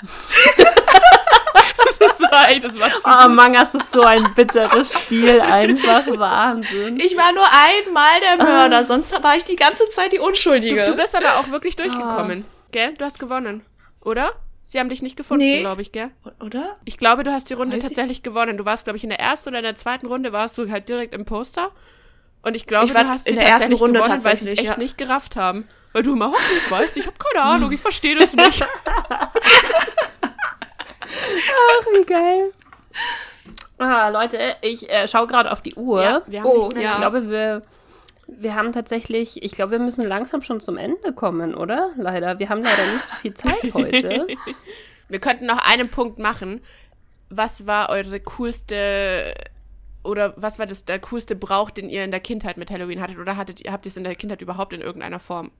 das 1.98 2.20
war, 2.20 2.48
ey, 2.50 2.60
das 2.60 2.78
war 2.78 2.88
zu 2.90 3.08
Oh, 3.08 3.28
Mangas 3.30 3.74
ist 3.74 3.90
so 3.90 4.02
ein 4.02 4.32
bitteres 4.34 4.92
Spiel, 4.94 5.40
einfach 5.40 6.06
Wahnsinn. 6.06 7.00
ich 7.00 7.16
war 7.16 7.32
nur 7.32 7.46
einmal 7.46 8.20
der 8.20 8.44
Mörder, 8.46 8.84
sonst 8.84 9.12
war 9.22 9.36
ich 9.36 9.44
die 9.44 9.56
ganze 9.56 9.88
Zeit 9.90 10.12
die 10.12 10.20
Unschuldige. 10.20 10.84
Du 10.84 10.94
bist 10.94 11.16
aber 11.16 11.38
auch 11.40 11.48
wirklich 11.50 11.74
durchgekommen, 11.76 12.44
gell? 12.70 12.94
Du 12.94 13.04
hast 13.04 13.18
gewonnen. 13.18 13.64
oder? 14.02 14.32
Sie 14.66 14.80
haben 14.80 14.88
dich 14.88 15.02
nicht 15.02 15.16
gefunden, 15.16 15.44
Nee. 15.44 15.60
glaube 15.60 15.82
ich, 15.82 15.92
gell? 15.92 16.10
Oder? 16.40 16.64
Ich 16.84 16.96
glaube, 16.96 17.22
du 17.22 17.32
hast 17.32 17.50
die 17.50 17.54
Runde 17.54 17.76
Weiß 17.76 17.82
ich- 17.84 17.88
tatsächlich 17.90 18.22
gewonnen. 18.22 18.56
Du 18.56 18.64
warst, 18.64 18.84
glaube 18.84 18.96
ich, 18.96 19.04
in 19.04 19.10
der 19.10 19.20
ersten 19.20 19.50
oder 19.50 19.58
in 19.58 19.64
der 19.64 19.76
zweiten 19.76 20.06
Runde 20.06 20.32
warst 20.32 20.56
du 20.58 20.70
halt 20.70 20.88
direkt 20.88 21.14
im 21.14 21.24
Poster. 21.26 21.70
Und 22.42 22.56
ich 22.56 22.66
glaube, 22.66 22.86
Ich 22.86 22.92
du 22.92 22.98
hast 22.98 23.26
in 23.26 23.34
der 23.36 23.44
ersten 23.44 23.52
tatsächlich 23.72 23.80
Runde 23.80 24.00
gewonnen, 24.00 24.24
weil 24.24 24.36
sie 24.36 24.44
es 24.44 24.50
tatsächlich, 24.50 24.68
echt 24.68 24.78
ja. 24.78 24.82
nicht 24.82 24.98
gerafft 24.98 25.36
haben. 25.36 25.68
Weil 25.92 26.02
du 26.02 26.14
immer, 26.14 26.32
ich 26.56 26.70
weiß, 26.70 26.96
ich 26.96 27.06
habe 27.06 27.16
keine 27.18 27.44
Ahnung, 27.50 27.70
ich 27.72 27.80
verstehe 27.80 28.16
das 28.16 28.34
nicht. 28.34 28.64
Ach, 28.84 29.30
wie 31.92 32.04
geil. 32.04 32.50
Ah, 33.78 34.08
Leute, 34.08 34.56
ich 34.60 34.88
äh, 34.90 35.06
schaue 35.08 35.26
gerade 35.26 35.50
auf 35.50 35.60
die 35.60 35.74
Uhr. 35.74 36.02
Ja, 36.02 36.22
wir 36.26 36.40
haben 36.40 36.46
oh, 36.48 36.66
nicht 36.68 36.76
mehr 36.76 36.90
ich 36.92 36.96
glaube, 36.98 37.28
wir, 37.28 37.62
wir 38.26 38.54
haben 38.54 38.72
tatsächlich, 38.72 39.42
ich 39.42 39.52
glaube, 39.52 39.72
wir 39.72 39.78
müssen 39.78 40.04
langsam 40.06 40.42
schon 40.42 40.60
zum 40.60 40.76
Ende 40.76 41.12
kommen, 41.12 41.54
oder? 41.54 41.90
Leider. 41.96 42.38
Wir 42.38 42.48
haben 42.48 42.62
leider 42.62 42.92
nicht 42.92 43.04
so 43.04 43.14
viel 43.14 43.34
Zeit 43.34 43.74
heute. 43.74 44.26
Wir 45.08 45.20
könnten 45.20 45.44
noch 45.44 45.58
einen 45.58 45.90
Punkt 45.90 46.18
machen. 46.18 46.62
Was 47.28 47.66
war 47.66 47.90
eure 47.90 48.20
coolste 48.20 49.34
oder 50.02 50.34
was 50.36 50.58
war 50.58 50.66
das 50.66 50.84
der 50.84 50.98
coolste 50.98 51.36
Brauch, 51.36 51.70
den 51.70 51.90
ihr 51.90 52.04
in 52.04 52.10
der 52.10 52.20
Kindheit 52.20 52.56
mit 52.56 52.70
Halloween 52.70 53.00
hattet? 53.00 53.18
Oder 53.18 53.36
hattet 53.36 53.60
habt 53.68 53.86
ihr 53.86 53.90
es 53.90 53.96
in 53.96 54.04
der 54.04 54.14
Kindheit 54.14 54.40
überhaupt 54.40 54.72
in 54.72 54.80
irgendeiner 54.80 55.20
Form 55.20 55.50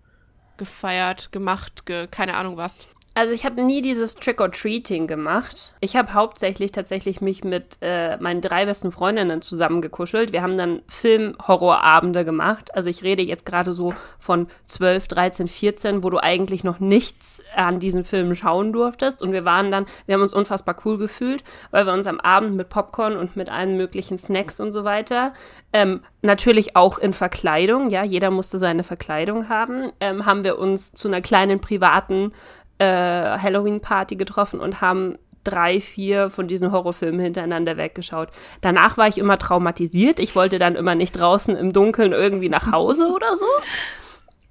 gefeiert, 0.57 1.31
gemacht, 1.33 1.85
ge, 1.85 2.07
keine 2.11 2.35
Ahnung 2.35 2.57
was? 2.57 2.89
Also 3.17 3.33
ich 3.33 3.45
habe 3.45 3.63
nie 3.63 3.81
dieses 3.81 4.17
Trick-or-Treating 4.17 5.07
gemacht. 5.07 5.73
Ich 5.79 5.95
habe 5.95 6.15
hauptsächlich 6.15 6.73
tatsächlich 6.73 7.21
mich 7.21 7.45
mit 7.45 7.79
äh, 7.81 8.17
meinen 8.17 8.41
drei 8.41 8.67
besten 8.67 8.91
Freundinnen 8.91 9.41
zusammengekuschelt. 9.41 10.33
Wir 10.33 10.43
haben 10.43 10.59
dann 10.59 10.83
Film-Horrorabende 10.89 12.25
gemacht. 12.25 12.75
Also 12.75 12.91
ich 12.91 13.05
rede 13.05 13.23
jetzt 13.23 13.47
gerade 13.47 13.73
so 13.73 13.95
von 14.19 14.49
12, 14.67 15.07
13, 15.07 15.47
14, 15.47 16.03
wo 16.03 16.11
du 16.11 16.21
eigentlich 16.21 16.65
noch 16.65 16.81
nichts 16.81 17.41
an 17.55 17.79
diesen 17.79 18.03
Filmen 18.03 18.35
schauen 18.35 18.73
durftest. 18.73 19.23
Und 19.23 19.31
wir 19.31 19.45
waren 19.45 19.71
dann, 19.71 19.87
wir 20.07 20.17
haben 20.17 20.23
uns 20.23 20.35
unfassbar 20.35 20.75
cool 20.85 20.99
gefühlt, 20.99 21.45
weil 21.71 21.87
wir 21.87 21.93
uns 21.93 22.09
am 22.09 22.19
Abend 22.19 22.57
mit 22.57 22.69
Popcorn 22.69 23.17
und 23.17 23.37
mit 23.37 23.49
allen 23.49 23.77
möglichen 23.77 24.19
Snacks 24.19 24.59
und 24.59 24.73
so 24.73 24.83
weiter, 24.83 25.35
ähm, 25.73 26.01
natürlich 26.23 26.75
auch 26.75 26.99
in 26.99 27.13
Verkleidung, 27.13 27.91
ja, 27.91 28.05
jeder 28.05 28.31
musste 28.31 28.59
seine 28.59 28.83
Verkleidung 28.83 29.49
haben, 29.49 29.91
ähm, 30.01 30.25
haben 30.25 30.43
wir 30.43 30.59
uns 30.59 30.93
zu 30.93 31.09
einer 31.09 31.21
kleinen 31.21 31.61
privaten 31.61 32.33
äh, 32.79 32.85
Halloween-Party 32.85 34.17
getroffen 34.17 34.61
und 34.61 34.81
haben 34.81 35.19
drei, 35.45 35.81
vier 35.81 36.31
von 36.31 36.49
diesen 36.49 36.73
Horrorfilmen 36.73 37.21
hintereinander 37.21 37.77
weggeschaut. 37.77 38.31
Danach 38.63 38.97
war 38.97 39.09
ich 39.09 39.19
immer 39.19 39.39
traumatisiert. 39.39 40.19
Ich 40.19 40.35
wollte 40.35 40.59
dann 40.59 40.75
immer 40.75 40.95
nicht 40.95 41.13
draußen 41.13 41.55
im 41.57 41.73
Dunkeln 41.73 42.13
irgendwie 42.13 42.49
nach 42.49 42.73
Hause 42.73 43.13
oder 43.13 43.37
so. 43.37 43.47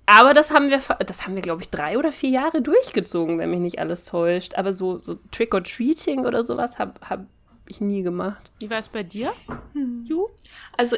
Aber 0.05 0.33
das 0.33 0.51
haben 0.51 0.69
wir, 0.69 0.79
das 0.99 1.25
haben 1.25 1.35
wir, 1.35 1.41
glaube 1.41 1.61
ich, 1.61 1.69
drei 1.69 1.97
oder 1.97 2.11
vier 2.11 2.29
Jahre 2.29 2.61
durchgezogen, 2.61 3.39
wenn 3.39 3.49
mich 3.49 3.61
nicht 3.61 3.79
alles 3.79 4.05
täuscht. 4.05 4.55
Aber 4.55 4.73
so, 4.73 4.97
so 4.97 5.15
Trick-or-Treating 5.31 6.25
oder 6.25 6.43
sowas 6.43 6.77
habe 6.77 6.93
hab 7.09 7.25
ich 7.67 7.81
nie 7.81 8.03
gemacht. 8.03 8.51
Wie 8.59 8.69
war 8.69 8.79
es 8.79 8.89
bei 8.89 9.03
dir? 9.03 9.33
Hm. 9.73 10.05
Ju? 10.07 10.27
Also, 10.77 10.97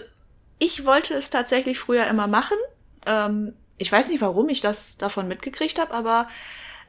ich 0.57 0.85
wollte 0.85 1.13
es 1.13 1.29
tatsächlich 1.29 1.77
früher 1.79 2.07
immer 2.07 2.27
machen. 2.27 2.57
Ähm, 3.05 3.53
ich 3.77 3.91
weiß 3.91 4.09
nicht, 4.09 4.21
warum 4.21 4.49
ich 4.49 4.61
das 4.61 4.97
davon 4.97 5.27
mitgekriegt 5.27 5.79
habe, 5.79 5.93
aber 5.93 6.27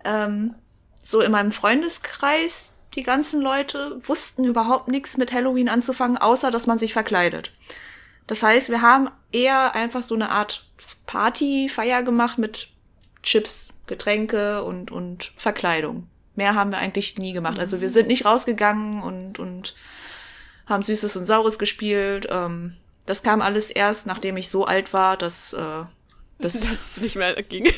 ähm, 0.05 0.55
so 1.03 1.21
in 1.21 1.33
meinem 1.33 1.53
Freundeskreis, 1.53 2.77
die 2.95 3.03
ganzen 3.03 3.41
Leute 3.43 4.01
wussten 4.05 4.45
überhaupt 4.45 4.89
nichts 4.89 5.17
mit 5.17 5.33
Halloween 5.33 5.69
anzufangen, 5.69 6.17
außer 6.17 6.51
dass 6.51 6.67
man 6.67 6.79
sich 6.79 6.93
verkleidet. 6.93 7.53
Das 8.27 8.43
heißt, 8.43 8.71
wir 8.71 8.83
haben 8.83 9.11
eher 9.33 9.75
einfach 9.75 10.03
so 10.03 10.15
eine 10.15 10.31
Art 10.31 10.67
Party-Feier 11.07 12.03
gemacht 12.03 12.39
mit 12.39 12.69
Chips, 13.23 13.69
Getränke 13.87 14.65
und, 14.65 14.91
und 14.91 15.33
Verkleidung. 15.37 16.09
Mehr 16.35 16.55
haben 16.55 16.71
wir 16.71 16.79
eigentlich 16.79 17.17
nie 17.19 17.33
gemacht. 17.33 17.59
Also 17.59 17.81
wir 17.81 17.91
sind 17.91 18.09
nicht 18.09 18.25
rausgegangen 18.25 19.03
und, 19.03 19.39
und 19.39 19.75
haben 20.67 20.83
Süßes 20.83 21.17
und 21.17 21.25
Saures 21.25 21.59
gespielt. 21.59 22.27
Ähm, 22.31 22.77
das 23.07 23.23
kam 23.23 23.41
alles 23.41 23.71
erst, 23.71 24.07
nachdem 24.07 24.37
ich 24.37 24.49
so 24.49 24.65
alt 24.65 24.93
war, 24.93 25.17
dass 25.17 25.53
äh, 25.53 25.85
das, 26.39 26.53
Dass 26.61 26.71
es 26.71 26.97
nicht 27.01 27.17
mehr 27.17 27.35
ging. 27.43 27.65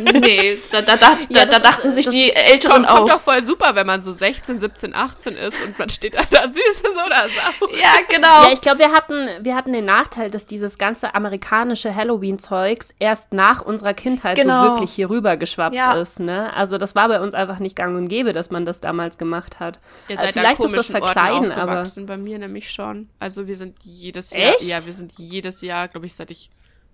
nee, 0.00 0.58
da, 0.72 0.82
da, 0.82 0.96
da, 0.96 1.16
Ja, 1.28 1.44
da, 1.46 1.56
ist, 1.58 1.64
dachten 1.64 1.88
äh, 1.88 1.92
sich 1.92 2.08
die 2.08 2.32
Älteren 2.32 2.84
Kommt, 2.84 2.88
kommt 2.88 3.10
auch. 3.10 3.16
doch 3.16 3.20
voll 3.20 3.42
super, 3.42 3.74
wenn 3.74 3.86
man 3.86 4.02
so 4.02 4.10
16, 4.10 4.58
17, 4.58 4.94
18 4.94 5.36
ist 5.36 5.64
und 5.64 5.78
man 5.78 5.88
steht 5.88 6.14
da, 6.14 6.22
da 6.30 6.48
Süßes 6.48 6.92
oder 7.06 7.28
Saures. 7.28 7.80
Ja, 7.80 7.92
genau. 8.08 8.44
Ja, 8.44 8.52
ich 8.52 8.60
glaube, 8.60 8.80
wir 8.80 8.92
hatten, 8.92 9.28
wir 9.44 9.54
hatten 9.54 9.72
den 9.72 9.84
Nachteil, 9.84 10.30
dass 10.30 10.46
dieses 10.46 10.78
ganze 10.78 11.14
amerikanische 11.14 11.94
Halloween-Zeugs 11.94 12.92
erst 12.98 13.32
nach 13.32 13.62
unserer 13.62 13.94
Kindheit 13.94 14.36
Genau. 14.36 14.64
so 14.64 14.70
wirklich 14.72 14.92
hier 14.92 15.08
rüber 15.10 15.36
geschwappt 15.36 15.74
Ja. 15.74 15.94
ist. 15.94 16.18
Ne? 16.20 16.52
Also 16.54 16.76
das 16.78 16.94
war 16.94 17.08
bei 17.08 17.20
uns 17.20 17.34
einfach 17.34 17.58
nicht 17.60 17.76
gang 17.76 17.96
und 17.96 18.08
gäbe, 18.08 18.32
dass 18.32 18.50
man 18.50 18.64
das 18.64 18.80
damals 18.80 19.16
gemacht 19.18 19.60
hat. 19.60 19.78
Ihr 20.08 20.14
Äh, 20.14 20.18
seid 20.18 20.26
an 20.28 20.32
Vielleicht 20.32 20.60
noch 20.60 20.72
das 20.72 20.88
komischen 20.88 20.94
Orten 20.96 21.12
Verkleiden, 21.12 21.52
aber 21.52 21.84
bei 22.06 22.16
mir 22.16 22.38
nämlich 22.38 22.70
schon. 22.70 23.08
Also 23.18 23.46
wir 23.46 23.56
sind 23.56 23.76
jedes 23.82 24.30
Jahr, 24.32 24.54
Echt? 24.54 24.62
ja, 24.62 24.84
wir 24.84 24.92
sind 24.92 25.12
jedes 25.18 25.60
Jahr, 25.60 25.88
glaube 25.88 26.06
ich, 26.06 26.14
seit 26.14 26.30
ich 26.30 26.50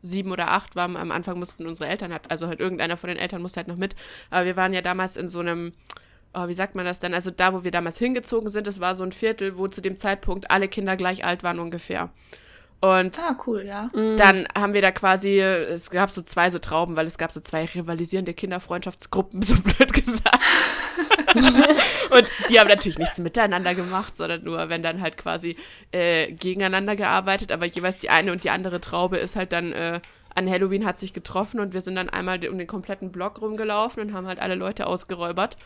sieben 0.06 0.32
oder 0.32 0.48
acht 0.48 0.76
war, 0.76 0.84
am 0.84 1.10
Anfang 1.10 1.38
mussten 1.38 1.66
unsere 1.66 1.88
Eltern 1.90 2.12
halt, 2.12 2.30
also 2.30 2.46
halt 2.48 2.60
irgendeiner 2.60 2.96
von 2.96 3.08
den 3.08 3.18
Eltern 3.18 3.42
musste 3.42 3.58
halt 3.58 3.68
noch 3.68 3.76
mit. 3.76 3.94
Aber 4.30 4.46
wir 4.46 4.56
waren 4.56 4.72
ja 4.72 4.82
damals 4.82 5.16
in 5.16 5.28
so 5.28 5.40
einem, 5.40 5.72
oh, 6.34 6.48
wie 6.48 6.54
sagt 6.54 6.74
man 6.74 6.84
das 6.84 7.00
denn? 7.00 7.14
Also 7.14 7.30
da, 7.30 7.52
wo 7.52 7.64
wir 7.64 7.70
damals 7.70 7.98
hingezogen 7.98 8.48
sind, 8.48 8.66
das 8.66 8.80
war 8.80 8.94
so 8.94 9.02
ein 9.02 9.12
Viertel, 9.12 9.58
wo 9.58 9.68
zu 9.68 9.80
dem 9.80 9.98
Zeitpunkt 9.98 10.50
alle 10.50 10.68
Kinder 10.68 10.96
gleich 10.96 11.24
alt 11.24 11.42
waren 11.42 11.58
ungefähr. 11.58 12.10
Und 12.80 13.18
ah, 13.18 13.36
cool, 13.46 13.62
ja. 13.62 13.88
dann 13.92 14.46
haben 14.56 14.74
wir 14.74 14.82
da 14.82 14.92
quasi, 14.92 15.40
es 15.40 15.88
gab 15.90 16.10
so 16.10 16.20
zwei 16.20 16.50
so 16.50 16.58
Trauben, 16.58 16.94
weil 16.94 17.06
es 17.06 17.16
gab 17.16 17.32
so 17.32 17.40
zwei 17.40 17.64
rivalisierende 17.64 18.34
Kinderfreundschaftsgruppen, 18.34 19.40
so 19.42 19.54
blöd 19.56 19.92
gesagt. 19.92 20.38
Und 22.10 22.30
die 22.50 22.58
haben 22.60 22.68
natürlich 22.68 22.98
nichts 22.98 23.18
miteinander 23.18 23.74
gemacht, 23.74 24.16
sondern 24.16 24.44
nur, 24.44 24.68
wenn 24.68 24.82
dann 24.82 25.00
halt 25.00 25.16
quasi 25.16 25.56
äh, 25.92 26.32
gegeneinander 26.32 26.96
gearbeitet, 26.96 27.52
aber 27.52 27.66
jeweils 27.66 27.98
die 27.98 28.10
eine 28.10 28.32
und 28.32 28.44
die 28.44 28.50
andere 28.50 28.80
Traube 28.80 29.16
ist 29.18 29.36
halt 29.36 29.52
dann 29.52 29.72
äh, 29.72 30.00
an 30.34 30.50
Halloween 30.50 30.84
hat 30.84 30.98
sich 30.98 31.12
getroffen 31.12 31.60
und 31.60 31.72
wir 31.72 31.80
sind 31.80 31.96
dann 31.96 32.10
einmal 32.10 32.38
um 32.48 32.58
den 32.58 32.66
kompletten 32.66 33.10
Block 33.10 33.40
rumgelaufen 33.40 34.02
und 34.02 34.12
haben 34.12 34.26
halt 34.26 34.38
alle 34.38 34.54
Leute 34.54 34.86
ausgeräubert. 34.86 35.56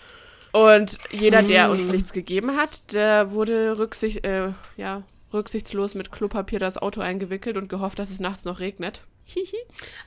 Und 0.52 0.98
jeder, 1.10 1.42
der 1.42 1.70
uns 1.70 1.88
nichts 1.88 2.12
gegeben 2.12 2.56
hat, 2.56 2.92
der 2.92 3.32
wurde 3.32 3.78
rücksicht, 3.78 4.24
äh, 4.24 4.52
ja, 4.76 5.02
rücksichtslos 5.32 5.94
mit 5.94 6.10
Klopapier 6.10 6.58
das 6.58 6.78
Auto 6.78 7.00
eingewickelt 7.00 7.56
und 7.56 7.68
gehofft, 7.68 7.98
dass 7.98 8.10
es 8.10 8.20
nachts 8.20 8.44
noch 8.44 8.58
regnet. 8.58 9.02
Hihi. 9.34 9.56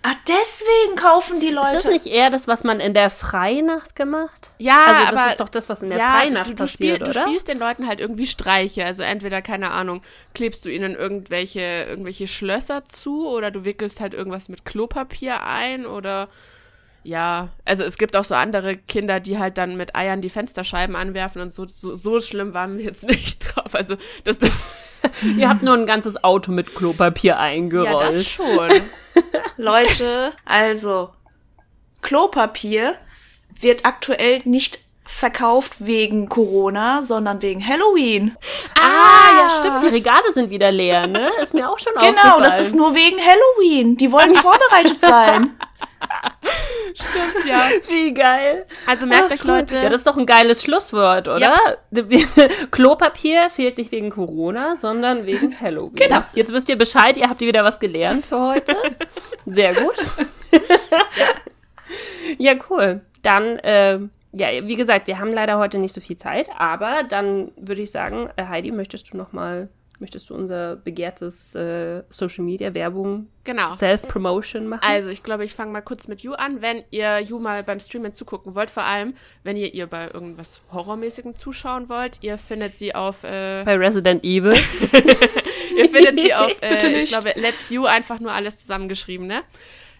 Ah, 0.01 0.15
deswegen 0.27 0.95
kaufen 0.95 1.39
die 1.39 1.47
ist 1.47 1.55
das 1.55 1.83
Leute. 1.85 1.91
nicht 1.91 2.05
eher 2.07 2.29
das, 2.29 2.47
was 2.47 2.63
man 2.63 2.79
in 2.79 2.93
der 2.93 3.09
Freinacht 3.09 3.95
gemacht? 3.95 4.49
Ja, 4.57 4.85
also 4.85 5.11
das 5.11 5.19
aber 5.19 5.31
ist 5.31 5.39
doch 5.39 5.49
das, 5.49 5.69
was 5.69 5.81
in 5.81 5.89
der 5.89 5.97
ja, 5.97 6.11
Freinacht 6.11 6.47
du, 6.47 6.55
du, 6.55 6.63
passiert, 6.63 6.97
spiel, 6.97 7.09
oder? 7.09 7.13
du 7.13 7.29
spielst 7.29 7.47
den 7.47 7.59
Leuten 7.59 7.87
halt 7.87 7.99
irgendwie 7.99 8.25
Streiche. 8.25 8.85
Also 8.85 9.03
entweder, 9.03 9.41
keine 9.41 9.71
Ahnung, 9.71 10.01
klebst 10.33 10.65
du 10.65 10.69
ihnen 10.69 10.95
irgendwelche, 10.95 11.85
irgendwelche 11.87 12.27
Schlösser 12.27 12.85
zu 12.85 13.27
oder 13.27 13.51
du 13.51 13.65
wickelst 13.65 14.01
halt 14.01 14.13
irgendwas 14.13 14.49
mit 14.49 14.65
Klopapier 14.65 15.43
ein 15.45 15.85
oder 15.85 16.27
ja, 17.03 17.49
also 17.65 17.83
es 17.83 17.97
gibt 17.97 18.15
auch 18.15 18.23
so 18.23 18.35
andere 18.35 18.77
Kinder, 18.77 19.19
die 19.19 19.37
halt 19.37 19.57
dann 19.57 19.75
mit 19.75 19.95
Eiern 19.95 20.21
die 20.21 20.29
Fensterscheiben 20.29 20.95
anwerfen 20.95 21.41
und 21.41 21.53
so, 21.53 21.67
so, 21.67 21.95
so 21.95 22.21
schlimm 22.21 22.53
waren 22.53 22.77
wir 22.77 22.85
jetzt 22.85 23.03
nicht 23.07 23.39
drauf. 23.39 23.75
Also 23.75 23.97
das, 24.23 24.37
Ihr 25.37 25.49
habt 25.49 25.63
nur 25.63 25.73
ein 25.73 25.85
ganzes 25.85 26.23
Auto 26.23 26.51
mit 26.51 26.75
Klopapier 26.75 27.39
eingerollt. 27.39 27.89
ja, 27.89 28.11
das 28.11 28.27
schon. 28.27 28.69
Leute, 29.57 30.33
also 30.45 31.09
Klopapier 32.01 32.95
wird 33.59 33.85
aktuell 33.85 34.41
nicht 34.45 34.82
verkauft 35.13 35.73
wegen 35.79 36.27
Corona, 36.29 37.01
sondern 37.01 37.41
wegen 37.41 37.65
Halloween. 37.65 38.35
Ah, 38.79 39.37
ja, 39.37 39.49
stimmt. 39.59 39.83
Die 39.83 39.87
Regale 39.87 40.31
sind 40.33 40.49
wieder 40.49 40.71
leer, 40.71 41.07
ne? 41.07 41.29
Ist 41.41 41.53
mir 41.53 41.69
auch 41.69 41.79
schon 41.79 41.93
Genau, 41.93 42.07
aufgefallen. 42.09 42.43
das 42.43 42.59
ist 42.59 42.75
nur 42.75 42.93
wegen 42.95 43.17
Halloween. 43.19 43.95
Die 43.97 44.11
wollen 44.11 44.33
vorbereitet 44.35 44.99
sein. 45.01 45.57
Stimmt, 46.95 47.45
ja. 47.47 47.61
Wie 47.87 48.13
geil. 48.13 48.65
Also 48.85 49.05
merkt 49.05 49.25
Ach, 49.29 49.33
euch. 49.33 49.43
Leute. 49.43 49.77
Ja, 49.77 49.89
das 49.89 49.99
ist 49.99 50.07
doch 50.07 50.17
ein 50.17 50.25
geiles 50.25 50.61
Schlusswort, 50.63 51.27
oder? 51.27 51.57
Klopapier 52.71 53.49
fehlt 53.49 53.77
nicht 53.77 53.91
wegen 53.91 54.09
Corona, 54.11 54.75
sondern 54.75 55.25
wegen 55.25 55.59
Halloween. 55.59 55.95
Genau. 55.95 56.21
Jetzt 56.35 56.53
wisst 56.53 56.69
ihr 56.69 56.77
Bescheid, 56.77 57.17
ihr 57.17 57.29
habt 57.29 57.41
ihr 57.41 57.47
wieder 57.47 57.63
was 57.63 57.79
gelernt 57.79 58.25
für 58.25 58.39
heute. 58.39 58.75
Sehr 59.45 59.73
gut. 59.73 59.95
ja, 62.37 62.53
cool. 62.69 63.01
Dann, 63.23 63.59
ähm, 63.63 64.11
ja, 64.35 64.47
wie 64.67 64.75
gesagt, 64.75 65.07
wir 65.07 65.19
haben 65.19 65.31
leider 65.31 65.57
heute 65.57 65.77
nicht 65.77 65.93
so 65.93 66.01
viel 66.01 66.17
Zeit, 66.17 66.47
aber 66.57 67.03
dann 67.07 67.51
würde 67.55 67.81
ich 67.81 67.91
sagen, 67.91 68.29
äh, 68.35 68.45
Heidi, 68.45 68.71
möchtest 68.71 69.13
du 69.13 69.17
noch 69.17 69.31
mal, 69.31 69.69
möchtest 69.99 70.29
du 70.29 70.33
unser 70.35 70.75
begehrtes 70.77 71.53
äh, 71.55 72.01
Social 72.09 72.43
Media 72.43 72.73
Werbung, 72.73 73.27
Genau. 73.43 73.71
Self-Promotion 73.71 74.67
machen? 74.67 74.81
Also, 74.85 75.09
ich 75.09 75.21
glaube, 75.21 75.45
ich 75.45 75.53
fange 75.53 75.71
mal 75.71 75.81
kurz 75.81 76.07
mit 76.07 76.21
You 76.21 76.33
an. 76.33 76.61
Wenn 76.61 76.83
ihr 76.91 77.19
You 77.19 77.39
mal 77.39 77.61
beim 77.63 77.79
Streamen 77.79 78.13
zugucken 78.13 78.55
wollt, 78.55 78.69
vor 78.71 78.83
allem, 78.83 79.13
wenn 79.43 79.55
ihr 79.55 79.73
ihr 79.73 79.85
bei 79.87 80.09
irgendwas 80.11 80.61
Horrormäßigem 80.71 81.35
zuschauen 81.35 81.87
wollt, 81.89 82.17
ihr 82.21 82.37
findet 82.37 82.77
sie 82.77 82.95
auf, 82.95 83.23
äh, 83.23 83.63
Bei 83.65 83.75
Resident 83.75 84.23
Evil. 84.23 84.53
ihr 85.77 85.89
findet 85.89 86.19
sie 86.19 86.33
auf, 86.33 86.47
Bitte 86.61 86.87
äh, 86.87 87.03
ich 87.03 87.09
glaube, 87.09 87.33
Let's 87.35 87.69
You 87.69 87.85
einfach 87.85 88.19
nur 88.19 88.31
alles 88.31 88.57
zusammengeschrieben, 88.57 89.27
ne? 89.27 89.41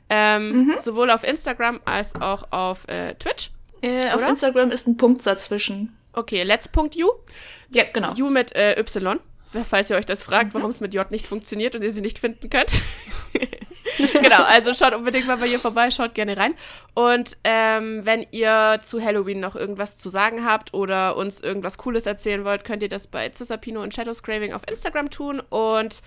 Ähm, 0.09 0.73
Sowohl 0.79 1.11
auf 1.11 1.23
Instagram 1.23 1.79
als 1.85 2.15
auch 2.15 2.43
auf 2.51 2.87
äh, 2.87 3.13
Twitch. 3.15 3.51
Äh, 3.83 4.11
auf? 4.11 4.25
Instagram 4.25 4.71
ist 4.71 4.87
ein 4.87 4.97
Punkt 4.97 5.25
dazwischen. 5.25 5.95
Okay, 6.13 6.43
let's.you. 6.43 7.09
Ja, 7.71 7.83
genau. 7.91 8.13
You 8.13 8.29
mit 8.29 8.55
äh, 8.55 8.79
Y. 8.79 9.19
Falls 9.65 9.89
ihr 9.89 9.97
euch 9.97 10.05
das 10.05 10.23
fragt, 10.23 10.53
warum 10.55 10.71
es 10.71 10.79
mit 10.79 10.95
J 10.95 11.11
nicht 11.11 11.27
funktioniert 11.27 11.75
und 11.75 11.83
ihr 11.83 11.91
sie 11.91 12.01
nicht 12.01 12.17
finden 12.17 12.49
könnt. 12.49 12.71
genau, 14.13 14.41
also 14.43 14.73
schaut 14.73 14.95
unbedingt 14.95 15.27
mal 15.27 15.37
bei 15.37 15.45
ihr 15.45 15.59
vorbei, 15.59 15.91
schaut 15.91 16.15
gerne 16.15 16.37
rein. 16.37 16.55
Und 16.95 17.37
ähm, 17.43 18.03
wenn 18.03 18.25
ihr 18.31 18.79
zu 18.81 19.03
Halloween 19.03 19.39
noch 19.39 19.55
irgendwas 19.55 19.99
zu 19.99 20.09
sagen 20.09 20.43
habt 20.43 20.73
oder 20.73 21.17
uns 21.17 21.39
irgendwas 21.41 21.77
Cooles 21.77 22.07
erzählen 22.07 22.45
wollt, 22.45 22.63
könnt 22.63 22.81
ihr 22.81 22.89
das 22.89 23.05
bei 23.05 23.31
Cisapino 23.31 23.83
und 23.83 23.93
Shadows 23.93 24.23
Craving 24.23 24.53
auf 24.53 24.63
Instagram 24.67 25.11
tun. 25.11 25.39
Und 25.39 26.01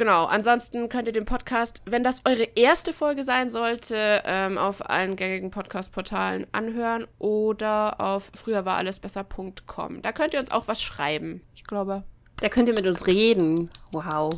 genau, 0.00 0.24
ansonsten 0.24 0.88
könnt 0.88 1.08
ihr 1.08 1.12
den 1.12 1.26
Podcast, 1.26 1.82
wenn 1.84 2.02
das 2.02 2.22
eure 2.24 2.44
erste 2.54 2.94
Folge 2.94 3.22
sein 3.22 3.50
sollte, 3.50 4.22
ähm, 4.24 4.56
auf 4.56 4.88
allen 4.88 5.14
gängigen 5.14 5.50
Podcast-Portalen 5.50 6.46
anhören 6.52 7.06
oder 7.18 8.00
auf 8.00 8.32
früherwarallesbesser.com. 8.34 10.00
Da 10.00 10.12
könnt 10.12 10.32
ihr 10.32 10.40
uns 10.40 10.50
auch 10.52 10.68
was 10.68 10.80
schreiben. 10.80 11.42
Ich 11.54 11.64
glaube, 11.64 12.04
Da 12.40 12.48
könnt 12.48 12.68
ihr 12.68 12.74
mit 12.74 12.86
uns 12.86 13.06
reden. 13.06 13.68
Wow. 13.92 14.32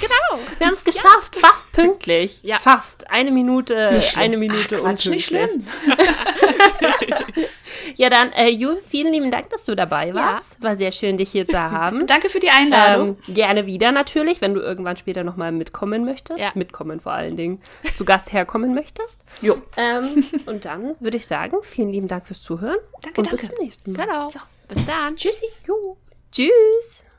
Genau. 0.00 0.42
Wir 0.58 0.66
haben 0.66 0.74
es 0.74 0.84
geschafft, 0.84 1.36
fast 1.36 1.72
pünktlich. 1.72 2.40
Ja. 2.42 2.58
Fast. 2.58 3.10
Eine 3.10 3.30
Minute, 3.30 4.00
eine 4.16 4.36
Minute 4.36 4.76
Ach, 4.76 4.80
Quatsch, 4.82 5.06
nicht 5.08 5.26
schlimm. 5.26 5.64
Ja, 7.96 8.08
dann, 8.10 8.32
äh, 8.32 8.48
Ju, 8.48 8.76
vielen 8.88 9.12
lieben 9.12 9.30
Dank, 9.30 9.50
dass 9.50 9.64
du 9.64 9.74
dabei 9.74 10.08
Ja. 10.08 10.14
warst. 10.14 10.62
War 10.62 10.76
sehr 10.76 10.92
schön, 10.92 11.16
dich 11.16 11.30
hier 11.30 11.46
zu 11.46 11.58
haben. 11.70 12.06
Danke 12.06 12.28
für 12.28 12.40
die 12.40 12.50
Einladung. 12.50 13.16
Ähm, 13.28 13.34
gerne 13.34 13.66
wieder 13.66 13.90
natürlich, 13.92 14.40
wenn 14.40 14.54
du 14.54 14.60
irgendwann 14.60 14.96
später 14.96 15.24
nochmal 15.24 15.50
mitkommen 15.52 16.04
möchtest. 16.04 16.40
Ja. 16.40 16.50
Mitkommen 16.54 17.00
vor 17.00 17.12
allen 17.12 17.36
Dingen. 17.36 17.60
Zu 17.94 18.04
Gast 18.04 18.32
herkommen 18.32 18.74
möchtest. 18.74 19.22
jo. 19.40 19.60
Ähm, 19.76 20.24
und 20.46 20.64
dann 20.64 20.94
würde 21.00 21.16
ich 21.16 21.26
sagen, 21.26 21.56
vielen 21.62 21.90
lieben 21.90 22.08
Dank 22.08 22.26
fürs 22.26 22.42
Zuhören. 22.42 22.76
Danke, 23.02 23.20
und 23.20 23.30
bis 23.30 23.40
danke. 23.40 23.56
zum 23.56 23.64
nächsten 23.64 23.92
Mal. 23.92 24.06
Genau. 24.06 24.30
Bis 24.68 24.86
dann. 24.86 25.16
Tschüssi. 25.16 25.46
Jo. 25.66 25.96
Tschüss. 26.32 27.02